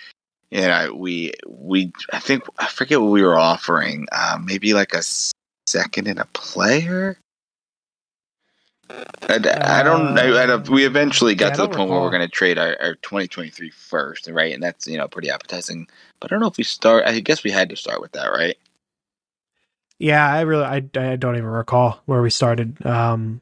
you 0.50 0.60
know, 0.62 0.94
we 0.94 1.32
we 1.46 1.92
I 2.12 2.20
think 2.20 2.44
I 2.58 2.66
forget 2.66 3.00
what 3.00 3.10
we 3.10 3.22
were 3.22 3.38
offering, 3.38 4.06
uh, 4.12 4.38
maybe 4.42 4.74
like 4.74 4.94
a 4.94 5.02
second 5.66 6.08
and 6.08 6.18
a 6.18 6.26
player. 6.26 7.18
I, 8.90 9.34
I 9.34 9.82
don't. 9.82 10.18
I, 10.18 10.54
I 10.54 10.56
we 10.56 10.86
eventually 10.86 11.34
got 11.34 11.46
Uh, 11.46 11.48
yeah, 11.48 11.54
to 11.56 11.62
the 11.62 11.76
point 11.76 11.90
where 11.90 12.00
we're 12.00 12.10
going 12.10 12.22
to 12.22 12.28
trade 12.28 12.56
our, 12.56 12.74
our 12.80 12.94
2023 12.96 13.68
first, 13.70 14.28
right? 14.28 14.54
And 14.54 14.62
that's 14.62 14.86
you 14.86 14.96
know 14.96 15.08
pretty 15.08 15.28
appetizing. 15.28 15.86
But 16.20 16.30
I 16.30 16.34
don't 16.34 16.40
know 16.40 16.46
if 16.46 16.56
we 16.56 16.64
start. 16.64 17.04
I 17.04 17.20
guess 17.20 17.44
we 17.44 17.50
had 17.50 17.68
to 17.68 17.76
start 17.76 18.00
with 18.00 18.12
that, 18.12 18.28
right? 18.28 18.56
Yeah, 19.98 20.26
I 20.26 20.42
really, 20.42 20.64
I, 20.64 20.76
I 20.94 21.16
don't 21.16 21.36
even 21.36 21.48
recall 21.48 22.00
where 22.06 22.22
we 22.22 22.30
started. 22.30 22.84
Um, 22.86 23.40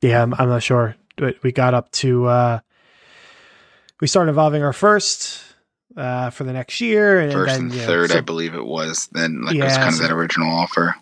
yeah, 0.00 0.22
I'm, 0.22 0.34
I'm 0.34 0.48
not 0.48 0.62
sure. 0.62 0.96
But 1.16 1.42
we 1.42 1.52
got 1.52 1.74
up 1.74 1.90
to, 1.92 2.26
uh, 2.26 2.60
we 4.00 4.06
started 4.06 4.30
involving 4.30 4.62
our 4.62 4.72
first 4.72 5.43
uh, 5.96 6.30
for 6.30 6.44
the 6.44 6.52
next 6.52 6.80
year, 6.80 7.20
and 7.20 7.32
First 7.32 7.52
then 7.54 7.62
and 7.64 7.72
you 7.72 7.80
know, 7.80 7.86
third, 7.86 8.12
I 8.12 8.20
believe 8.20 8.54
it 8.54 8.64
was. 8.64 9.08
Then 9.12 9.42
like 9.42 9.54
it 9.56 9.62
was 9.62 9.72
Yeah, 9.74 9.82
kind 9.82 9.94
of 9.94 10.00
that 10.00 10.12
original 10.12 10.50
offer. 10.50 10.94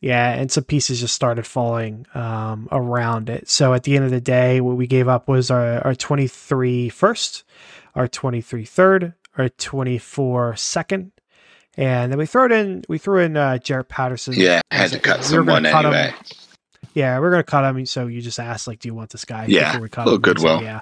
Yeah, 0.00 0.32
and 0.32 0.50
some 0.50 0.64
pieces 0.64 0.98
just 1.00 1.14
started 1.14 1.46
falling 1.46 2.06
um, 2.14 2.68
around 2.72 3.30
it. 3.30 3.48
So 3.48 3.72
at 3.72 3.84
the 3.84 3.94
end 3.94 4.04
of 4.04 4.10
the 4.10 4.20
day, 4.20 4.60
what 4.60 4.76
we 4.76 4.88
gave 4.88 5.06
up 5.06 5.28
was 5.28 5.48
our, 5.48 5.78
our 5.86 5.94
23 5.94 6.88
first, 6.88 7.44
our 7.94 8.08
23 8.08 8.64
third, 8.64 9.14
our 9.38 9.48
24 9.48 10.56
second, 10.56 11.12
and 11.76 12.10
then 12.10 12.18
we 12.18 12.26
threw 12.26 12.46
it 12.46 12.52
in. 12.52 12.82
We 12.88 12.98
threw 12.98 13.20
in 13.20 13.36
uh, 13.36 13.58
Jarrett 13.58 13.88
Patterson. 13.88 14.34
Yeah, 14.36 14.60
had 14.72 14.90
to 14.90 14.98
cut 14.98 15.18
we 15.18 15.24
someone 15.24 15.62
cut 15.64 15.84
him- 15.84 15.94
anyway. 15.94 16.14
Yeah, 16.94 17.20
we're 17.20 17.30
gonna 17.30 17.44
cut 17.44 17.64
him. 17.64 17.86
So 17.86 18.08
you 18.08 18.20
just 18.20 18.38
asked, 18.40 18.66
like, 18.66 18.80
do 18.80 18.88
you 18.88 18.94
want 18.94 19.10
this 19.10 19.24
guy? 19.24 19.46
Yeah, 19.48 19.70
before 19.70 19.82
we 19.82 19.88
cut 19.88 20.06
little 20.06 20.18
him. 20.18 20.24
And 20.24 20.38
he 20.38 20.42
said, 20.42 20.48
goodwill. 20.48 20.62
Yeah. 20.62 20.80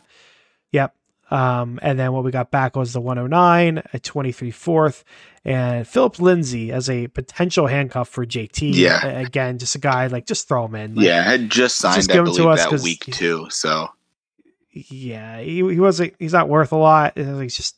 Yep. 0.72 0.94
Um, 1.30 1.78
and 1.82 1.98
then 1.98 2.12
what 2.12 2.24
we 2.24 2.30
got 2.32 2.50
back 2.50 2.74
was 2.76 2.92
the 2.92 3.00
109, 3.00 3.82
a 3.92 3.98
23 4.00 4.50
fourth, 4.50 5.04
and 5.44 5.86
Phillip 5.86 6.18
Lindsay 6.18 6.72
as 6.72 6.90
a 6.90 7.06
potential 7.08 7.66
handcuff 7.68 8.08
for 8.08 8.26
JT. 8.26 8.74
Yeah. 8.74 9.06
Again, 9.06 9.58
just 9.58 9.74
a 9.76 9.78
guy 9.78 10.08
like 10.08 10.26
just 10.26 10.48
throw 10.48 10.64
him 10.66 10.74
in. 10.74 10.96
Like, 10.96 11.06
yeah, 11.06 11.20
I 11.20 11.30
had 11.30 11.48
just 11.50 11.76
signed, 11.78 11.96
just 11.96 12.10
I 12.10 12.14
him 12.14 12.24
to 12.24 12.30
believe, 12.32 12.46
us 12.46 12.66
that 12.66 12.80
week 12.82 13.04
he- 13.04 13.12
too. 13.12 13.46
So 13.50 13.88
Yeah. 14.72 15.40
He 15.40 15.56
he 15.56 15.80
wasn't. 15.80 16.14
He's 16.18 16.32
not 16.32 16.48
worth 16.48 16.72
a 16.72 16.76
lot. 16.76 17.16
He's 17.16 17.56
just 17.56 17.76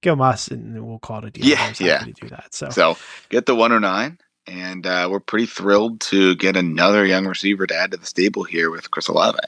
give 0.00 0.12
him 0.12 0.20
us, 0.20 0.48
and 0.48 0.86
we'll 0.86 0.98
call 0.98 1.18
it 1.18 1.24
a 1.24 1.30
deal. 1.30 1.44
Yeah, 1.46 1.72
yeah. 1.80 1.98
to 1.98 2.12
do 2.12 2.28
that. 2.28 2.54
So, 2.54 2.68
so 2.70 2.96
get 3.30 3.46
the 3.46 3.54
109, 3.54 4.18
and 4.46 4.86
uh, 4.86 5.08
we're 5.10 5.20
pretty 5.20 5.46
thrilled 5.46 6.00
to 6.02 6.34
get 6.36 6.56
another 6.56 7.06
young 7.06 7.26
receiver 7.26 7.66
to 7.66 7.74
add 7.74 7.90
to 7.92 7.96
the 7.96 8.04
stable 8.06 8.44
here 8.44 8.70
with 8.70 8.90
Chris 8.90 9.08
Olave. 9.08 9.38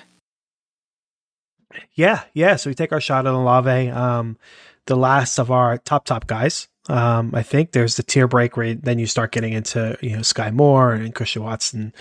Yeah, 1.95 2.23
yeah. 2.33 2.57
So 2.57 2.71
we 2.71 2.75
take 2.75 2.93
our 2.93 3.01
shot 3.01 3.27
at 3.27 3.33
Olave, 3.35 3.91
um, 3.91 4.39
the 4.87 4.97
last 4.97 5.39
of 5.39 5.51
our 5.51 5.79
top 5.79 6.05
top 6.05 6.27
guys. 6.27 6.69
Um, 6.89 7.33
I 7.35 7.43
think 7.43 7.73
there's 7.73 7.97
the 7.97 8.05
tier 8.05 8.29
break 8.29 8.57
where 8.57 8.75
then 8.75 8.99
you 9.01 9.07
start 9.07 9.33
getting 9.33 9.53
into 9.53 9.99
you 10.01 10.11
know 10.11 10.21
Skyy 10.21 10.53
Moore 10.53 10.93
and 10.93 11.15
Christian 11.15 11.43
Watson, 11.43 11.93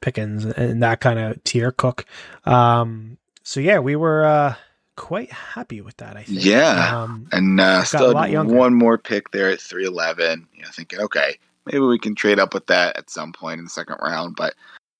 Pickens, 0.00 0.44
and 0.44 0.82
that 0.82 1.00
kind 1.00 1.18
of 1.18 1.42
tier. 1.44 1.70
Cook. 1.70 2.04
Um, 2.44 3.18
so 3.44 3.60
yeah, 3.60 3.78
we 3.78 3.94
were 3.94 4.24
uh, 4.24 4.54
quite 4.96 5.30
happy 5.30 5.80
with 5.80 5.96
that. 5.98 6.16
I 6.16 6.24
think. 6.24 6.44
Yeah. 6.44 7.02
Um, 7.02 7.28
And 7.32 7.60
uh, 7.60 7.84
still 7.84 8.12
lot 8.12 8.24
had 8.24 8.32
younger. 8.32 8.54
one 8.54 8.74
more 8.74 8.98
pick 8.98 9.30
there 9.30 9.50
at 9.50 9.60
311. 9.60 10.48
You 10.54 10.62
know, 10.62 10.68
thinking, 10.72 11.00
okay, 11.00 11.38
maybe 11.66 11.80
we 11.80 11.98
can 11.98 12.14
trade 12.14 12.38
up 12.40 12.52
with 12.54 12.66
that 12.66 12.96
at 12.96 13.10
some 13.10 13.32
point 13.32 13.58
in 13.58 13.64
the 13.64 13.70
second 13.70 13.96
round, 14.02 14.34
but 14.36 14.54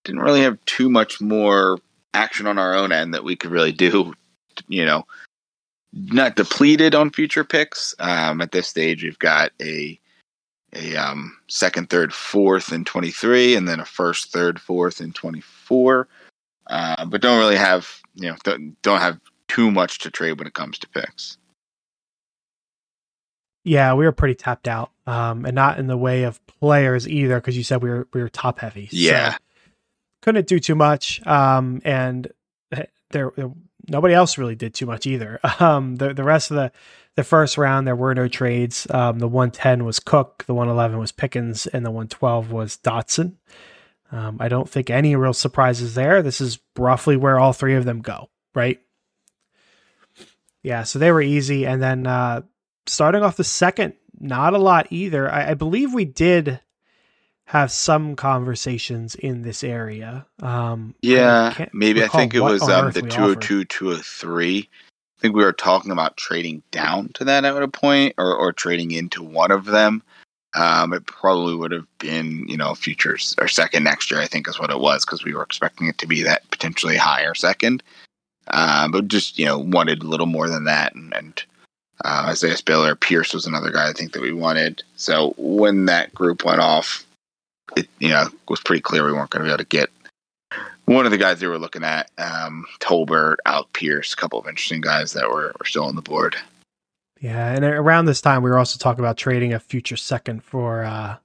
didn't 0.04 0.20
really 0.22 0.42
have 0.42 0.62
too 0.66 0.88
much 0.88 1.20
more 1.20 1.78
action 2.14 2.46
on 2.46 2.58
our 2.58 2.74
own 2.74 2.92
end 2.92 3.14
that 3.14 3.24
we 3.24 3.36
could 3.36 3.50
really 3.50 3.72
do. 3.72 4.14
You 4.68 4.84
know, 4.84 5.06
not 5.92 6.36
depleted 6.36 6.94
on 6.94 7.10
future 7.10 7.44
picks. 7.44 7.94
Um, 7.98 8.40
at 8.40 8.52
this 8.52 8.68
stage, 8.68 9.02
we've 9.02 9.18
got 9.18 9.52
a 9.60 9.98
a 10.74 10.96
um, 10.96 11.36
second, 11.48 11.90
third, 11.90 12.14
fourth, 12.14 12.72
and 12.72 12.86
23, 12.86 13.56
and 13.56 13.68
then 13.68 13.78
a 13.78 13.84
first, 13.84 14.32
third, 14.32 14.58
fourth, 14.58 15.00
and 15.00 15.14
24. 15.14 16.08
uh, 16.68 17.04
but 17.04 17.20
don't 17.20 17.38
really 17.38 17.56
have 17.56 18.00
you 18.14 18.28
know 18.28 18.36
don't, 18.44 18.80
don't 18.82 19.00
have 19.00 19.18
too 19.48 19.70
much 19.70 19.98
to 19.98 20.10
trade 20.10 20.38
when 20.38 20.46
it 20.46 20.54
comes 20.54 20.78
to 20.78 20.88
picks. 20.88 21.36
Yeah, 23.64 23.94
we 23.94 24.04
were 24.04 24.12
pretty 24.12 24.34
tapped 24.34 24.66
out, 24.66 24.90
um, 25.06 25.44
and 25.44 25.54
not 25.54 25.78
in 25.78 25.86
the 25.86 25.96
way 25.96 26.24
of 26.24 26.44
players 26.46 27.06
either, 27.06 27.36
because 27.36 27.56
you 27.56 27.62
said 27.62 27.82
we 27.82 27.90
were 27.90 28.08
we 28.12 28.20
were 28.20 28.28
top 28.28 28.58
heavy. 28.58 28.88
Yeah, 28.90 29.32
so 29.32 29.38
couldn't 30.22 30.46
do 30.46 30.58
too 30.58 30.74
much, 30.74 31.24
um, 31.26 31.82
and 31.84 32.32
there, 33.10 33.32
nobody 33.88 34.14
else 34.14 34.38
really 34.38 34.54
did 34.54 34.74
too 34.74 34.86
much 34.86 35.06
either. 35.06 35.38
Um, 35.60 35.96
the 35.96 36.14
the 36.14 36.24
rest 36.24 36.50
of 36.50 36.56
the 36.56 36.72
the 37.14 37.24
first 37.24 37.58
round 37.58 37.86
there 37.86 37.96
were 37.96 38.14
no 38.14 38.26
trades. 38.26 38.86
Um, 38.90 39.18
the 39.18 39.28
one 39.28 39.50
ten 39.50 39.84
was 39.84 40.00
Cook, 40.00 40.44
the 40.46 40.54
one 40.54 40.68
eleven 40.68 40.98
was 40.98 41.12
Pickens, 41.12 41.66
and 41.66 41.84
the 41.84 41.90
one 41.90 42.08
twelve 42.08 42.50
was 42.50 42.78
Dotson. 42.78 43.34
Um, 44.10 44.38
I 44.40 44.48
don't 44.48 44.68
think 44.68 44.90
any 44.90 45.16
real 45.16 45.32
surprises 45.32 45.94
there. 45.94 46.22
This 46.22 46.40
is 46.40 46.58
roughly 46.76 47.16
where 47.16 47.38
all 47.38 47.52
three 47.52 47.74
of 47.74 47.84
them 47.84 48.00
go, 48.00 48.28
right? 48.54 48.80
Yeah, 50.62 50.82
so 50.84 50.98
they 50.98 51.10
were 51.10 51.22
easy, 51.22 51.66
and 51.66 51.82
then 51.82 52.06
uh, 52.06 52.42
starting 52.86 53.22
off 53.22 53.36
the 53.36 53.44
second, 53.44 53.94
not 54.18 54.54
a 54.54 54.58
lot 54.58 54.86
either. 54.90 55.30
I, 55.30 55.50
I 55.50 55.54
believe 55.54 55.92
we 55.94 56.04
did 56.04 56.60
have 57.46 57.70
some 57.70 58.16
conversations 58.16 59.14
in 59.14 59.42
this 59.42 59.62
area. 59.62 60.26
Um, 60.40 60.94
yeah, 61.02 61.66
maybe 61.72 62.02
I 62.02 62.08
think 62.08 62.34
it 62.34 62.40
was 62.40 62.62
um, 62.68 62.92
the 62.92 63.02
202, 63.02 63.64
203. 63.66 64.58
I 64.58 65.20
think 65.20 65.36
we 65.36 65.44
were 65.44 65.52
talking 65.52 65.92
about 65.92 66.16
trading 66.16 66.62
down 66.70 67.10
to 67.14 67.24
that 67.24 67.44
at 67.44 67.62
a 67.62 67.68
point 67.68 68.14
or, 68.18 68.34
or 68.34 68.52
trading 68.52 68.90
into 68.90 69.22
one 69.22 69.50
of 69.50 69.66
them. 69.66 70.02
Um, 70.54 70.92
it 70.92 71.06
probably 71.06 71.54
would 71.54 71.72
have 71.72 71.86
been, 71.98 72.46
you 72.48 72.56
know, 72.56 72.74
futures 72.74 73.34
or 73.40 73.48
second 73.48 73.84
next 73.84 74.10
year, 74.10 74.20
I 74.20 74.26
think 74.26 74.48
is 74.48 74.58
what 74.58 74.70
it 74.70 74.80
was, 74.80 75.04
because 75.04 75.24
we 75.24 75.32
were 75.32 75.42
expecting 75.42 75.86
it 75.86 75.98
to 75.98 76.06
be 76.06 76.22
that 76.22 76.50
potentially 76.50 76.96
higher 76.96 77.34
second. 77.34 77.82
Uh, 78.48 78.88
but 78.88 79.08
just, 79.08 79.38
you 79.38 79.46
know, 79.46 79.58
wanted 79.58 80.02
a 80.02 80.06
little 80.06 80.26
more 80.26 80.48
than 80.48 80.64
that. 80.64 80.94
And, 80.94 81.14
and 81.14 81.42
uh, 82.04 82.26
Isaiah 82.28 82.56
Spiller, 82.56 82.94
Pierce 82.94 83.32
was 83.32 83.46
another 83.46 83.70
guy 83.70 83.88
I 83.88 83.92
think 83.92 84.12
that 84.12 84.22
we 84.22 84.32
wanted. 84.32 84.82
So 84.96 85.34
when 85.36 85.86
that 85.86 86.14
group 86.14 86.44
went 86.44 86.60
off, 86.60 87.06
it 87.76 87.88
you 87.98 88.08
know 88.08 88.28
was 88.48 88.60
pretty 88.60 88.82
clear 88.82 89.04
we 89.04 89.12
weren't 89.12 89.30
going 89.30 89.42
to 89.42 89.48
be 89.48 89.52
able 89.52 89.58
to 89.58 89.64
get 89.64 89.90
one 90.86 91.04
of 91.04 91.12
the 91.12 91.18
guys 91.18 91.40
they 91.40 91.46
were 91.46 91.58
looking 91.58 91.84
at. 91.84 92.10
Um, 92.18 92.66
Tolbert, 92.80 93.36
Alec 93.46 93.72
Pierce, 93.72 94.12
a 94.12 94.16
couple 94.16 94.38
of 94.38 94.46
interesting 94.46 94.80
guys 94.80 95.12
that 95.12 95.28
were, 95.28 95.54
were 95.58 95.64
still 95.64 95.84
on 95.84 95.96
the 95.96 96.02
board. 96.02 96.36
Yeah, 97.20 97.52
and 97.52 97.64
around 97.64 98.06
this 98.06 98.20
time 98.20 98.42
we 98.42 98.50
were 98.50 98.58
also 98.58 98.78
talking 98.78 99.04
about 99.04 99.16
trading 99.16 99.52
a 99.52 99.60
future 99.60 99.96
second 99.96 100.42
for 100.42 100.84
uh, 100.84 101.16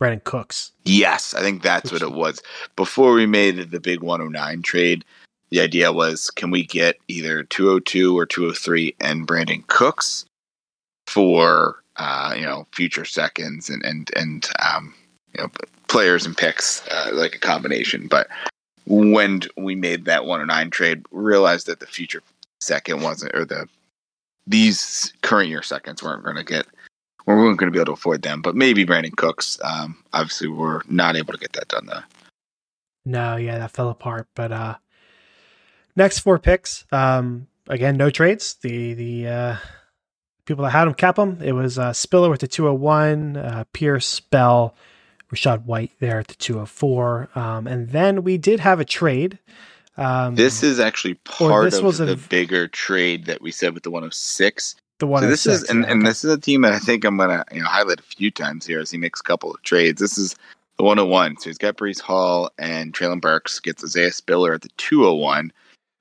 Brandin 0.00 0.22
Cooks. 0.22 0.72
Yes, 0.84 1.34
I 1.34 1.40
think 1.40 1.62
that's 1.62 1.90
Which, 1.90 2.02
what 2.02 2.12
it 2.12 2.16
was. 2.16 2.40
Before 2.76 3.12
we 3.12 3.26
made 3.26 3.70
the 3.70 3.80
big 3.80 4.00
109 4.00 4.62
trade, 4.62 5.04
the 5.50 5.60
idea 5.60 5.92
was 5.92 6.30
can 6.30 6.50
we 6.50 6.64
get 6.64 6.96
either 7.08 7.42
202 7.42 8.16
or 8.16 8.26
203 8.26 8.94
and 9.00 9.26
Brandin 9.26 9.66
Cooks 9.66 10.24
for 11.08 11.82
uh, 11.96 12.32
you 12.36 12.44
know 12.44 12.66
future 12.72 13.04
seconds 13.04 13.68
and 13.68 13.84
and 13.84 14.10
and 14.14 14.48
um, 14.64 14.94
you 15.34 15.42
know 15.42 15.50
players 15.90 16.24
and 16.24 16.36
picks 16.36 16.86
uh, 16.88 17.10
like 17.12 17.34
a 17.34 17.38
combination. 17.38 18.06
But 18.08 18.28
when 18.86 19.42
we 19.58 19.74
made 19.74 20.06
that 20.06 20.24
109 20.24 20.70
trade, 20.70 21.04
realized 21.10 21.66
that 21.66 21.80
the 21.80 21.86
future 21.86 22.22
second 22.60 23.02
wasn't 23.02 23.34
or 23.34 23.44
the 23.44 23.68
these 24.46 25.12
current 25.22 25.50
year 25.50 25.62
seconds 25.62 26.02
weren't 26.02 26.24
going 26.24 26.36
to 26.36 26.44
get 26.44 26.66
we 27.26 27.34
weren't 27.34 27.58
going 27.58 27.70
to 27.70 27.72
be 27.72 27.78
able 27.78 27.86
to 27.86 27.92
afford 27.92 28.22
them. 28.22 28.40
But 28.40 28.56
maybe 28.56 28.86
Brandin 28.86 29.14
Cooks. 29.16 29.58
Um, 29.62 30.02
obviously, 30.12 30.48
we're 30.48 30.80
not 30.88 31.16
able 31.16 31.34
to 31.34 31.38
get 31.38 31.52
that 31.52 31.68
done 31.68 31.86
though. 31.86 32.02
No, 33.04 33.36
yeah, 33.36 33.58
that 33.58 33.70
fell 33.70 33.90
apart. 33.90 34.28
But 34.34 34.52
uh, 34.52 34.76
Next 35.96 36.20
four 36.20 36.38
picks, 36.38 36.84
um, 36.92 37.48
again, 37.68 37.96
no 37.96 38.10
trades. 38.10 38.54
The 38.62 38.94
the 38.94 39.28
uh, 39.28 39.56
people 40.44 40.64
that 40.64 40.70
had 40.70 40.84
them 40.84 40.94
cap 40.94 41.16
them. 41.16 41.38
It 41.42 41.52
was 41.52 41.78
uh, 41.78 41.92
Spiller 41.92 42.30
with 42.30 42.40
the 42.40 42.48
201, 42.48 43.36
uh, 43.36 43.64
Pierce, 43.72 44.20
Bell, 44.20 44.74
Rachaad 45.32 45.64
White 45.64 45.92
there 46.00 46.18
at 46.18 46.28
the 46.28 46.34
204. 46.34 47.28
Um, 47.34 47.66
and 47.66 47.90
then 47.90 48.22
we 48.22 48.38
did 48.38 48.60
have 48.60 48.80
a 48.80 48.84
trade. 48.84 49.38
Um, 49.96 50.34
this 50.34 50.62
is 50.62 50.80
actually 50.80 51.14
part 51.14 51.74
of 51.74 51.96
the 51.98 52.12
a, 52.12 52.16
bigger 52.16 52.68
trade 52.68 53.26
that 53.26 53.42
we 53.42 53.50
said 53.50 53.74
with 53.74 53.82
the 53.82 53.90
106. 53.90 54.76
The 54.98 55.06
one. 55.06 55.22
So 55.22 55.28
this 55.28 55.46
is 55.46 55.62
and, 55.64 55.84
okay. 55.84 55.92
and 55.92 56.06
this 56.06 56.24
is 56.24 56.32
a 56.32 56.38
team 56.38 56.62
that 56.62 56.72
I 56.72 56.78
think 56.78 57.04
I'm 57.04 57.16
gonna 57.16 57.44
you 57.52 57.60
know 57.60 57.66
highlight 57.66 58.00
a 58.00 58.02
few 58.02 58.30
times 58.30 58.66
here 58.66 58.80
as 58.80 58.90
he 58.90 58.98
makes 58.98 59.20
a 59.20 59.22
couple 59.22 59.50
of 59.52 59.62
trades. 59.62 60.00
This 60.00 60.18
is 60.18 60.36
the 60.76 60.84
101. 60.84 61.38
So 61.38 61.50
he's 61.50 61.58
got 61.58 61.76
Breece 61.76 62.00
Hall 62.00 62.50
and 62.58 62.94
Treylon 62.94 63.20
Burks 63.20 63.60
gets 63.60 63.84
Isaiah 63.84 64.12
Spiller 64.12 64.54
at 64.54 64.62
the 64.62 64.70
201. 64.78 65.52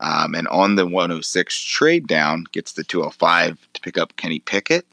Um, 0.02 0.34
and 0.34 0.48
on 0.48 0.76
the 0.76 0.86
106 0.86 1.62
trade 1.62 2.08
down, 2.08 2.46
gets 2.54 2.72
the 2.72 2.86
205 2.86 3.58
to 3.74 3.82
pick 3.82 3.98
up 3.98 4.16
Kenny 4.16 4.40
Pickett. 4.40 4.86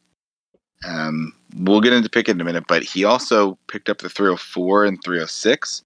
Um, 0.85 1.33
we'll 1.57 1.81
get 1.81 1.93
into 1.93 2.09
Pickett 2.09 2.37
in 2.37 2.41
a 2.41 2.45
minute, 2.45 2.65
but 2.69 2.83
he 2.83 3.05
also 3.05 3.59
picked 3.69 3.89
up 3.89 3.99
the 3.99 4.09
304 4.09 4.85
and 4.85 5.03
306, 5.03 5.83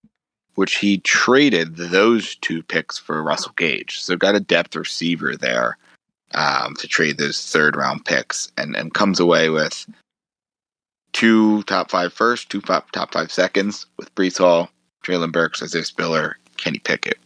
which 0.55 0.77
he 0.77 0.99
traded 0.99 1.77
those 1.77 2.35
two 2.37 2.63
picks 2.63 2.99
for 2.99 3.23
Russell 3.23 3.53
Gage. 3.57 4.01
So 4.01 4.17
got 4.17 4.35
a 4.35 4.41
depth 4.41 4.77
receiver 4.77 5.37
there 5.37 5.79
um, 6.35 6.75
to 6.77 6.89
trade 6.89 7.19
those 7.19 7.51
third 7.51 7.77
round 7.77 8.05
picks, 8.05 8.51
and 8.57 8.77
and 8.77 8.95
comes 8.95 9.21
away 9.21 9.51
with 9.51 9.87
two 11.13 11.63
top 11.65 11.91
five 11.91 12.13
first, 12.13 12.51
two 12.51 12.61
top 12.61 12.91
top 12.93 13.13
five 13.13 13.33
seconds 13.33 13.87
with 13.97 14.15
Breece 14.15 14.39
Hall, 14.39 14.71
Treylon 15.05 15.33
Burks, 15.33 15.63
Isaiah 15.63 15.85
Spiller, 15.85 16.37
Kenny 16.57 16.79
Pickett. 16.79 17.19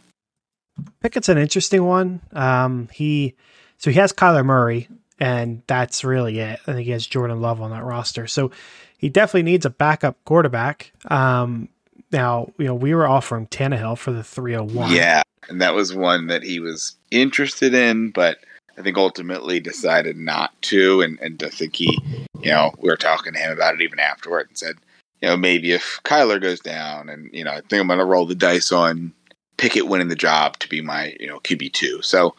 Pickett's 1.01 1.29
an 1.29 1.39
interesting 1.39 1.85
one. 1.85 2.21
Um, 2.33 2.89
he 2.93 3.35
so 3.79 3.91
he 3.91 3.99
has 3.99 4.13
Kyler 4.13 4.45
Murray, 4.45 4.89
and 5.19 5.63
that's 5.67 6.05
really 6.05 6.39
it. 6.41 6.61
I 6.67 6.73
think 6.73 6.87
he 6.87 6.93
has 6.93 7.07
Jordan 7.07 7.41
Love 7.41 7.61
on 7.61 7.71
that 7.71 7.85
roster, 7.85 8.27
so 8.27 8.51
he 8.99 9.09
definitely 9.09 9.51
needs 9.51 9.67
a 9.67 9.71
backup 9.71 10.17
quarterback. 10.25 10.93
Um, 11.07 11.69
now, 12.13 12.53
you 12.59 12.67
know, 12.67 12.75
we 12.75 12.95
were 12.95 13.07
offering 13.07 13.47
Tannehill 13.49 13.99
for 13.99 14.13
the 14.13 14.25
301. 14.25 14.93
Yeah, 14.93 15.23
and 15.49 15.61
that 15.61 15.75
was 15.75 15.95
one 15.95 16.29
that 16.29 16.43
he 16.43 16.61
was 16.61 16.97
interested 17.11 17.75
in, 17.75 18.11
but 18.11 18.39
I 18.79 18.83
think 18.83 18.97
ultimately 18.97 19.61
decided 19.61 20.17
not 20.17 20.51
to. 20.63 21.03
And, 21.03 21.19
and 21.21 21.43
I 21.43 21.49
think 21.49 21.77
he, 21.77 21.99
you 22.41 22.51
know, 22.51 22.73
we 22.79 22.89
were 22.89 22.97
talking 22.97 23.33
to 23.33 23.39
him 23.39 23.53
about 23.53 23.75
it 23.75 23.83
even 23.83 23.99
afterward 23.99 24.49
and 24.49 24.59
said, 24.59 24.77
you 25.21 25.29
know, 25.29 25.37
maybe 25.37 25.73
if 25.73 26.01
Kyler 26.05 26.41
goes 26.41 26.61
down 26.61 27.09
and, 27.09 27.31
you 27.33 27.45
know, 27.45 27.53
I 27.53 27.61
think 27.63 27.81
I'm 27.81 27.87
going 27.87 27.99
to 27.99 28.05
roll 28.05 28.27
the 28.27 28.35
dice 28.35 28.73
on 28.73 29.13
Pickett 29.57 29.87
winning 29.87 30.09
the 30.09 30.17
job 30.17 30.59
to 30.59 30.69
be 30.69 30.81
my 30.81 31.17
you 31.21 31.27
know 31.27 31.39
QB 31.41 31.73
two. 31.73 32.03
So 32.03 32.35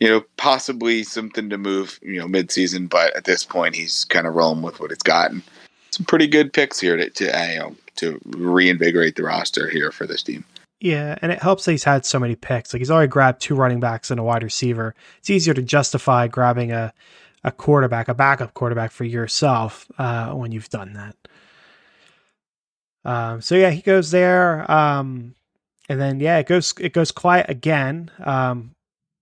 you 0.00 0.08
know 0.08 0.24
possibly 0.36 1.02
something 1.02 1.50
to 1.50 1.58
move 1.58 1.98
you 2.02 2.18
know 2.18 2.26
midseason, 2.26 2.88
but 2.88 3.14
at 3.16 3.24
this 3.24 3.44
point 3.44 3.74
he's 3.74 4.04
kind 4.04 4.26
of 4.26 4.34
rolling 4.34 4.62
with 4.62 4.80
what 4.80 4.92
it's 4.92 5.02
gotten. 5.02 5.42
Some 5.90 6.06
pretty 6.06 6.26
good 6.26 6.52
picks 6.52 6.80
here 6.80 6.96
to, 6.96 7.08
to 7.10 7.38
uh, 7.38 7.46
you 7.46 7.58
know 7.58 7.76
to 7.96 8.20
reinvigorate 8.26 9.16
the 9.16 9.22
roster 9.22 9.68
here 9.68 9.90
for 9.90 10.06
this 10.06 10.22
team. 10.22 10.44
Yeah, 10.80 11.16
and 11.22 11.32
it 11.32 11.42
helps 11.42 11.64
that 11.64 11.72
he's 11.72 11.84
had 11.84 12.04
so 12.04 12.18
many 12.18 12.36
picks. 12.36 12.72
Like 12.72 12.80
he's 12.80 12.90
already 12.90 13.08
grabbed 13.08 13.40
two 13.40 13.54
running 13.54 13.80
backs 13.80 14.10
and 14.10 14.20
a 14.20 14.22
wide 14.22 14.42
receiver. 14.42 14.94
It's 15.18 15.30
easier 15.30 15.54
to 15.54 15.62
justify 15.62 16.28
grabbing 16.28 16.72
a 16.72 16.92
a 17.44 17.52
quarterback, 17.52 18.08
a 18.08 18.14
backup 18.14 18.54
quarterback 18.54 18.90
for 18.90 19.04
yourself 19.04 19.86
uh, 19.98 20.32
when 20.32 20.50
you've 20.52 20.68
done 20.68 20.94
that. 20.94 21.16
Um, 23.04 23.40
so 23.40 23.54
yeah, 23.54 23.70
he 23.70 23.82
goes 23.82 24.10
there. 24.10 24.68
Um, 24.70 25.36
and 25.88 26.00
then 26.00 26.18
yeah, 26.20 26.38
it 26.38 26.46
goes 26.46 26.74
it 26.80 26.92
goes 26.92 27.12
quiet 27.12 27.46
again. 27.48 28.10
Um, 28.18 28.75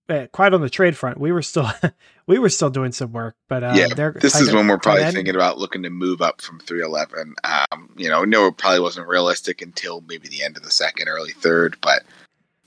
eh, 0.09 0.27
quiet 0.27 0.53
on 0.53 0.61
the 0.61 0.69
trade 0.69 0.97
front. 0.97 1.19
We 1.19 1.31
were 1.31 1.41
still 1.41 1.69
we 2.27 2.39
were 2.39 2.49
still 2.49 2.69
doing 2.69 2.91
some 2.91 3.11
work, 3.11 3.35
but 3.47 3.63
uh, 3.63 3.73
yeah, 3.75 3.87
this 4.11 4.39
is 4.39 4.53
when 4.53 4.67
we're 4.67 4.77
probably 4.77 5.11
thinking 5.11 5.35
about 5.35 5.57
looking 5.57 5.83
to 5.83 5.89
move 5.89 6.21
up 6.21 6.41
from 6.41 6.59
311. 6.59 7.35
Um, 7.43 7.89
you 7.97 8.09
know, 8.09 8.23
no, 8.25 8.47
it 8.47 8.57
probably 8.57 8.79
wasn't 8.79 9.07
realistic 9.07 9.61
until 9.61 10.01
maybe 10.01 10.27
the 10.27 10.43
end 10.43 10.57
of 10.57 10.63
the 10.63 10.71
second, 10.71 11.07
early 11.07 11.31
third, 11.31 11.77
but 11.81 12.03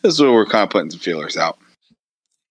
this 0.03 0.15
is 0.15 0.21
where 0.21 0.33
we're 0.33 0.47
kind 0.47 0.65
of 0.65 0.71
putting 0.71 0.91
some 0.91 1.01
feelers 1.01 1.37
out. 1.37 1.59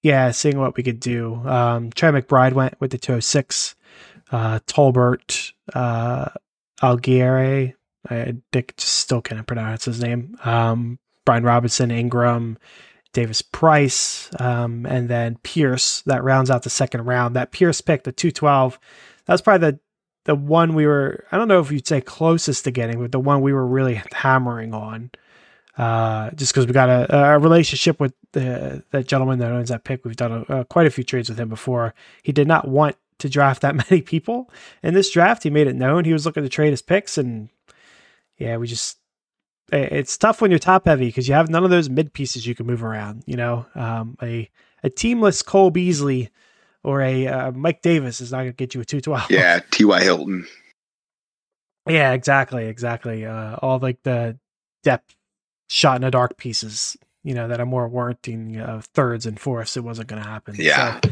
Yeah, 0.03 0.31
seeing 0.31 0.59
what 0.59 0.77
we 0.77 0.83
could 0.83 0.99
do. 0.99 1.35
Um, 1.45 1.91
Trey 1.91 2.11
McBride 2.11 2.53
went 2.53 2.79
with 2.79 2.91
the 2.91 2.97
206. 2.97 3.75
Uh, 4.31 4.59
Tolbert, 4.67 5.53
uh, 5.73 6.29
Allgeier, 6.81 7.73
I 8.09 8.35
Dick 8.51 8.73
still 8.77 9.21
can't 9.21 9.47
pronounce 9.47 9.85
his 9.85 10.01
name. 10.01 10.37
Um, 10.43 10.99
Brian 11.25 11.43
Robinson, 11.43 11.91
Ingram, 11.91 12.57
Davis 13.13 13.41
Price, 13.41 14.29
um, 14.39 14.85
and 14.85 15.09
then 15.09 15.37
Pierce. 15.43 16.01
That 16.01 16.23
rounds 16.23 16.49
out 16.49 16.63
the 16.63 16.69
second 16.69 17.05
round. 17.05 17.35
That 17.35 17.51
Pierce 17.51 17.81
pick, 17.81 18.03
the 18.03 18.11
212, 18.11 18.79
that 19.25 19.33
was 19.33 19.41
probably 19.41 19.71
the 19.71 19.79
the 20.27 20.35
one 20.35 20.75
we 20.75 20.85
were, 20.85 21.25
I 21.31 21.37
don't 21.37 21.47
know 21.47 21.61
if 21.61 21.71
you'd 21.71 21.87
say 21.87 22.01
closest 22.01 22.65
to 22.65 22.71
getting, 22.71 22.99
but 22.99 23.13
the 23.13 23.19
one 23.19 23.41
we 23.41 23.53
were 23.53 23.65
really 23.65 24.01
hammering 24.11 24.73
on. 24.73 25.09
Uh, 25.77 26.31
just 26.31 26.51
because 26.51 26.67
we 26.67 26.73
got 26.73 26.89
a, 26.89 27.33
a 27.35 27.39
relationship 27.39 27.99
with 27.99 28.13
the, 28.33 28.83
that 28.91 29.07
gentleman 29.07 29.39
that 29.39 29.51
owns 29.51 29.69
that 29.69 29.85
pick. 29.85 30.03
We've 30.03 30.15
done 30.17 30.45
a, 30.49 30.59
a, 30.59 30.65
quite 30.65 30.85
a 30.85 30.89
few 30.89 31.03
trades 31.03 31.29
with 31.29 31.39
him 31.39 31.47
before. 31.49 31.93
He 32.23 32.33
did 32.33 32.47
not 32.47 32.67
want 32.67 32.97
to 33.19 33.29
draft 33.29 33.61
that 33.61 33.75
many 33.89 34.01
people 34.01 34.51
in 34.83 34.93
this 34.93 35.09
draft. 35.11 35.43
He 35.43 35.49
made 35.49 35.67
it 35.67 35.75
known 35.75 36.03
he 36.03 36.13
was 36.13 36.25
looking 36.25 36.43
to 36.43 36.49
trade 36.49 36.71
his 36.71 36.81
picks, 36.81 37.17
and 37.17 37.49
yeah, 38.37 38.57
we 38.57 38.67
just 38.67 38.97
it's 39.71 40.17
tough 40.17 40.41
when 40.41 40.51
you're 40.51 40.59
top 40.59 40.85
heavy 40.85 41.07
because 41.07 41.27
you 41.27 41.33
have 41.33 41.49
none 41.49 41.63
of 41.63 41.69
those 41.69 41.89
mid 41.89 42.13
pieces 42.13 42.47
you 42.47 42.55
can 42.55 42.65
move 42.65 42.83
around. 42.83 43.23
You 43.25 43.37
know, 43.37 43.65
um, 43.75 44.17
a 44.21 44.49
a 44.83 44.89
teamless 44.89 45.45
Cole 45.45 45.71
Beasley 45.71 46.29
or 46.83 47.01
a 47.01 47.27
uh, 47.27 47.51
Mike 47.51 47.81
Davis 47.81 48.21
is 48.21 48.31
not 48.31 48.39
going 48.39 48.51
to 48.51 48.53
get 48.53 48.75
you 48.75 48.81
a 48.81 48.85
two 48.85 49.01
twelve. 49.01 49.29
Yeah, 49.29 49.59
T. 49.71 49.85
Y. 49.85 50.01
Hilton. 50.01 50.47
Yeah, 51.87 52.11
exactly, 52.13 52.65
exactly. 52.65 53.25
Uh, 53.25 53.55
all 53.55 53.79
like 53.79 54.03
the 54.03 54.37
depth 54.83 55.15
shot 55.69 55.95
in 55.95 56.01
the 56.01 56.11
dark 56.11 56.37
pieces, 56.37 56.97
you 57.23 57.33
know, 57.33 57.47
that 57.47 57.59
are 57.61 57.65
more 57.65 57.87
warranting 57.87 58.57
uh, 58.57 58.81
thirds 58.93 59.25
and 59.25 59.39
fourths. 59.39 59.77
It 59.77 59.83
wasn't 59.83 60.09
going 60.09 60.21
to 60.21 60.27
happen. 60.27 60.55
Yeah. 60.57 60.99
So, 61.01 61.09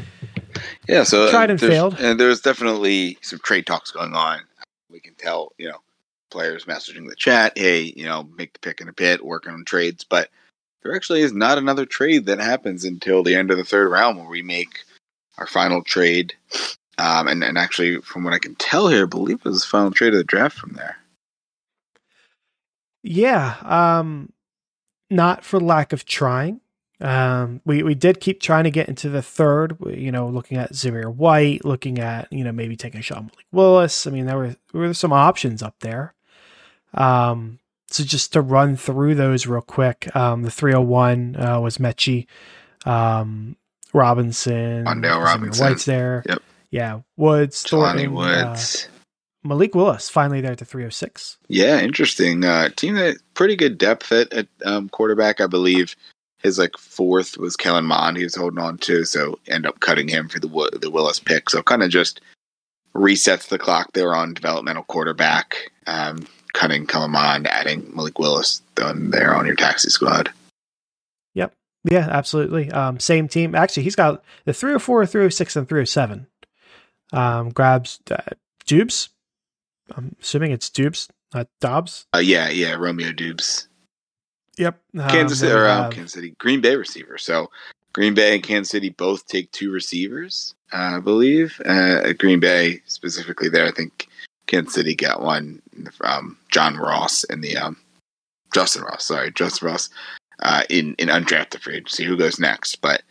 Yeah, 0.88 1.04
so 1.04 1.30
Tried 1.30 1.50
and 1.50 1.60
failed. 1.60 1.96
And 2.00 2.20
there's 2.20 2.42
definitely 2.42 3.18
some 3.22 3.40
trade 3.40 3.66
talks 3.66 3.92
going 3.92 4.14
on. 4.14 4.42
We 4.90 5.00
can 5.00 5.16
tell, 5.16 5.54
you 5.58 5.70
know, 5.70 5.80
players 6.30 6.66
messaging 6.66 7.10
the 7.10 7.16
chat, 7.16 7.58
hey, 7.58 7.94
you 7.96 8.06
know, 8.06 8.28
make 8.38 8.54
the 8.54 8.60
pick 8.60 8.82
in 8.82 8.90
a 8.90 8.94
bit, 8.94 9.26
working 9.26 9.54
on 9.54 9.66
trades. 9.66 10.04
But 10.04 10.30
there 10.84 10.96
actually 10.96 11.22
is 11.22 11.34
not 11.34 11.58
another 11.58 11.86
trade 11.86 12.26
that 12.26 12.40
happens 12.40 12.84
until 12.84 13.24
the 13.24 13.36
end 13.36 13.52
of 13.52 13.58
the 13.58 13.64
third 13.64 13.90
round 13.90 14.18
where 14.18 14.28
we 14.28 14.42
make 14.42 14.84
our 15.38 15.48
final 15.48 15.84
trade. 15.84 16.34
Um, 16.98 17.28
and, 17.28 17.44
and 17.44 17.58
actually, 17.58 18.00
from 18.02 18.24
what 18.24 18.34
I 18.34 18.40
can 18.40 18.56
tell 18.56 18.88
here, 18.88 19.04
I 19.04 19.08
believe 19.08 19.38
it 19.38 19.46
was 19.46 19.62
the 19.62 19.68
final 19.68 19.92
trade 19.92 20.14
of 20.14 20.18
the 20.18 20.24
draft 20.24 20.58
from 20.58 20.74
there. 20.74 20.98
Yeah, 23.04 23.58
um, 23.62 24.32
not 25.12 25.46
for 25.46 25.60
lack 25.60 25.94
of 25.94 26.06
trying. 26.06 26.60
Um, 27.00 27.62
we 27.66 27.84
we 27.84 27.94
did 27.94 28.20
keep 28.20 28.42
trying 28.42 28.64
to 28.64 28.72
get 28.72 28.90
into 28.90 29.10
the 29.10 29.22
third. 29.22 29.78
You 29.86 30.12
know, 30.12 30.28
looking 30.28 30.58
at 30.58 30.72
Zamir 30.72 31.14
White, 31.14 31.64
looking 31.64 32.00
at 32.00 32.32
you 32.34 32.44
know 32.44 32.52
maybe 32.52 32.76
taking 32.76 33.00
a 33.02 33.04
shot 33.04 33.20
on 33.20 33.26
Malik 33.26 33.46
Willis. 33.52 34.08
I 34.08 34.12
mean, 34.12 34.26
there 34.26 34.38
were 34.38 34.56
there 34.72 34.82
were 34.82 34.94
some 34.96 35.14
options 35.14 35.62
up 35.62 35.76
there. 35.82 36.15
Um, 36.96 37.60
so 37.88 38.04
just 38.04 38.34
to 38.34 38.42
run 38.42 38.76
through 38.76 39.16
those 39.16 39.46
real 39.48 39.62
quick, 39.62 40.14
um, 40.16 40.44
the 40.44 40.52
301 40.52 41.36
uh, 41.36 41.60
was 41.62 41.78
Mechie, 41.78 42.28
um, 42.86 43.56
Robinson, 43.94 44.86
Wan'Dale 44.86 45.24
Robinson. 45.24 45.66
White's 45.66 45.86
there. 45.86 46.24
Yep. 46.28 46.42
Yeah, 46.72 47.02
Woods, 47.16 47.64
Jelani 47.64 48.06
Thornton, 48.06 48.08
uh, 48.08 48.50
Woods. 48.50 48.90
Malik 49.44 49.76
Willis 49.76 50.10
finally 50.10 50.42
there 50.42 50.54
at 50.54 50.58
the 50.58 50.66
306. 50.66 51.38
Yeah, 51.48 51.80
interesting. 51.80 52.44
Uh, 52.44 52.70
team 52.70 52.96
that 52.96 53.18
pretty 53.36 53.56
good 53.56 53.78
depth 53.78 54.12
at, 54.12 54.34
at 54.34 54.48
um, 54.66 54.90
quarterback. 54.90 55.40
I 55.40 55.48
believe 55.48 55.96
his 56.42 56.58
like 56.58 56.78
fourth 56.78 57.38
was 57.38 57.56
Kellen 57.56 57.86
Mond. 57.86 58.18
He 58.18 58.24
was 58.24 58.36
holding 58.36 58.60
on 58.60 58.78
to, 58.80 59.06
so 59.06 59.40
end 59.48 59.66
up 59.66 59.80
cutting 59.80 60.08
him 60.08 60.28
for 60.28 60.40
the 60.40 60.80
the 60.82 60.92
Willis 60.92 61.20
pick. 61.20 61.50
So 61.50 61.62
kind 61.62 61.84
of 61.84 61.90
just 61.90 62.22
resets 62.96 63.48
the 63.48 63.60
clock 63.60 63.94
there 63.94 64.16
on 64.16 64.34
developmental 64.34 64.84
quarterback. 64.84 65.72
Um, 65.86 66.28
cutting 66.56 66.88
Kellen 66.88 67.16
adding 67.16 67.92
Malik 67.94 68.18
Willis 68.18 68.62
done 68.74 69.12
there 69.12 69.36
on 69.36 69.46
your 69.46 69.56
taxi 69.56 69.90
squad. 69.90 70.32
Yep. 71.36 71.54
Yeah, 71.84 72.08
absolutely. 72.10 72.72
Um, 72.72 73.00
same 73.00 73.28
team. 73.28 73.54
Actually, 73.54 73.84
he's 73.84 73.96
got 73.96 74.24
the 74.46 74.54
304, 74.54 75.06
306, 75.06 75.56
and 75.56 75.70
307. 75.70 76.28
Um, 77.14 77.50
grabs 77.50 78.00
uh, 78.10 78.18
Dubes. 78.66 79.10
I'm 79.96 80.16
assuming 80.22 80.52
it's 80.52 80.70
Dubes, 80.70 81.10
not 81.34 81.48
Dobbs. 81.62 82.08
Uh, 82.16 82.20
yeah, 82.20 82.50
yeah, 82.50 82.74
Romeo 82.74 83.12
Doubs, 83.12 83.68
Yep. 84.58 84.80
Um, 84.98 85.10
Kansas 85.10 85.40
City 85.40 85.52
then 85.52 85.62
or 85.62 85.68
um, 85.68 85.92
Kansas 85.92 86.14
City, 86.14 86.34
Green 86.40 86.62
Bay 86.62 86.76
receiver. 86.76 87.18
So 87.18 87.52
Green 87.94 88.14
Bay 88.14 88.36
and 88.36 88.44
Kansas 88.44 88.72
City 88.72 88.90
both 88.90 89.28
take 89.28 89.52
two 89.52 89.72
receivers, 89.72 90.56
uh, 90.74 90.96
I 90.98 91.00
believe. 91.00 91.62
Uh, 91.66 92.14
Green 92.14 92.40
Bay 92.40 92.82
specifically, 92.86 93.50
there, 93.50 93.66
I 93.66 93.72
think 93.72 94.08
Kansas 94.48 94.74
City 94.74 94.96
got 94.96 95.22
one 95.22 95.62
from 95.94 96.38
John 96.56 96.78
Ross 96.78 97.26
and 97.26 97.44
the 97.44 97.58
um, 97.58 97.76
Justin 98.54 98.84
Ross. 98.84 99.04
Sorry, 99.04 99.30
Justin 99.30 99.68
Ross 99.68 99.90
uh, 100.42 100.62
in 100.70 100.96
in 100.98 101.10
undrafted 101.10 101.60
free 101.60 101.76
agency. 101.76 102.06
Who 102.06 102.16
goes 102.16 102.40
next? 102.40 102.78
But 102.78 103.04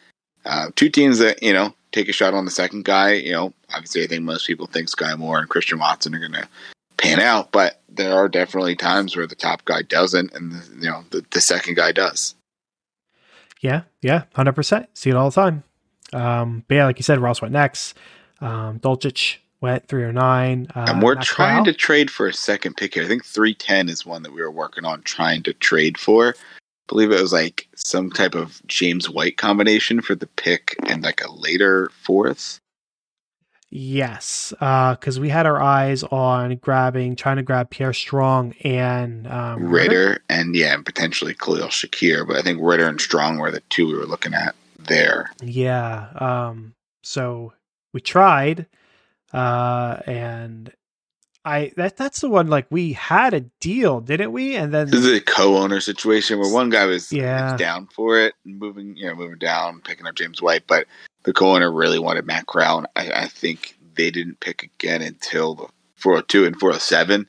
uh, 0.47 0.69
two 0.77 0.89
teams 0.89 1.19
that 1.19 1.43
you 1.43 1.53
know 1.53 1.75
take 1.93 2.09
a 2.09 2.13
shot 2.13 2.33
on 2.33 2.47
the 2.47 2.51
second 2.51 2.87
guy. 2.87 3.13
You 3.13 3.33
know, 3.33 3.53
obviously, 3.75 4.03
I 4.03 4.07
think 4.07 4.23
most 4.23 4.47
people 4.47 4.67
think 4.67 4.89
Skyy 4.89 5.19
Moore 5.19 5.41
and 5.41 5.49
Christian 5.51 5.79
Watson 5.79 6.15
are 6.15 6.21
going 6.21 6.33
to 6.33 6.49
pan 6.97 7.21
out, 7.21 7.53
but 7.53 7.83
there 7.91 8.15
are 8.15 8.31
definitely 8.31 8.77
times 8.77 9.15
where 9.15 9.27
the 9.27 9.35
top 9.35 9.67
guy 9.67 9.83
doesn't, 9.83 10.33
and 10.33 10.53
the, 10.53 10.77
you 10.77 10.91
know 10.91 11.05
the, 11.11 11.23
the 11.33 11.43
second 11.43 11.75
guy 11.75 11.93
does. 11.93 12.35
Yeah, 13.61 13.83
yeah, 14.01 14.25
100%. 14.35 14.87
See 14.95 15.11
it 15.11 15.17
all 15.17 15.29
the 15.31 15.35
time. 15.35 15.65
Um, 16.15 16.65
but 16.67 16.77
yeah, 16.77 16.87
like 16.87 16.99
you 16.99 17.03
said, 17.03 17.19
Ross 17.19 17.43
went 17.43 17.53
next. 17.53 17.95
Um, 18.41 18.79
Dulcich 18.79 19.37
went 19.65 19.89
309. 19.89 20.69
Uh, 20.77 20.87
and 20.91 21.03
we're 21.03 21.15
trying 21.17 21.65
to 21.65 21.73
trade 21.73 22.11
for 22.11 22.27
a 22.27 22.35
second 22.35 22.77
pick 22.77 22.93
here. 22.93 23.05
I 23.05 23.09
think 23.09 23.25
three 23.25 23.55
ten 23.55 23.89
is 23.89 24.05
one 24.05 24.23
that 24.23 24.33
we 24.33 24.43
were 24.43 24.51
working 24.51 24.85
on 24.85 25.01
trying 25.03 25.43
to 25.45 25.55
trade 25.55 25.97
for. 25.97 26.29
I 26.29 26.35
believe 26.87 27.11
it 27.11 27.21
was 27.21 27.33
like 27.33 27.67
some 27.75 28.11
type 28.11 28.35
of 28.35 28.61
James 28.67 29.09
White 29.09 29.39
combination 29.39 30.03
for 30.03 30.15
the 30.15 30.27
pick 30.27 30.77
and 30.87 31.03
like 31.03 31.25
a 31.25 31.33
later 31.33 31.91
fourth. 32.03 32.61
Yes, 33.71 34.53
because 34.61 35.19
we 35.19 35.31
had 35.31 35.47
our 35.47 35.61
eyes 35.61 36.05
on 36.05 36.57
grabbing, 36.57 37.17
trying 37.17 37.37
to 37.37 37.43
grab 37.43 37.71
Pierre 37.71 37.95
Strong 37.95 38.55
and 38.61 39.27
um, 39.27 39.65
Ridder 39.65 40.23
and 40.29 40.55
yeah, 40.55 40.75
and 40.75 40.85
potentially 40.85 41.35
Khalil 41.35 41.69
Shakir, 41.69 42.29
but 42.29 42.37
I 42.37 42.43
think 42.43 42.61
Ridder 42.63 42.87
and 42.87 43.01
Strong 43.01 43.39
were 43.39 43.51
the 43.51 43.63
two 43.71 43.87
we 43.87 43.95
were 43.95 44.05
looking 44.05 44.35
at 44.35 44.55
there. 44.79 45.31
Yeah. 45.43 46.11
Um, 46.17 46.75
so 47.03 47.55
we 47.95 48.01
tried, 48.01 48.67
uh, 49.35 50.01
and 50.07 50.73
I 51.45 51.73
that 51.77 51.97
that's 51.97 52.21
the 52.21 52.29
one 52.31 52.49
like 52.49 52.67
we 52.71 52.93
had 52.95 53.35
a 53.35 53.41
deal, 53.61 54.01
didn't 54.01 54.33
we? 54.33 54.57
And 54.57 54.73
then 54.73 54.91
This 54.91 55.05
is 55.05 55.19
a 55.19 55.21
co-owner 55.21 55.81
situation 55.81 56.39
where 56.39 56.51
one 56.53 56.71
guy 56.71 56.87
was 56.87 57.13
Yeah. 57.13 57.57
down 57.57 57.87
for 57.89 58.19
it, 58.19 58.35
moving 58.47 58.97
you 58.97 59.07
know 59.07 59.15
moving 59.15 59.39
down, 59.39 59.81
picking 59.83 60.07
up 60.07 60.15
James 60.15 60.41
White, 60.41 60.67
but 60.67 60.87
the 61.25 61.33
co-owner 61.33 61.71
really 61.71 61.99
wanted 61.99 62.27
Matt 62.27 62.47
Corral. 62.47 62.87
I, 62.97 63.11
I 63.11 63.29
think 63.29 63.77
they 63.97 64.11
didn't 64.11 64.41
pick 64.41 64.63
again 64.63 65.03
until 65.03 65.55
the 65.55 65.67
402 65.97 66.47
and 66.47 66.59
407. 66.59 67.27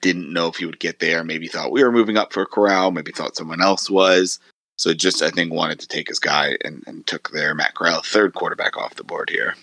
Didn't 0.00 0.32
know 0.32 0.46
if 0.46 0.56
he 0.56 0.66
would 0.66 0.78
get 0.78 1.00
there. 1.00 1.24
Maybe 1.24 1.48
thought 1.48 1.72
we 1.72 1.82
were 1.82 1.90
moving 1.92 2.16
up 2.16 2.32
for 2.32 2.46
Corral. 2.46 2.92
Maybe 2.92 3.10
thought 3.12 3.36
someone 3.36 3.60
else 3.60 3.90
was. 3.90 4.38
So 4.76 4.94
just 4.94 5.22
I 5.22 5.30
think 5.30 5.52
wanted 5.52 5.80
to 5.80 5.88
take 5.88 6.08
his 6.08 6.20
guy 6.20 6.56
and, 6.64 6.84
and 6.86 7.04
took 7.06 7.30
their 7.30 7.52
Matt 7.54 7.74
Corral, 7.74 8.00
third 8.02 8.34
quarterback 8.34 8.76
off 8.76 8.94
the 8.94 9.02
board 9.02 9.28
here. 9.30 9.56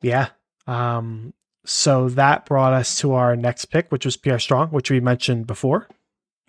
yeah. 0.00 0.28
Um, 0.66 1.32
so 1.64 2.08
that 2.10 2.46
brought 2.46 2.72
us 2.72 2.98
to 3.00 3.12
our 3.12 3.36
next 3.36 3.66
pick, 3.66 3.90
which 3.90 4.04
was 4.04 4.16
Pierre 4.16 4.38
Strong, 4.38 4.68
which 4.68 4.90
we 4.90 5.00
mentioned 5.00 5.46
before. 5.46 5.88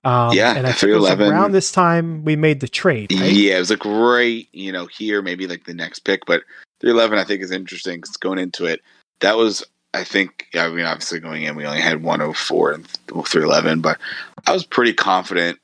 Um, 0.03 0.33
Yeah, 0.33 0.55
and 0.55 0.65
I 0.65 0.71
think 0.71 0.91
it 0.93 0.95
was 0.97 1.07
311. 1.09 1.31
around 1.31 1.51
this 1.51 1.71
time 1.71 2.23
we 2.23 2.35
made 2.35 2.59
the 2.59 2.67
trade. 2.67 3.11
Right? 3.13 3.31
Yeah, 3.31 3.57
it 3.57 3.59
was 3.59 3.69
like 3.69 3.79
great, 3.79 4.49
you 4.53 4.71
know, 4.71 4.87
here 4.87 5.21
maybe 5.21 5.47
like 5.47 5.65
the 5.65 5.73
next 5.73 5.99
pick, 5.99 6.25
but 6.25 6.43
311 6.79 7.19
I 7.19 7.23
think 7.23 7.41
is 7.43 7.51
interesting 7.51 8.01
'cause 8.01 8.17
going 8.17 8.39
into 8.39 8.65
it. 8.65 8.81
That 9.19 9.37
was 9.37 9.63
I 9.93 10.03
think 10.05 10.47
I 10.55 10.69
mean 10.69 10.85
obviously 10.85 11.19
going 11.19 11.43
in 11.43 11.55
we 11.55 11.65
only 11.65 11.81
had 11.81 12.01
104 12.01 12.71
and 12.71 12.87
311, 12.87 13.81
but 13.81 13.99
I 14.47 14.53
was 14.53 14.65
pretty 14.65 14.93
confident 14.93 15.59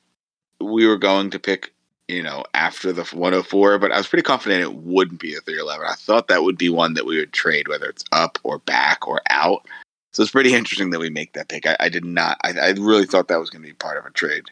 we 0.60 0.86
were 0.86 0.98
going 0.98 1.30
to 1.30 1.38
pick, 1.38 1.72
you 2.08 2.22
know, 2.22 2.42
after 2.54 2.92
the 2.92 3.04
104, 3.04 3.78
but 3.78 3.92
I 3.92 3.98
was 3.98 4.08
pretty 4.08 4.22
confident 4.22 4.62
it 4.62 4.74
wouldn't 4.74 5.20
be 5.20 5.34
a 5.34 5.40
311. 5.40 5.86
I 5.86 5.94
thought 5.94 6.28
that 6.28 6.42
would 6.42 6.56
be 6.56 6.70
one 6.70 6.94
that 6.94 7.06
we 7.06 7.18
would 7.18 7.32
trade 7.32 7.68
whether 7.68 7.86
it's 7.86 8.04
up 8.12 8.38
or 8.42 8.58
back 8.58 9.06
or 9.06 9.20
out. 9.28 9.66
So 10.12 10.22
it's 10.22 10.32
pretty 10.32 10.54
interesting 10.56 10.90
that 10.90 11.00
we 11.00 11.10
make 11.10 11.34
that 11.34 11.48
pick. 11.48 11.66
I, 11.66 11.76
I 11.78 11.88
did 11.88 12.04
not. 12.04 12.38
I, 12.42 12.52
I 12.52 12.70
really 12.70 13.06
thought 13.06 13.28
that 13.28 13.38
was 13.38 13.50
going 13.50 13.62
to 13.62 13.68
be 13.68 13.74
part 13.74 13.98
of 13.98 14.06
a 14.06 14.10
trade. 14.10 14.44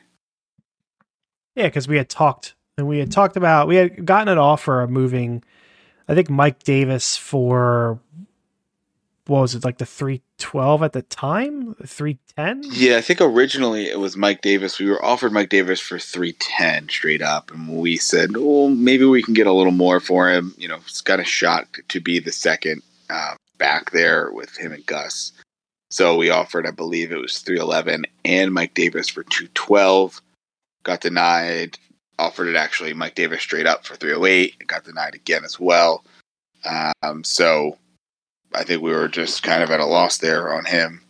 Yeah, 1.54 1.66
because 1.66 1.88
we 1.88 1.96
had 1.96 2.11
talked 2.11 2.54
and 2.76 2.86
we 2.86 2.98
had 2.98 3.11
talked 3.11 3.36
about 3.36 3.68
we 3.68 3.76
had 3.76 4.04
gotten 4.04 4.28
an 4.28 4.36
offer 4.36 4.82
of 4.82 4.90
moving, 4.90 5.42
I 6.09 6.14
think 6.14 6.28
Mike 6.28 6.62
Davis 6.62 7.16
for 7.16 7.98
what 9.27 9.41
was 9.41 9.55
it 9.55 9.64
like 9.64 9.79
the 9.79 9.87
three 9.87 10.22
twelve 10.39 10.83
at 10.83 10.93
the 10.93 11.03
time, 11.03 11.74
three 11.85 12.18
ten? 12.37 12.62
Yeah, 12.64 12.97
I 12.97 13.01
think 13.01 13.20
originally 13.20 13.89
it 13.89 13.99
was 13.99 14.16
Mike 14.16 14.41
Davis. 14.43 14.79
We 14.79 14.89
were 14.89 15.05
offered 15.05 15.33
Mike 15.33 15.49
Davis 15.49 15.81
for 15.81 15.99
three 15.99 16.33
ten 16.35 16.89
straight 16.89 17.22
up, 17.22 17.51
and 17.51 17.68
we 17.68 17.97
said, 17.97 18.37
"Well, 18.37 18.68
maybe 18.68 19.05
we 19.05 19.22
can 19.22 19.35
get 19.35 19.47
a 19.47 19.53
little 19.53 19.72
more 19.72 20.01
for 20.01 20.31
him." 20.31 20.55
You 20.57 20.68
know, 20.68 20.79
he's 20.79 21.01
got 21.01 21.20
a 21.20 21.24
shot 21.24 21.66
to 21.89 22.01
be 22.01 22.18
the 22.18 22.33
second 22.33 22.83
uh, 23.11 23.35
back 23.59 23.91
there 23.91 24.31
with 24.33 24.57
him 24.57 24.72
and 24.72 24.87
Gus. 24.87 25.33
So 25.91 26.16
we 26.16 26.31
offered, 26.31 26.66
I 26.66 26.72
believe 26.72 27.12
it 27.12 27.20
was 27.20 27.39
three 27.39 27.59
eleven 27.59 28.05
and 28.24 28.53
Mike 28.53 28.74
Davis 28.74 29.09
for 29.09 29.22
two 29.24 29.49
twelve. 29.55 30.20
Got 30.83 31.01
denied. 31.01 31.79
Offered 32.18 32.49
it 32.49 32.57
actually 32.57 32.95
Mike 32.95 33.14
Davis 33.14 33.43
straight 33.43 33.66
up 33.66 33.85
for 33.85 33.95
three 33.95 34.14
oh 34.14 34.24
eight. 34.24 34.55
Got 34.66 34.85
denied 34.85 35.14
again 35.14 35.45
as 35.45 35.61
well. 35.61 36.05
Um, 37.03 37.22
so 37.22 37.77
I 38.55 38.64
think 38.64 38.82
we 38.82 38.92
were 38.92 39.09
just 39.09 39.42
kind 39.42 39.62
of 39.62 39.70
at 39.70 39.80
a 39.80 39.86
loss 39.86 40.18
there 40.18 40.53
on 40.53 40.64
him. 40.64 41.03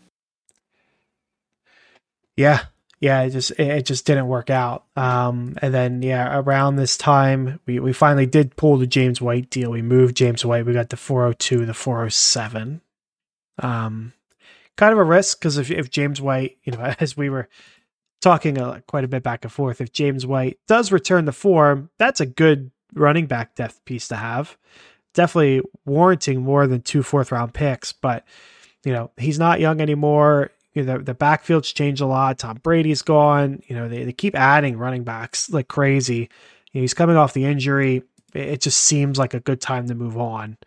Yeah, 2.37 2.64
yeah, 3.01 3.22
it 3.22 3.30
just 3.30 3.53
it 3.53 3.87
just 3.87 4.07
didn't 4.07 4.28
work 4.28 4.51
out. 4.51 4.84
Um, 4.97 5.57
and 5.62 5.72
then 5.72 6.03
yeah, 6.03 6.39
around 6.39 6.76
this 6.76 6.97
time 6.97 7.61
we 7.66 7.78
we 7.78 7.93
finally 7.93 8.26
did 8.26 8.57
pull 8.57 8.76
the 8.76 8.87
James 8.87 9.20
White 9.20 9.51
deal. 9.51 9.70
We 9.70 9.82
moved 9.82 10.16
James 10.16 10.45
White. 10.45 10.66
We 10.66 10.72
got 10.72 10.91
the 10.91 10.97
four 10.97 11.22
hundred 11.22 11.39
two, 11.39 11.66
the 11.66 11.74
four 11.74 11.99
hundred 11.99 12.11
seven. 12.11 12.80
Um, 13.59 14.12
kind 14.76 14.93
of 14.93 14.99
a 14.99 15.05
risk 15.05 15.39
because 15.39 15.57
if 15.57 15.70
if 15.70 15.91
James 15.91 16.20
White, 16.20 16.59
you 16.64 16.72
know, 16.72 16.95
as 17.01 17.16
we 17.16 17.30
were 17.30 17.49
talking 18.20 18.59
a, 18.59 18.82
quite 18.87 19.05
a 19.05 19.09
bit 19.09 19.22
back 19.22 19.45
and 19.45 19.53
forth. 19.53 19.80
If 19.80 19.93
James 19.93 20.26
White 20.26 20.59
does 20.66 20.93
return 20.93 21.26
the 21.26 21.32
form, 21.32 21.91
that's 21.99 22.20
a 22.20 22.26
good 22.26 22.70
running 22.95 23.26
back 23.26 23.55
depth 23.55 23.84
piece 23.84 24.09
to 24.09 24.16
have. 24.16 24.57
Definitely 25.17 25.62
warranting 25.87 26.43
more 26.43 26.67
than 26.67 26.83
two 26.83 27.03
fourth 27.03 27.33
round 27.33 27.55
picks, 27.55 27.93
but 27.93 28.25
you 28.85 28.93
know 28.93 29.11
he's 29.17 29.39
not 29.39 29.61
young 29.61 29.81
anymore. 29.81 30.51
You 30.75 30.83
know, 30.85 30.99
the, 30.99 31.05
the 31.05 31.14
backfield's 31.14 31.73
changed 31.73 32.03
a 32.03 32.07
lot. 32.07 32.39
Tom 32.39 32.61
Brady's 32.62 33.01
gone. 33.01 33.62
You 33.67 33.75
know 33.75 33.89
they, 33.89 34.05
they 34.05 34.12
keep 34.12 34.35
adding 34.35 34.77
running 34.77 35.05
backs 35.05 35.51
like 35.51 35.69
crazy. 35.69 36.29
You 36.73 36.81
know, 36.81 36.83
he's 36.83 36.95
coming 36.95 37.17
off 37.17 37.33
the 37.33 37.47
injury. 37.47 38.03
It 38.35 38.61
just 38.61 38.83
seems 38.83 39.19
like 39.19 39.33
a 39.33 39.41
good 39.41 39.62
time 39.62 39.89
to 39.89 39.95
move 39.95 40.19
on. 40.19 40.59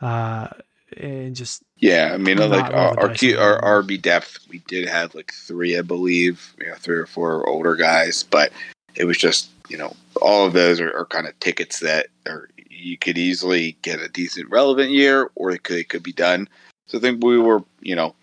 Uh, 0.00 0.48
and 0.96 1.36
just 1.36 1.62
yeah, 1.76 2.10
I 2.12 2.16
mean, 2.18 2.38
like 2.38 2.72
our 2.72 2.98
our, 2.98 3.08
key, 3.10 3.36
our 3.36 3.60
RB 3.82 4.00
depth, 4.00 4.38
we 4.48 4.58
did 4.66 4.88
have 4.88 5.14
like 5.14 5.32
three, 5.32 5.78
I 5.78 5.82
believe, 5.82 6.54
you 6.58 6.66
know, 6.66 6.74
three 6.74 6.96
or 6.96 7.06
four 7.06 7.48
older 7.48 7.76
guys, 7.76 8.24
but 8.24 8.52
it 8.94 9.04
was 9.04 9.16
just 9.16 9.50
you 9.68 9.76
know 9.76 9.94
all 10.20 10.46
of 10.46 10.52
those 10.52 10.80
are, 10.80 10.96
are 10.96 11.06
kind 11.06 11.26
of 11.26 11.38
tickets 11.40 11.80
that 11.80 12.06
are 12.26 12.48
you 12.70 12.98
could 12.98 13.16
easily 13.16 13.76
get 13.82 14.00
a 14.00 14.08
decent 14.08 14.50
relevant 14.50 14.90
year, 14.90 15.30
or 15.34 15.50
it 15.50 15.62
could 15.62 15.78
it 15.78 15.88
could 15.88 16.02
be 16.02 16.12
done. 16.12 16.48
So 16.86 16.98
I 16.98 17.00
think 17.00 17.24
we 17.24 17.38
were 17.38 17.62
you 17.80 17.96
know 17.96 18.14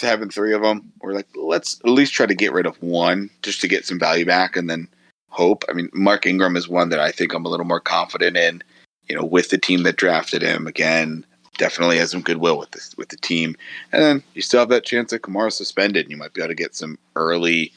having 0.00 0.30
three 0.30 0.52
of 0.52 0.62
them. 0.62 0.92
We're 1.00 1.12
like, 1.12 1.28
let's 1.34 1.80
at 1.80 1.90
least 1.90 2.12
try 2.12 2.26
to 2.26 2.34
get 2.34 2.52
rid 2.52 2.66
of 2.66 2.80
one 2.82 3.30
just 3.42 3.60
to 3.60 3.68
get 3.68 3.86
some 3.86 3.98
value 3.98 4.26
back, 4.26 4.56
and 4.56 4.68
then 4.68 4.88
hope. 5.28 5.64
I 5.68 5.72
mean, 5.72 5.90
Mark 5.92 6.26
Ingram 6.26 6.56
is 6.56 6.68
one 6.68 6.90
that 6.90 7.00
I 7.00 7.10
think 7.10 7.32
I'm 7.32 7.46
a 7.46 7.48
little 7.48 7.66
more 7.66 7.80
confident 7.80 8.36
in. 8.36 8.62
You 9.08 9.16
know, 9.16 9.24
with 9.24 9.50
the 9.50 9.58
team 9.58 9.82
that 9.82 9.96
drafted 9.96 10.40
him 10.40 10.66
again 10.66 11.26
definitely 11.58 11.98
has 11.98 12.10
some 12.10 12.22
goodwill 12.22 12.58
with 12.58 12.70
this 12.72 12.96
with 12.96 13.08
the 13.10 13.16
team. 13.16 13.56
And 13.92 14.02
then 14.02 14.22
you 14.34 14.42
still 14.42 14.60
have 14.60 14.70
that 14.70 14.84
chance 14.84 15.10
that 15.10 15.22
Kamara 15.22 15.52
suspended, 15.52 16.04
and 16.04 16.10
you 16.10 16.16
might 16.16 16.32
be 16.32 16.40
able 16.40 16.48
to 16.48 16.54
get 16.54 16.74
some 16.74 16.98
early, 17.16 17.72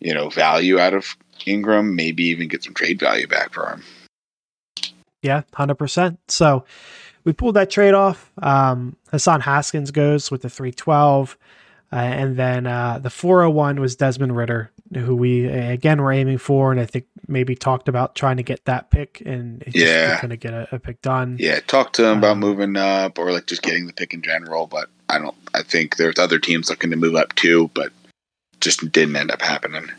you 0.00 0.14
know, 0.14 0.28
value 0.28 0.78
out 0.78 0.94
of 0.94 1.16
Ingram. 1.46 1.94
Maybe 1.94 2.24
even 2.24 2.48
get 2.48 2.64
some 2.64 2.74
trade 2.74 2.98
value 2.98 3.26
back 3.26 3.52
for 3.52 3.68
him. 3.68 3.82
Yeah, 5.22 5.42
hundred 5.54 5.76
percent. 5.76 6.18
So 6.28 6.64
we 7.24 7.32
pulled 7.32 7.56
that 7.56 7.70
trade 7.70 7.94
off. 7.94 8.32
Um, 8.40 8.96
Hassan 9.10 9.42
Haskins 9.42 9.90
goes 9.90 10.30
with 10.30 10.42
the 10.42 10.50
three 10.50 10.72
twelve. 10.72 11.36
Uh, 11.90 11.96
and 11.96 12.36
then 12.36 12.66
uh, 12.66 12.98
the 12.98 13.08
401 13.08 13.80
was 13.80 13.96
Desmond 13.96 14.36
Ridder, 14.36 14.70
who 14.94 15.16
we 15.16 15.46
again 15.46 16.02
were 16.02 16.12
aiming 16.12 16.36
for, 16.36 16.70
and 16.70 16.78
I 16.78 16.84
think 16.84 17.06
maybe 17.26 17.54
talked 17.54 17.88
about 17.88 18.14
trying 18.14 18.36
to 18.36 18.42
get 18.42 18.66
that 18.66 18.90
pick, 18.90 19.22
and 19.24 19.64
yeah, 19.72 20.20
going 20.20 20.28
to 20.30 20.36
get 20.36 20.52
a, 20.52 20.68
a, 20.70 20.78
pick 20.78 21.00
done. 21.00 21.36
Yeah, 21.40 21.60
talk 21.60 21.94
to 21.94 22.04
him 22.04 22.12
um, 22.12 22.18
about 22.18 22.36
moving 22.36 22.76
up 22.76 23.18
or 23.18 23.32
like 23.32 23.46
just 23.46 23.62
getting 23.62 23.86
the 23.86 23.94
pick 23.94 24.12
in 24.12 24.20
general. 24.20 24.66
But 24.66 24.90
I 25.08 25.18
don't. 25.18 25.34
I 25.54 25.62
think 25.62 25.96
there's 25.96 26.18
other 26.18 26.38
teams 26.38 26.68
looking 26.68 26.90
to 26.90 26.96
move 26.96 27.14
up 27.14 27.34
too, 27.36 27.70
but 27.72 27.90
just 28.60 28.80
didn't 28.92 29.16
end 29.16 29.30
up 29.30 29.40
happening. 29.40 29.90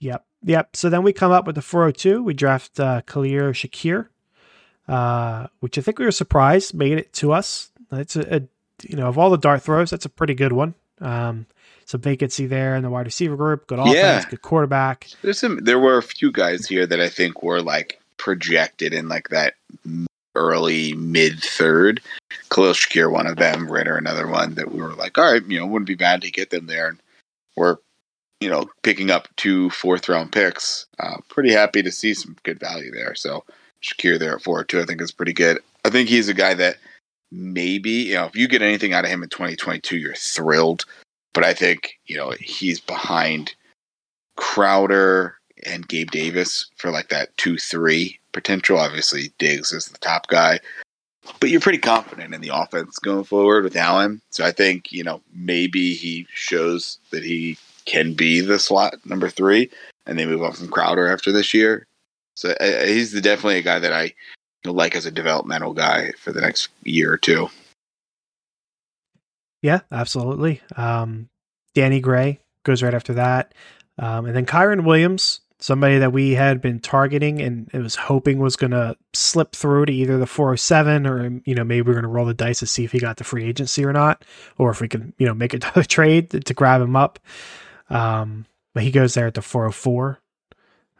Yep, 0.00 0.26
yep. 0.44 0.76
So 0.76 0.88
then 0.88 1.02
we 1.02 1.12
come 1.12 1.32
up 1.32 1.46
with 1.46 1.54
the 1.54 1.62
402. 1.62 2.22
We 2.22 2.34
draft 2.34 2.78
uh, 2.78 3.02
Khalil 3.02 3.52
Shakir, 3.52 4.08
uh, 4.88 5.46
which 5.60 5.78
I 5.78 5.80
think 5.80 5.98
we 5.98 6.04
were 6.04 6.12
surprised 6.12 6.74
made 6.74 6.98
it 6.98 7.12
to 7.14 7.32
us. 7.32 7.70
It's 7.90 8.16
a, 8.16 8.36
a 8.36 8.40
you 8.88 8.96
know 8.96 9.06
of 9.06 9.18
all 9.18 9.30
the 9.30 9.38
dart 9.38 9.62
throws, 9.62 9.90
that's 9.90 10.04
a 10.04 10.10
pretty 10.10 10.34
good 10.34 10.52
one. 10.52 10.74
Um, 11.00 11.46
some 11.84 12.00
vacancy 12.00 12.46
there 12.46 12.76
in 12.76 12.82
the 12.82 12.90
wide 12.90 13.06
receiver 13.06 13.36
group. 13.36 13.66
Good 13.66 13.78
offense, 13.78 13.94
yeah. 13.96 14.24
good 14.28 14.42
quarterback. 14.42 15.08
There's 15.22 15.38
some. 15.38 15.58
There 15.62 15.78
were 15.78 15.98
a 15.98 16.02
few 16.02 16.32
guys 16.32 16.66
here 16.66 16.86
that 16.86 17.00
I 17.00 17.08
think 17.08 17.42
were 17.42 17.60
like 17.60 18.00
projected 18.16 18.94
in 18.94 19.08
like 19.08 19.28
that 19.28 19.54
early 20.34 20.94
mid 20.94 21.40
third. 21.40 22.00
Khalil 22.50 22.72
Shakir, 22.72 23.10
one 23.10 23.26
of 23.26 23.36
them. 23.36 23.70
Ridder, 23.70 23.96
another 23.96 24.26
one 24.26 24.54
that 24.54 24.72
we 24.72 24.80
were 24.80 24.94
like, 24.94 25.18
all 25.18 25.32
right, 25.32 25.44
you 25.46 25.58
know, 25.58 25.66
wouldn't 25.66 25.88
be 25.88 25.94
bad 25.94 26.22
to 26.22 26.30
get 26.30 26.50
them 26.50 26.66
there. 26.66 26.88
And 26.88 26.98
we're, 27.56 27.76
you 28.42 28.50
know, 28.50 28.68
picking 28.82 29.10
up 29.10 29.28
two 29.36 29.70
fourth 29.70 30.08
round 30.08 30.32
picks. 30.32 30.86
Uh, 30.98 31.18
pretty 31.28 31.52
happy 31.52 31.82
to 31.82 31.92
see 31.92 32.14
some 32.14 32.36
good 32.42 32.58
value 32.58 32.90
there. 32.92 33.14
So 33.14 33.44
Shakir 33.82 34.18
there 34.18 34.36
at 34.36 34.42
four 34.42 34.62
two, 34.64 34.80
I 34.80 34.84
think 34.84 35.00
is 35.00 35.12
pretty 35.12 35.32
good. 35.32 35.58
I 35.84 35.90
think 35.90 36.08
he's 36.08 36.28
a 36.28 36.34
guy 36.34 36.54
that 36.54 36.76
maybe 37.32 37.90
you 37.90 38.14
know 38.14 38.26
if 38.26 38.36
you 38.36 38.46
get 38.46 38.60
anything 38.60 38.92
out 38.92 39.04
of 39.04 39.10
him 39.10 39.22
in 39.22 39.28
2022 39.30 39.96
you're 39.96 40.14
thrilled 40.14 40.84
but 41.32 41.42
i 41.42 41.54
think 41.54 41.98
you 42.04 42.14
know 42.14 42.30
he's 42.38 42.78
behind 42.78 43.54
crowder 44.36 45.36
and 45.64 45.88
gabe 45.88 46.10
davis 46.10 46.70
for 46.76 46.90
like 46.90 47.08
that 47.08 47.34
2-3 47.38 48.18
potential 48.32 48.78
obviously 48.78 49.32
diggs 49.38 49.72
is 49.72 49.86
the 49.86 49.98
top 49.98 50.28
guy 50.28 50.60
but 51.40 51.48
you're 51.48 51.60
pretty 51.60 51.78
confident 51.78 52.34
in 52.34 52.42
the 52.42 52.54
offense 52.54 52.98
going 52.98 53.24
forward 53.24 53.64
with 53.64 53.76
allen 53.76 54.20
so 54.28 54.44
i 54.44 54.52
think 54.52 54.92
you 54.92 55.02
know 55.02 55.22
maybe 55.34 55.94
he 55.94 56.26
shows 56.34 56.98
that 57.12 57.24
he 57.24 57.56
can 57.84 58.14
be 58.14 58.40
the 58.40 58.58
slot 58.58 58.94
number 59.04 59.28
three 59.28 59.70
and 60.06 60.18
they 60.18 60.26
move 60.26 60.42
on 60.42 60.52
from 60.52 60.68
crowder 60.68 61.08
after 61.08 61.32
this 61.32 61.52
year 61.54 61.86
so 62.34 62.50
uh, 62.60 62.84
he's 62.84 63.12
definitely 63.20 63.58
a 63.58 63.62
guy 63.62 63.78
that 63.78 63.92
i 63.92 64.12
like 64.70 64.94
as 64.94 65.06
a 65.06 65.10
developmental 65.10 65.72
guy 65.72 66.12
for 66.12 66.32
the 66.32 66.40
next 66.40 66.68
year 66.84 67.12
or 67.12 67.18
two. 67.18 67.48
Yeah, 69.62 69.80
absolutely. 69.90 70.60
Um, 70.76 71.28
Danny 71.74 72.00
Gray 72.00 72.40
goes 72.64 72.82
right 72.82 72.94
after 72.94 73.14
that. 73.14 73.54
Um, 73.98 74.26
and 74.26 74.36
then 74.36 74.46
Kyren 74.46 74.84
Williams, 74.84 75.40
somebody 75.58 75.98
that 75.98 76.12
we 76.12 76.32
had 76.32 76.60
been 76.60 76.80
targeting 76.80 77.40
and 77.40 77.70
it 77.72 77.78
was 77.78 77.94
hoping 77.94 78.38
was 78.38 78.56
going 78.56 78.72
to 78.72 78.96
slip 79.12 79.54
through 79.54 79.86
to 79.86 79.92
either 79.92 80.18
the 80.18 80.26
407 80.26 81.06
or, 81.06 81.40
you 81.44 81.54
know, 81.54 81.64
maybe 81.64 81.82
we're 81.82 81.92
going 81.92 82.02
to 82.02 82.08
roll 82.08 82.26
the 82.26 82.34
dice 82.34 82.60
to 82.60 82.66
see 82.66 82.84
if 82.84 82.92
he 82.92 82.98
got 82.98 83.16
the 83.16 83.24
free 83.24 83.44
agency 83.44 83.84
or 83.84 83.92
not, 83.92 84.24
or 84.58 84.70
if 84.70 84.80
we 84.80 84.88
can, 84.88 85.12
you 85.18 85.26
know, 85.26 85.34
make 85.34 85.54
a 85.54 85.58
trade 85.84 86.30
to 86.30 86.54
grab 86.54 86.80
him 86.80 86.96
up. 86.96 87.18
Um, 87.90 88.46
but 88.74 88.82
he 88.82 88.90
goes 88.90 89.14
there 89.14 89.26
at 89.26 89.34
the 89.34 89.42
404 89.42 90.22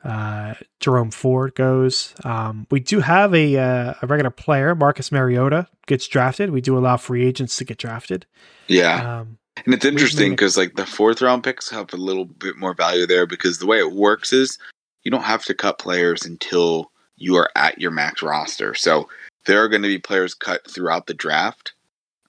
uh, 0.04 0.54
Jerome 0.80 1.10
Ford 1.10 1.54
goes. 1.54 2.14
Um, 2.24 2.66
we 2.70 2.80
do 2.80 3.00
have 3.00 3.34
a, 3.34 3.56
uh, 3.56 3.94
a 4.02 4.06
regular 4.06 4.30
player, 4.30 4.74
Marcus 4.74 5.12
Mariota, 5.12 5.68
gets 5.86 6.08
drafted. 6.08 6.50
We 6.50 6.60
do 6.60 6.76
allow 6.76 6.96
free 6.96 7.24
agents 7.24 7.56
to 7.58 7.64
get 7.64 7.78
drafted. 7.78 8.26
Yeah. 8.66 9.20
Um, 9.20 9.38
and 9.64 9.74
it's 9.74 9.84
interesting 9.84 10.30
because 10.30 10.56
like 10.56 10.74
the 10.74 10.86
fourth 10.86 11.22
round 11.22 11.44
picks 11.44 11.70
have 11.70 11.92
a 11.92 11.96
little 11.96 12.24
bit 12.24 12.56
more 12.56 12.74
value 12.74 13.06
there 13.06 13.26
because 13.26 13.58
the 13.58 13.66
way 13.66 13.78
it 13.78 13.92
works 13.92 14.32
is 14.32 14.58
you 15.04 15.10
don't 15.10 15.22
have 15.22 15.44
to 15.44 15.54
cut 15.54 15.78
players 15.78 16.24
until 16.24 16.90
you 17.16 17.36
are 17.36 17.50
at 17.54 17.80
your 17.80 17.90
max 17.90 18.22
roster. 18.22 18.74
So 18.74 19.08
there 19.46 19.62
are 19.62 19.68
going 19.68 19.82
to 19.82 19.88
be 19.88 19.98
players 19.98 20.34
cut 20.34 20.68
throughout 20.68 21.06
the 21.06 21.14
draft 21.14 21.74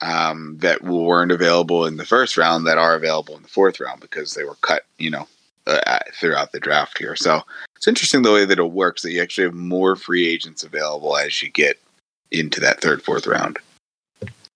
um, 0.03 0.57
that 0.59 0.83
weren't 0.83 1.31
available 1.31 1.85
in 1.85 1.95
the 1.95 2.05
first 2.05 2.37
round 2.37 2.67
that 2.67 2.77
are 2.77 2.95
available 2.95 3.35
in 3.37 3.41
the 3.41 3.47
fourth 3.47 3.79
round 3.79 4.01
because 4.01 4.33
they 4.33 4.43
were 4.43 4.55
cut, 4.55 4.83
you 4.97 5.09
know, 5.09 5.27
uh, 5.65 5.99
throughout 6.13 6.51
the 6.51 6.59
draft 6.59 6.97
here. 6.97 7.15
So 7.15 7.41
it's 7.77 7.87
interesting 7.87 8.21
the 8.21 8.33
way 8.33 8.43
that 8.43 8.59
it 8.59 8.71
works 8.71 9.01
that 9.03 9.11
you 9.11 9.21
actually 9.21 9.45
have 9.45 9.53
more 9.53 9.95
free 9.95 10.27
agents 10.27 10.63
available 10.63 11.17
as 11.17 11.41
you 11.41 11.49
get 11.49 11.79
into 12.31 12.59
that 12.59 12.81
third, 12.81 13.01
fourth 13.01 13.25
round. 13.25 13.59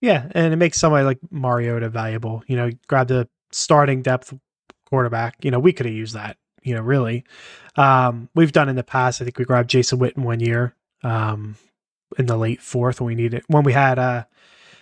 Yeah, 0.01 0.27
and 0.31 0.53
it 0.53 0.57
makes 0.57 0.79
somebody 0.79 1.05
like 1.05 1.19
Mariota 1.31 1.89
valuable. 1.89 2.43
You 2.47 2.57
know, 2.57 2.71
grab 2.87 3.07
the 3.07 3.27
starting 3.51 4.01
depth 4.01 4.33
quarterback. 4.89 5.37
You 5.41 5.51
know, 5.51 5.59
we 5.59 5.73
could 5.73 5.85
have 5.85 5.95
used 5.95 6.13
that. 6.13 6.37
You 6.61 6.75
know, 6.75 6.81
really, 6.81 7.23
um, 7.77 8.27
we've 8.35 8.51
done 8.51 8.67
in 8.67 8.75
the 8.75 8.83
past. 8.83 9.21
I 9.21 9.23
think 9.23 9.39
we 9.39 9.45
grabbed 9.45 9.69
Jason 9.69 9.99
Witten 9.99 10.23
one 10.23 10.41
year 10.41 10.75
um, 11.03 11.55
in 12.19 12.25
the 12.25 12.35
late 12.35 12.61
fourth 12.61 12.99
when 12.99 13.07
we 13.07 13.15
needed 13.15 13.43
when 13.47 13.63
we 13.63 13.71
had 13.71 13.97
uh, 13.97 14.25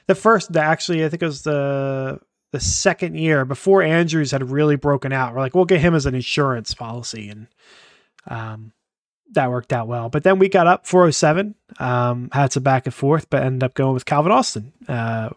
the 0.07 0.15
first. 0.15 0.53
The, 0.53 0.61
actually, 0.61 1.05
I 1.05 1.09
think 1.09 1.21
it 1.21 1.25
was 1.25 1.43
the 1.43 2.19
the 2.51 2.59
second 2.59 3.15
year 3.15 3.43
before 3.43 3.81
Andrews 3.81 4.31
had 4.31 4.49
really 4.49 4.77
broken 4.77 5.11
out. 5.11 5.33
We're 5.33 5.41
like, 5.41 5.55
we'll 5.55 5.65
get 5.65 5.81
him 5.81 5.93
as 5.93 6.05
an 6.05 6.15
insurance 6.15 6.73
policy, 6.73 7.29
and 7.29 7.47
um, 8.27 8.71
that 9.33 9.49
worked 9.49 9.73
out 9.73 9.87
well. 9.87 10.09
But 10.09 10.23
then 10.23 10.39
we 10.39 10.49
got 10.49 10.67
up 10.67 10.85
407, 10.85 11.55
um, 11.79 12.29
had 12.31 12.53
some 12.53 12.63
back 12.63 12.85
and 12.85 12.93
forth, 12.93 13.29
but 13.29 13.43
ended 13.43 13.63
up 13.63 13.73
going 13.73 13.93
with 13.93 14.05
Calvin 14.05 14.31
Austin, 14.31 14.71
uh, 14.87 15.29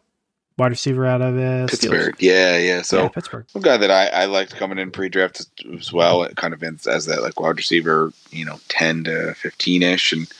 wide 0.56 0.70
receiver 0.70 1.06
out 1.06 1.20
of 1.20 1.36
uh, 1.36 1.66
Pittsburgh. 1.66 2.14
Steelers. 2.14 2.20
Yeah, 2.20 2.56
yeah. 2.58 2.82
So 2.82 3.02
yeah, 3.02 3.08
Pittsburgh, 3.08 3.46
a 3.54 3.60
guy 3.60 3.76
that 3.76 3.90
I, 3.90 4.06
I 4.08 4.24
liked 4.26 4.56
coming 4.56 4.78
in 4.78 4.90
pre-draft 4.90 5.46
as 5.78 5.92
well. 5.92 6.22
It 6.22 6.36
kind 6.36 6.54
of 6.54 6.62
ends 6.62 6.86
as 6.86 7.06
that 7.06 7.22
like 7.22 7.40
wide 7.40 7.56
receiver, 7.56 8.12
you 8.30 8.44
know, 8.44 8.60
10 8.68 9.04
to 9.04 9.34
15 9.34 9.82
ish, 9.82 10.12
and 10.12 10.30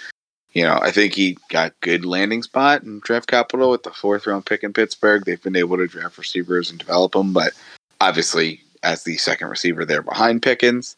you 0.53 0.62
know, 0.62 0.78
I 0.80 0.90
think 0.90 1.14
he 1.14 1.36
got 1.51 1.78
good 1.80 2.05
landing 2.05 2.42
spot 2.42 2.82
in 2.82 3.01
draft 3.01 3.28
capital 3.28 3.70
with 3.70 3.82
the 3.82 3.90
fourth 3.90 4.26
round 4.26 4.46
pick 4.46 4.62
in 4.62 4.72
Pittsburgh. 4.72 5.24
They've 5.24 5.42
been 5.42 5.57
able 5.57 5.76
to 5.76 5.86
draft 5.86 6.18
receivers 6.18 6.70
and 6.70 6.78
develop 6.78 7.12
them, 7.12 7.32
but 7.32 7.53
obviously, 8.01 8.62
as 8.82 9.05
the 9.05 9.16
second 9.16 9.49
receiver 9.49 9.84
there 9.84 10.03
behind 10.03 10.42
Pickens, 10.42 10.96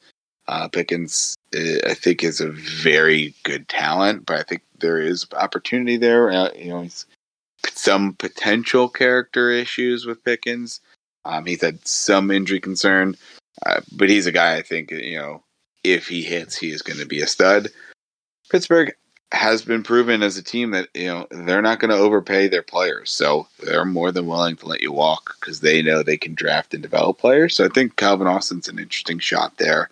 uh, 0.49 0.69
Pickens, 0.69 1.37
uh, 1.55 1.89
I 1.89 1.95
think, 1.95 2.23
is 2.23 2.41
a 2.41 2.51
very 2.51 3.35
good 3.43 3.69
talent, 3.69 4.27
but 4.27 4.39
I 4.39 4.43
think 4.43 4.63
there 4.79 5.01
is 5.01 5.27
opportunity 5.37 5.97
there. 5.97 6.31
Uh, 6.31 6.51
you 6.57 6.71
know, 6.71 6.83
he's 6.83 7.07
some 7.73 8.15
potential 8.15 8.89
character 8.89 9.51
issues 9.51 10.07
with 10.07 10.25
Pickens. 10.25 10.81
Um, 11.25 11.47
he's 11.47 11.63
had 11.63 11.87
some 11.87 12.31
injury 12.31 12.61
concern, 12.61 13.17
uh, 13.67 13.81
but 13.93 14.09
he's 14.09 14.27
a 14.27 14.33
guy 14.33 14.57
I 14.57 14.63
think 14.63 14.91
you 14.91 15.19
know 15.19 15.43
if 15.85 16.09
he 16.09 16.23
hits, 16.23 16.57
he 16.57 16.71
is 16.71 16.83
going 16.83 16.99
to 16.99 17.07
be 17.07 17.21
a 17.21 17.27
stud. 17.27 17.69
Pittsburgh, 18.51 18.93
has 19.33 19.63
been 19.63 19.83
proven 19.83 20.23
as 20.23 20.37
a 20.37 20.43
team 20.43 20.73
that 20.73 20.89
you 20.95 21.07
know 21.07 21.27
they're 21.31 21.63
not 21.63 21.79
going 21.79 21.91
to 21.91 21.97
overpay 21.97 22.49
their 22.49 22.63
players, 22.63 23.11
so 23.11 23.47
they're 23.61 23.85
more 23.85 24.11
than 24.13 24.27
willing 24.27 24.57
to 24.57 24.67
let 24.67 24.83
you 24.83 24.93
walk 24.93 25.37
because 25.41 25.61
they 25.61 25.83
know 25.83 26.03
they 26.03 26.17
can 26.17 26.35
draft 26.35 26.75
and 26.75 26.83
develop 26.83 27.19
players. 27.19 27.55
So 27.57 27.65
I 27.65 27.69
think 27.69 27.97
Calvin 27.97 28.27
Austin's 28.27 28.69
an 28.69 28.79
interesting 28.79 29.19
shot 29.19 29.57
there 29.59 29.91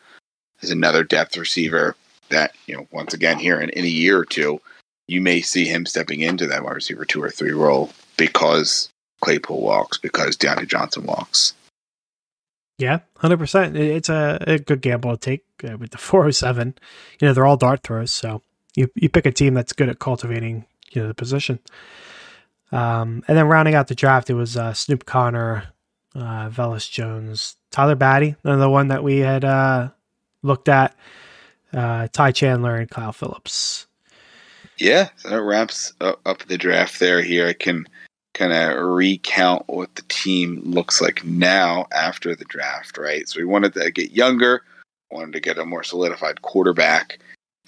as 0.63 0.71
another 0.71 1.05
depth 1.05 1.37
receiver 1.37 1.95
that 2.31 2.55
you 2.67 2.77
know 2.77 2.87
once 2.91 3.15
again 3.15 3.39
here 3.39 3.61
in, 3.61 3.71
in 3.71 3.85
a 3.85 3.89
year 3.89 4.19
or 4.19 4.25
two 4.25 4.61
you 5.09 5.21
may 5.21 5.41
see 5.41 5.65
him 5.65 5.87
stepping 5.87 6.21
into 6.21 6.47
that 6.47 6.63
wide 6.63 6.75
receiver 6.75 7.05
two 7.05 7.23
or 7.23 7.31
three 7.31 7.53
role 7.53 7.91
because 8.17 8.91
Claypool 9.21 9.61
walks 9.61 9.99
because 9.99 10.37
Diontae 10.37 10.69
Johnson 10.69 11.05
walks. 11.05 11.55
Yeah, 12.79 13.01
hundred 13.17 13.39
percent. 13.39 13.77
It's 13.77 14.09
a, 14.09 14.39
a, 14.47 14.59
good 14.61 14.83
gamble 14.83 15.17
to 15.17 15.19
take 15.19 15.45
uh, 15.65 15.77
with 15.79 15.91
the 15.91 15.99
four 15.99 16.27
oh 16.27 16.31
seven. 16.31 16.77
You 17.19 17.27
know, 17.27 17.35
they're 17.35 17.47
all 17.47 17.57
dart 17.57 17.83
throws, 17.83 18.13
so 18.13 18.43
you 18.75 18.91
you 18.95 19.09
pick 19.09 19.27
a 19.27 19.33
team 19.33 19.55
that's 19.55 19.73
good 19.73 19.89
at 19.89 19.99
cultivating 19.99 20.65
you 20.91 21.03
know 21.03 21.09
the 21.09 21.15
position. 21.15 21.59
Um, 22.71 23.23
and 23.29 23.37
then 23.37 23.47
rounding 23.47 23.75
out 23.75 23.89
the 23.89 23.95
draft, 23.95 24.29
it 24.29 24.35
was 24.35 24.57
uh, 24.57 24.75
Snoop 24.75 25.07
Conner, 25.07 25.69
uh, 26.15 26.51
Velus 26.51 26.91
Jones, 26.91 27.57
Tyler 27.71 27.97
Badie, 27.97 28.37
another 28.45 28.69
one 28.69 28.89
that 28.89 29.03
we 29.03 29.19
had 29.19 29.45
uh, 29.45 29.89
looked 30.43 30.69
at, 30.69 30.95
uh, 31.73 32.09
Ty 32.13 32.33
Chandler, 32.33 32.77
and 32.77 32.91
Kyle 32.91 33.13
Phillips. 33.13 33.87
Yeah, 34.77 35.09
that 35.25 35.43
wraps 35.43 35.95
up 36.01 36.45
the 36.47 36.59
draft 36.59 37.01
there. 37.01 37.23
Here, 37.23 37.49
I 37.49 37.53
can 37.53 37.87
kind 38.35 38.53
of 38.53 38.81
recount 38.85 39.65
what 39.67 39.95
the 39.97 40.03
team 40.03 40.63
looks 40.65 41.01
like 41.01 41.25
now 41.25 41.87
after 41.93 42.37
the 42.37 42.45
draft, 42.45 42.97
right? 42.97 43.29
So 43.29 43.41
we 43.41 43.45
wanted 43.45 43.75
to 43.75 43.91
get 43.91 44.13
younger, 44.13 44.63
wanted 45.11 45.33
to 45.33 45.41
get 45.41 45.59
a 45.59 45.65
more 45.65 45.83
solidified 45.83 46.43
quarterback. 46.43 47.19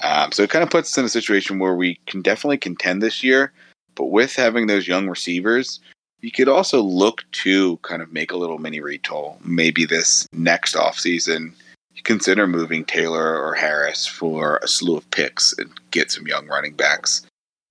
Um, 0.02 0.32
so 0.32 0.42
it 0.42 0.50
kind 0.50 0.62
of 0.62 0.70
puts 0.70 0.92
us 0.92 0.98
in 0.98 1.04
a 1.04 1.10
situation 1.10 1.58
where 1.58 1.74
we 1.74 2.00
can 2.06 2.22
definitely 2.22 2.58
contend 2.58 3.02
this 3.02 3.22
year, 3.22 3.52
but 3.94 4.06
with 4.06 4.34
having 4.34 4.66
those 4.66 4.88
young 4.88 5.08
receivers, 5.08 5.80
you 6.20 6.30
could 6.30 6.48
also 6.48 6.80
look 6.80 7.24
to 7.32 7.76
kind 7.78 8.02
of 8.02 8.12
make 8.12 8.32
a 8.32 8.36
little 8.36 8.58
mini 8.58 8.80
retool. 8.80 9.42
Maybe 9.44 9.84
this 9.84 10.26
next 10.32 10.74
offseason, 10.74 11.52
you 11.94 12.02
consider 12.02 12.46
moving 12.46 12.84
Taylor 12.84 13.38
or 13.42 13.54
Harris 13.54 14.06
for 14.06 14.58
a 14.62 14.68
slew 14.68 14.96
of 14.96 15.10
picks 15.10 15.54
and 15.58 15.70
get 15.90 16.10
some 16.10 16.26
young 16.26 16.46
running 16.46 16.74
backs. 16.74 17.26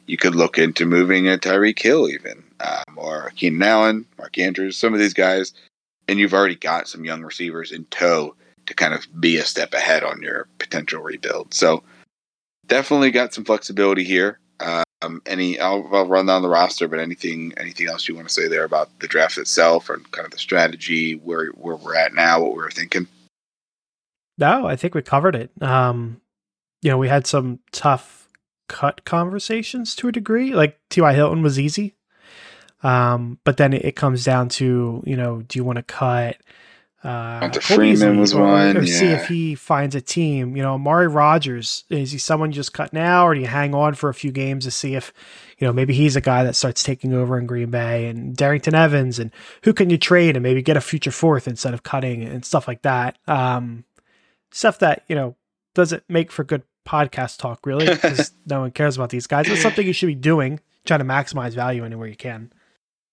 You 0.05 0.17
could 0.17 0.36
look 0.36 0.57
into 0.57 0.86
moving 0.86 1.27
a 1.27 1.38
Tyreek 1.38 1.80
Hill 1.80 2.09
even 2.09 2.43
um, 2.59 2.97
or 2.97 3.32
Keenan 3.36 3.61
Allen, 3.61 4.05
Mark 4.17 4.38
Andrews, 4.38 4.77
some 4.77 4.93
of 4.93 4.99
these 4.99 5.13
guys, 5.13 5.53
and 6.07 6.19
you've 6.19 6.34
already 6.34 6.55
got 6.55 6.88
some 6.88 7.05
young 7.05 7.21
receivers 7.21 7.71
in 7.71 7.86
tow 7.86 8.36
to 8.65 8.73
kind 8.73 8.93
of 8.93 9.05
be 9.19 9.38
a 9.38 9.45
step 9.45 9.73
ahead 9.73 10.03
on 10.03 10.21
your 10.21 10.47
potential 10.57 11.01
rebuild. 11.01 11.53
So 11.53 11.84
definitely 12.70 13.11
got 13.11 13.34
some 13.34 13.43
flexibility 13.43 14.03
here. 14.03 14.39
Um, 15.01 15.22
any, 15.26 15.59
I'll, 15.59 15.88
I'll, 15.93 16.07
run 16.07 16.26
down 16.26 16.41
the 16.41 16.49
roster, 16.49 16.88
but 16.89 16.99
anything, 16.99 17.53
anything 17.55 17.88
else 17.88 18.07
you 18.07 18.15
want 18.15 18.28
to 18.28 18.34
say 18.34 18.49
there 18.49 18.65
about 18.65 18.99
the 18.99 19.07
draft 19.07 19.38
itself 19.38 19.89
and 19.89 20.09
kind 20.11 20.26
of 20.26 20.32
the 20.32 20.38
strategy, 20.38 21.13
where 21.13 21.47
where 21.51 21.78
we're 21.78 21.95
at 21.95 22.13
now, 22.13 22.41
what 22.41 22.55
we 22.55 22.63
are 22.63 22.70
thinking? 22.70 23.07
No, 24.38 24.65
I 24.65 24.76
think 24.76 24.95
we 24.95 25.01
covered 25.01 25.36
it. 25.36 25.51
Um, 25.61 26.20
you 26.82 26.91
know, 26.91 26.97
we 26.97 27.07
had 27.07 27.26
some 27.26 27.59
tough 27.72 28.28
cut 28.67 29.05
conversations 29.05 29.95
to 29.95 30.09
a 30.09 30.11
degree. 30.11 30.53
Like 30.53 30.80
T.Y. 30.89 31.13
Hilton 31.13 31.41
was 31.41 31.59
easy. 31.59 31.95
Um, 32.84 33.39
but 33.43 33.57
then 33.57 33.74
it, 33.74 33.84
it, 33.84 33.95
comes 33.97 34.24
down 34.24 34.47
to, 34.49 35.03
you 35.05 35.17
know, 35.17 35.41
do 35.41 35.59
you 35.59 35.65
want 35.65 35.78
to 35.78 35.84
cut 35.84 36.38
uh, 37.03 37.49
Freeman 37.61 38.19
was 38.19 38.33
or, 38.33 38.41
one, 38.41 38.75
or 38.75 38.81
yeah. 38.81 38.99
see 38.99 39.05
if 39.07 39.27
he 39.27 39.55
finds 39.55 39.95
a 39.95 40.01
team. 40.01 40.57
You 40.57 40.63
know, 40.63 40.73
Amari 40.73 41.07
Rogers 41.07 41.85
is 41.89 42.11
he 42.11 42.17
someone 42.17 42.51
you 42.51 42.55
just 42.55 42.73
cut 42.73 42.91
now, 42.91 43.25
or 43.25 43.33
do 43.33 43.39
you 43.39 43.47
hang 43.47 43.73
on 43.73 43.93
for 43.93 44.09
a 44.09 44.13
few 44.13 44.31
games 44.31 44.65
to 44.65 44.71
see 44.71 44.95
if 44.95 45.13
you 45.57 45.65
know 45.65 45.71
maybe 45.71 45.93
he's 45.93 46.17
a 46.17 46.21
guy 46.21 46.43
that 46.43 46.57
starts 46.57 46.83
taking 46.83 47.13
over 47.13 47.37
in 47.37 47.45
Green 47.45 47.71
Bay 47.71 48.07
and 48.07 48.35
Darrynton 48.35 48.73
Evans 48.73 49.17
and 49.17 49.31
who 49.63 49.71
can 49.71 49.89
you 49.89 49.97
trade 49.97 50.35
and 50.35 50.43
maybe 50.43 50.61
get 50.61 50.75
a 50.75 50.81
future 50.81 51.11
fourth 51.11 51.47
instead 51.47 51.73
of 51.73 51.83
cutting 51.83 52.23
and 52.23 52.43
stuff 52.43 52.67
like 52.67 52.81
that. 52.81 53.17
Um, 53.27 53.85
stuff 54.51 54.79
that 54.79 55.03
you 55.07 55.15
know 55.15 55.35
doesn't 55.75 56.03
make 56.09 56.33
for 56.33 56.43
good 56.43 56.63
podcast 56.85 57.37
talk 57.37 57.65
really 57.65 57.87
because 57.87 58.33
no 58.45 58.59
one 58.61 58.71
cares 58.71 58.97
about 58.97 59.09
these 59.09 59.25
guys. 59.27 59.47
It's 59.47 59.61
something 59.61 59.87
you 59.87 59.93
should 59.93 60.07
be 60.07 60.15
doing, 60.15 60.59
trying 60.85 60.99
to 60.99 61.05
maximize 61.05 61.53
value 61.53 61.85
anywhere 61.85 62.07
you 62.07 62.17
can. 62.17 62.51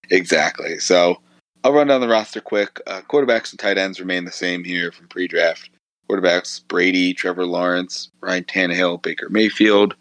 Exactly. 0.09 0.79
So 0.79 1.21
I'll 1.67 1.73
run 1.73 1.87
down 1.87 1.99
the 1.99 2.07
roster 2.07 2.39
quick. 2.39 2.79
Uh, 2.87 3.01
quarterbacks 3.09 3.51
and 3.51 3.59
tight 3.59 3.77
ends 3.77 3.99
remain 3.99 4.23
the 4.23 4.31
same 4.31 4.63
here 4.63 4.89
from 4.89 5.09
pre-draft. 5.09 5.69
Quarterbacks: 6.09 6.65
Brady, 6.65 7.13
Trevor 7.13 7.45
Lawrence, 7.45 8.09
Ryan 8.21 8.45
Tannehill, 8.45 9.01
Baker 9.01 9.27
Mayfield. 9.27 9.93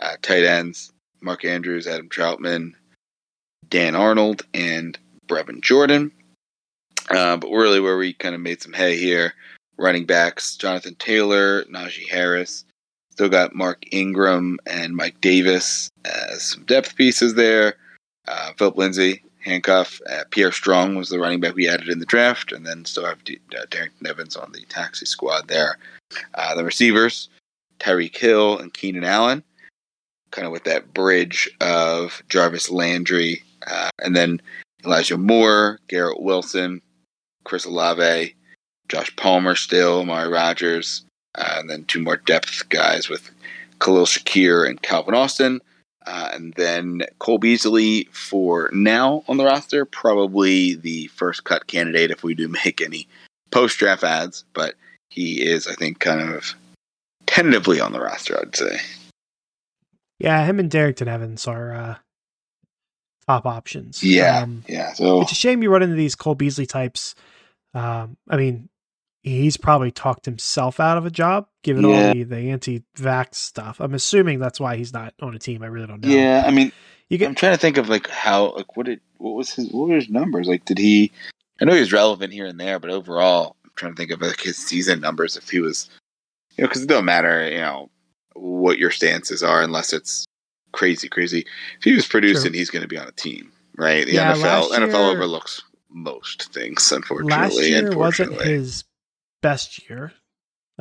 Uh, 0.00 0.16
tight 0.22 0.44
ends: 0.44 0.90
Mark 1.20 1.44
Andrews, 1.44 1.86
Adam 1.86 2.08
Trautman, 2.08 2.72
Dan 3.68 3.94
Arnold, 3.94 4.46
and 4.54 4.98
Brevin 5.28 5.60
Jordan. 5.60 6.10
Uh, 7.10 7.36
but 7.36 7.50
really, 7.50 7.78
where 7.78 7.98
we 7.98 8.14
kind 8.14 8.34
of 8.34 8.40
made 8.40 8.62
some 8.62 8.72
hay 8.72 8.96
here, 8.96 9.34
running 9.76 10.06
backs: 10.06 10.56
Jonathan 10.56 10.94
Taylor, 10.94 11.64
Najee 11.64 12.08
Harris. 12.08 12.64
Still 13.10 13.28
got 13.28 13.54
Mark 13.54 13.84
Ingram 13.90 14.58
and 14.64 14.96
Mike 14.96 15.20
Davis 15.20 15.90
as 16.06 16.42
some 16.42 16.64
depth 16.64 16.96
pieces 16.96 17.34
there. 17.34 17.74
Uh, 18.26 18.52
Phillip 18.56 18.78
Lindsay, 18.78 19.22
handcuff. 19.44 20.00
Uh, 20.10 20.24
Pierre 20.30 20.52
Strong 20.52 20.94
was 20.94 21.08
the 21.08 21.18
running 21.18 21.40
back 21.40 21.54
we 21.54 21.68
added 21.68 21.88
in 21.88 21.98
the 21.98 22.06
draft, 22.06 22.52
and 22.52 22.66
then 22.66 22.84
still 22.84 23.04
have 23.04 23.22
D- 23.24 23.40
uh, 23.56 23.66
Darrynton 23.66 24.08
Evans 24.08 24.36
on 24.36 24.52
the 24.52 24.64
taxi 24.66 25.06
squad 25.06 25.48
there. 25.48 25.78
Uh, 26.34 26.54
the 26.54 26.64
receivers, 26.64 27.28
Tyreek 27.78 28.16
Hill 28.16 28.58
and 28.58 28.72
Keenan 28.72 29.04
Allen, 29.04 29.42
kind 30.30 30.46
of 30.46 30.52
with 30.52 30.64
that 30.64 30.94
bridge 30.94 31.50
of 31.60 32.22
Jarvis 32.28 32.70
Landry, 32.70 33.42
uh, 33.66 33.90
and 34.02 34.16
then 34.16 34.40
Elijah 34.84 35.18
Moore, 35.18 35.78
Garrett 35.88 36.20
Wilson, 36.20 36.80
Chris 37.44 37.64
Olave, 37.64 38.34
Josh 38.88 39.14
Palmer 39.16 39.54
still, 39.54 40.00
Amari 40.00 40.28
Rogers, 40.28 41.04
uh, 41.34 41.56
and 41.58 41.70
then 41.70 41.84
two 41.84 42.00
more 42.00 42.16
depth 42.16 42.68
guys 42.68 43.08
with 43.08 43.30
Khalil 43.80 44.06
Shakir 44.06 44.68
and 44.68 44.80
Calvin 44.82 45.14
Austin. 45.14 45.60
Uh, 46.06 46.30
and 46.32 46.54
then 46.54 47.02
Cole 47.18 47.38
Beasley 47.38 48.04
for 48.12 48.70
now 48.72 49.24
on 49.28 49.36
the 49.36 49.44
roster, 49.44 49.84
probably 49.84 50.74
the 50.74 51.06
first 51.08 51.44
cut 51.44 51.66
candidate 51.66 52.10
if 52.10 52.22
we 52.22 52.34
do 52.34 52.48
make 52.64 52.80
any 52.80 53.08
post 53.50 53.78
draft 53.78 54.04
ads, 54.04 54.44
but 54.52 54.74
he 55.10 55.42
is, 55.42 55.66
I 55.68 55.74
think, 55.74 56.00
kind 56.00 56.34
of 56.34 56.54
tentatively 57.26 57.80
on 57.80 57.92
the 57.92 58.00
roster, 58.00 58.38
I'd 58.38 58.56
say. 58.56 58.80
Yeah, 60.18 60.44
him 60.44 60.58
and 60.58 60.70
Darrynton 60.70 61.08
Evans 61.08 61.46
are 61.46 61.74
uh, 61.74 61.94
top 63.26 63.46
options. 63.46 64.02
Yeah, 64.02 64.42
um, 64.42 64.64
yeah. 64.68 64.92
So 64.92 65.22
it's 65.22 65.32
a 65.32 65.36
shame 65.36 65.62
you 65.62 65.70
run 65.70 65.82
into 65.82 65.96
these 65.96 66.14
Cole 66.14 66.34
Beasley 66.34 66.66
types. 66.66 67.14
Um, 67.74 68.16
I 68.28 68.36
mean, 68.36 68.68
he's 69.22 69.56
probably 69.56 69.90
talked 69.90 70.24
himself 70.24 70.78
out 70.78 70.96
of 70.96 71.06
a 71.06 71.10
job 71.10 71.46
given 71.62 71.88
yeah. 71.88 72.08
all 72.08 72.14
the, 72.14 72.22
the 72.24 72.36
anti-vax 72.36 73.34
stuff. 73.34 73.80
I'm 73.80 73.94
assuming 73.94 74.38
that's 74.38 74.60
why 74.60 74.76
he's 74.76 74.92
not 74.92 75.14
on 75.20 75.34
a 75.34 75.38
team. 75.38 75.62
I 75.62 75.66
really 75.66 75.86
don't 75.86 76.02
know. 76.02 76.08
Yeah, 76.08 76.44
I 76.46 76.50
mean, 76.50 76.72
you 77.08 77.18
get, 77.18 77.28
I'm 77.28 77.34
trying 77.34 77.52
to 77.52 77.58
think 77.58 77.76
of 77.76 77.88
like 77.88 78.08
how 78.08 78.54
like 78.54 78.76
what 78.76 78.86
did 78.86 79.00
what 79.18 79.34
was 79.34 79.52
his 79.52 79.70
what 79.70 79.88
were 79.88 79.96
his 79.96 80.08
numbers? 80.08 80.48
Like 80.48 80.64
did 80.64 80.78
he 80.78 81.12
I 81.60 81.64
know 81.64 81.74
he 81.74 81.80
was 81.80 81.92
relevant 81.92 82.32
here 82.32 82.46
and 82.46 82.58
there, 82.58 82.78
but 82.78 82.90
overall 82.90 83.56
I'm 83.64 83.70
trying 83.76 83.92
to 83.92 83.96
think 83.96 84.10
of 84.10 84.20
like 84.20 84.40
his 84.40 84.56
season 84.56 85.00
numbers 85.00 85.36
if 85.36 85.50
he 85.50 85.60
was 85.60 85.90
you 86.56 86.64
know 86.64 86.68
cuz 86.68 86.82
it 86.82 86.88
don't 86.88 87.04
matter, 87.04 87.48
you 87.48 87.58
know, 87.58 87.90
what 88.34 88.78
your 88.78 88.90
stances 88.90 89.42
are 89.42 89.62
unless 89.62 89.92
it's 89.92 90.24
crazy 90.72 91.08
crazy. 91.08 91.46
If 91.78 91.84
he 91.84 91.92
was 91.92 92.06
producing, 92.06 92.54
he's 92.54 92.70
going 92.70 92.82
to 92.82 92.88
be 92.88 92.98
on 92.98 93.06
a 93.06 93.12
team, 93.12 93.52
right? 93.76 94.06
The 94.06 94.14
yeah, 94.14 94.32
NFL 94.34 94.70
year, 94.70 94.80
NFL 94.80 95.12
overlooks 95.12 95.62
most 95.90 96.52
things 96.52 96.90
unfortunately. 96.90 97.36
Last 97.36 97.62
year 97.62 97.86
unfortunately. 97.88 98.36
wasn't 98.36 98.50
his 98.50 98.84
best 99.42 99.88
year. 99.90 100.12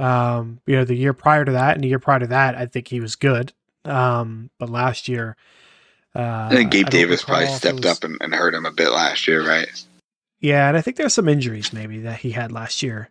Um, 0.02 0.60
you 0.66 0.76
know, 0.76 0.84
the 0.84 0.96
year 0.96 1.14
prior 1.14 1.46
to 1.46 1.52
that 1.52 1.76
and 1.76 1.84
the 1.84 1.88
year 1.88 2.00
prior 2.00 2.20
to 2.20 2.28
that, 2.28 2.56
I 2.56 2.66
think 2.66 2.88
he 2.88 3.00
was 3.00 3.16
good. 3.16 3.54
Um, 3.86 4.50
but 4.58 4.70
last 4.70 5.08
year, 5.08 5.36
uh, 6.16 6.48
I 6.50 6.56
think 6.56 6.72
Gabe 6.72 6.88
I 6.88 6.90
Davis 6.90 7.24
probably 7.24 7.48
stepped 7.48 7.86
was, 7.86 7.86
up 7.86 8.04
and, 8.04 8.18
and 8.20 8.34
hurt 8.34 8.54
him 8.54 8.66
a 8.66 8.72
bit 8.72 8.90
last 8.90 9.28
year, 9.28 9.48
right? 9.48 9.70
Yeah, 10.40 10.68
and 10.68 10.76
I 10.76 10.82
think 10.82 10.98
there's 10.98 11.14
some 11.14 11.30
injuries 11.30 11.72
maybe 11.72 12.00
that 12.00 12.20
he 12.20 12.32
had 12.32 12.52
last 12.52 12.82
year. 12.82 13.10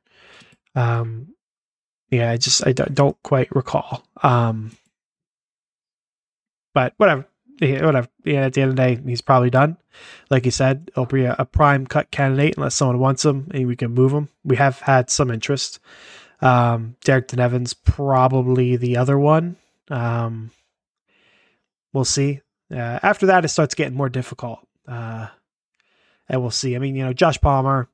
Um, 0.74 1.34
yeah, 2.10 2.30
I 2.30 2.36
just 2.36 2.66
I 2.66 2.72
don't 2.72 3.16
quite 3.22 3.54
recall. 3.54 4.02
Um, 4.22 4.72
but 6.74 6.94
whatever, 6.96 7.26
yeah, 7.60 7.84
whatever. 7.84 8.08
Yeah, 8.24 8.46
at 8.46 8.54
the 8.54 8.62
end 8.62 8.70
of 8.70 8.76
the 8.76 8.82
day, 8.82 9.00
he's 9.06 9.20
probably 9.20 9.50
done. 9.50 9.76
Like 10.28 10.44
you 10.44 10.50
said, 10.50 10.90
he'll 10.94 11.06
be 11.06 11.24
a, 11.24 11.36
a 11.38 11.44
prime 11.44 11.86
cut 11.86 12.10
candidate 12.10 12.56
unless 12.56 12.74
someone 12.74 12.98
wants 12.98 13.24
him 13.24 13.48
and 13.54 13.66
we 13.66 13.76
can 13.76 13.92
move 13.92 14.12
him. 14.12 14.28
We 14.44 14.56
have 14.56 14.80
had 14.80 15.08
some 15.08 15.30
interest. 15.30 15.78
Um, 16.42 16.96
Darrynton 17.04 17.38
Evans 17.38 17.74
probably 17.74 18.76
the 18.76 18.96
other 18.96 19.18
one. 19.18 19.56
Um, 19.90 20.50
we'll 21.92 22.04
see. 22.04 22.40
Uh, 22.70 22.98
after 23.02 23.26
that, 23.26 23.44
it 23.44 23.48
starts 23.48 23.74
getting 23.74 23.96
more 23.96 24.08
difficult. 24.08 24.60
Uh, 24.86 25.28
and 26.28 26.40
we'll 26.40 26.50
see. 26.50 26.76
I 26.76 26.78
mean, 26.78 26.94
you 26.94 27.04
know, 27.04 27.12
Josh 27.12 27.40
Palmer, 27.40 27.88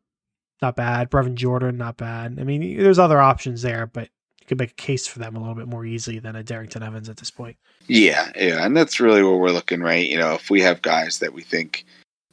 not 0.62 0.76
bad. 0.76 1.10
Brevin 1.10 1.34
Jordan, 1.34 1.78
not 1.78 1.96
bad. 1.96 2.36
I 2.38 2.44
mean, 2.44 2.78
there's 2.78 2.98
other 2.98 3.20
options 3.20 3.62
there, 3.62 3.86
but 3.86 4.08
you 4.40 4.46
could 4.46 4.58
make 4.58 4.72
a 4.72 4.74
case 4.74 5.06
for 5.06 5.18
them 5.18 5.34
a 5.34 5.38
little 5.38 5.54
bit 5.54 5.68
more 5.68 5.84
easily 5.84 6.18
than 6.18 6.36
a 6.36 6.44
Darrynton 6.44 6.86
Evans 6.86 7.08
at 7.08 7.16
this 7.16 7.30
point. 7.30 7.56
Yeah, 7.88 8.30
yeah, 8.36 8.64
and 8.64 8.76
that's 8.76 9.00
really 9.00 9.22
where 9.22 9.36
we're 9.36 9.50
looking, 9.50 9.80
right? 9.80 10.06
You 10.06 10.18
know, 10.18 10.34
if 10.34 10.50
we 10.50 10.60
have 10.62 10.82
guys 10.82 11.18
that 11.20 11.32
we 11.32 11.42
think, 11.42 11.84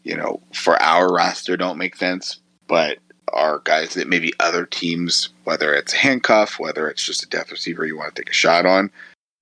you 0.04 0.16
know, 0.16 0.42
for 0.54 0.82
our 0.82 1.12
roster 1.12 1.56
don't 1.58 1.78
make 1.78 1.96
sense, 1.96 2.40
but 2.68 2.98
are 3.30 3.60
guys 3.60 3.94
that 3.94 4.08
maybe 4.08 4.34
other 4.40 4.66
teams, 4.66 5.30
whether 5.44 5.74
it's 5.74 5.94
a 5.94 5.98
handcuff, 5.98 6.60
whether 6.60 6.90
it's 6.90 7.06
just 7.06 7.24
a 7.24 7.30
depth 7.30 7.52
receiver 7.52 7.86
you 7.86 7.98
want 7.98 8.16
to 8.16 8.22
take 8.22 8.30
a 8.30 8.34
shot 8.34 8.66
on, 8.66 8.92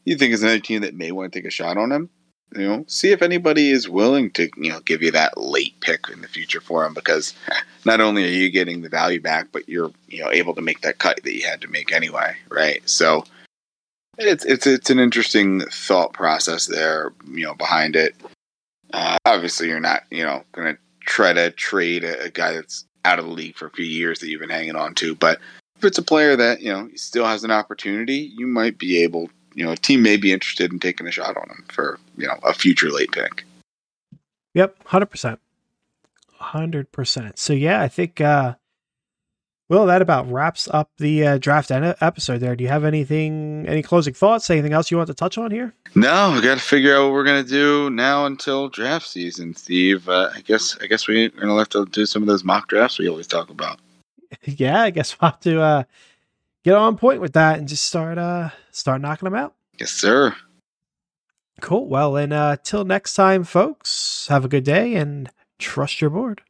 you 0.05 0.15
think 0.15 0.33
is 0.33 0.43
another 0.43 0.59
team 0.59 0.81
that 0.81 0.95
may 0.95 1.11
want 1.11 1.31
to 1.31 1.39
take 1.39 1.47
a 1.47 1.51
shot 1.51 1.77
on 1.77 1.91
him. 1.91 2.09
You 2.53 2.67
know, 2.67 2.85
see 2.87 3.11
if 3.11 3.21
anybody 3.21 3.71
is 3.71 3.87
willing 3.87 4.29
to, 4.31 4.49
you 4.57 4.69
know, 4.69 4.81
give 4.81 5.01
you 5.01 5.11
that 5.11 5.37
late 5.37 5.79
pick 5.79 6.09
in 6.09 6.19
the 6.19 6.27
future 6.27 6.59
for 6.59 6.85
him 6.85 6.93
because 6.93 7.33
not 7.85 8.01
only 8.01 8.25
are 8.25 8.27
you 8.27 8.49
getting 8.49 8.81
the 8.81 8.89
value 8.89 9.21
back, 9.21 9.47
but 9.53 9.69
you're, 9.69 9.91
you 10.09 10.21
know, 10.21 10.29
able 10.29 10.53
to 10.55 10.61
make 10.61 10.81
that 10.81 10.97
cut 10.97 11.21
that 11.23 11.33
you 11.33 11.47
had 11.47 11.61
to 11.61 11.69
make 11.69 11.93
anyway, 11.93 12.35
right? 12.49 12.81
So 12.89 13.23
it's 14.17 14.43
it's 14.43 14.67
it's 14.67 14.89
an 14.89 14.99
interesting 14.99 15.61
thought 15.61 16.11
process 16.11 16.65
there, 16.65 17.13
you 17.31 17.45
know, 17.45 17.53
behind 17.53 17.95
it. 17.95 18.15
Uh, 18.93 19.17
obviously, 19.25 19.69
you're 19.69 19.79
not, 19.79 20.03
you 20.09 20.23
know, 20.23 20.43
going 20.51 20.75
to 20.75 20.81
try 21.05 21.31
to 21.31 21.51
trade 21.51 22.03
a, 22.03 22.23
a 22.23 22.29
guy 22.29 22.53
that's 22.53 22.85
out 23.05 23.19
of 23.19 23.25
the 23.25 23.31
league 23.31 23.55
for 23.55 23.67
a 23.67 23.71
few 23.71 23.85
years 23.85 24.19
that 24.19 24.29
you've 24.29 24.41
been 24.41 24.49
hanging 24.49 24.75
on 24.75 24.95
to, 24.95 25.15
but 25.15 25.39
if 25.77 25.85
it's 25.85 25.97
a 25.97 26.03
player 26.03 26.35
that 26.35 26.61
you 26.61 26.71
know 26.71 26.89
still 26.95 27.25
has 27.25 27.43
an 27.43 27.51
opportunity, 27.51 28.31
you 28.37 28.45
might 28.45 28.77
be 28.77 29.01
able 29.03 29.29
you 29.53 29.65
know, 29.65 29.71
a 29.71 29.77
team 29.77 30.01
may 30.01 30.17
be 30.17 30.31
interested 30.31 30.71
in 30.71 30.79
taking 30.79 31.07
a 31.07 31.11
shot 31.11 31.37
on 31.37 31.49
him 31.49 31.65
for, 31.69 31.99
you 32.17 32.27
know, 32.27 32.37
a 32.43 32.53
future 32.53 32.89
late 32.89 33.11
pick. 33.11 33.43
Yep, 34.53 34.83
100%. 34.85 35.37
100%. 36.39 37.37
So, 37.37 37.53
yeah, 37.53 37.81
I 37.81 37.87
think, 37.87 38.21
uh, 38.21 38.55
well, 39.71 39.85
that 39.85 40.01
about 40.01 40.29
wraps 40.29 40.67
up 40.73 40.91
the 40.97 41.25
uh, 41.25 41.37
draft 41.37 41.71
episode 41.71 42.39
there. 42.39 42.55
Do 42.55 42.63
you 42.63 42.69
have 42.69 42.83
anything, 42.83 43.65
any 43.67 43.81
closing 43.81 44.13
thoughts, 44.13 44.49
anything 44.49 44.73
else 44.73 44.91
you 44.91 44.97
want 44.97 45.07
to 45.07 45.13
touch 45.13 45.37
on 45.37 45.49
here? 45.49 45.73
No, 45.95 46.33
we 46.35 46.41
got 46.41 46.55
to 46.55 46.63
figure 46.63 46.95
out 46.95 47.05
what 47.05 47.13
we're 47.13 47.23
going 47.23 47.43
to 47.43 47.49
do 47.49 47.89
now 47.89 48.25
until 48.25 48.67
draft 48.67 49.07
season, 49.07 49.55
Steve. 49.55 50.09
Uh, 50.09 50.29
I 50.35 50.41
guess, 50.41 50.77
I 50.81 50.87
guess 50.87 51.07
we're 51.07 51.29
going 51.29 51.47
to 51.47 51.57
have 51.57 51.69
to 51.69 51.85
do 51.85 52.05
some 52.05 52.21
of 52.21 52.27
those 52.27 52.43
mock 52.43 52.67
drafts 52.67 52.99
we 52.99 53.07
always 53.07 53.27
talk 53.27 53.49
about. 53.49 53.79
yeah, 54.43 54.81
I 54.81 54.89
guess 54.89 55.19
we'll 55.19 55.31
have 55.31 55.39
to, 55.41 55.61
uh, 55.61 55.83
get 56.63 56.75
on 56.75 56.97
point 56.97 57.21
with 57.21 57.33
that 57.33 57.59
and 57.59 57.67
just 57.67 57.85
start 57.85 58.17
uh 58.17 58.49
start 58.71 59.01
knocking 59.01 59.25
them 59.25 59.35
out. 59.35 59.53
Yes, 59.79 59.91
sir. 59.91 60.35
Cool. 61.59 61.87
Well, 61.87 62.15
and 62.17 62.33
uh 62.33 62.57
till 62.63 62.85
next 62.85 63.13
time, 63.13 63.43
folks, 63.43 64.27
have 64.29 64.45
a 64.45 64.49
good 64.49 64.63
day 64.63 64.95
and 64.95 65.29
trust 65.59 66.01
your 66.01 66.09
board. 66.09 66.41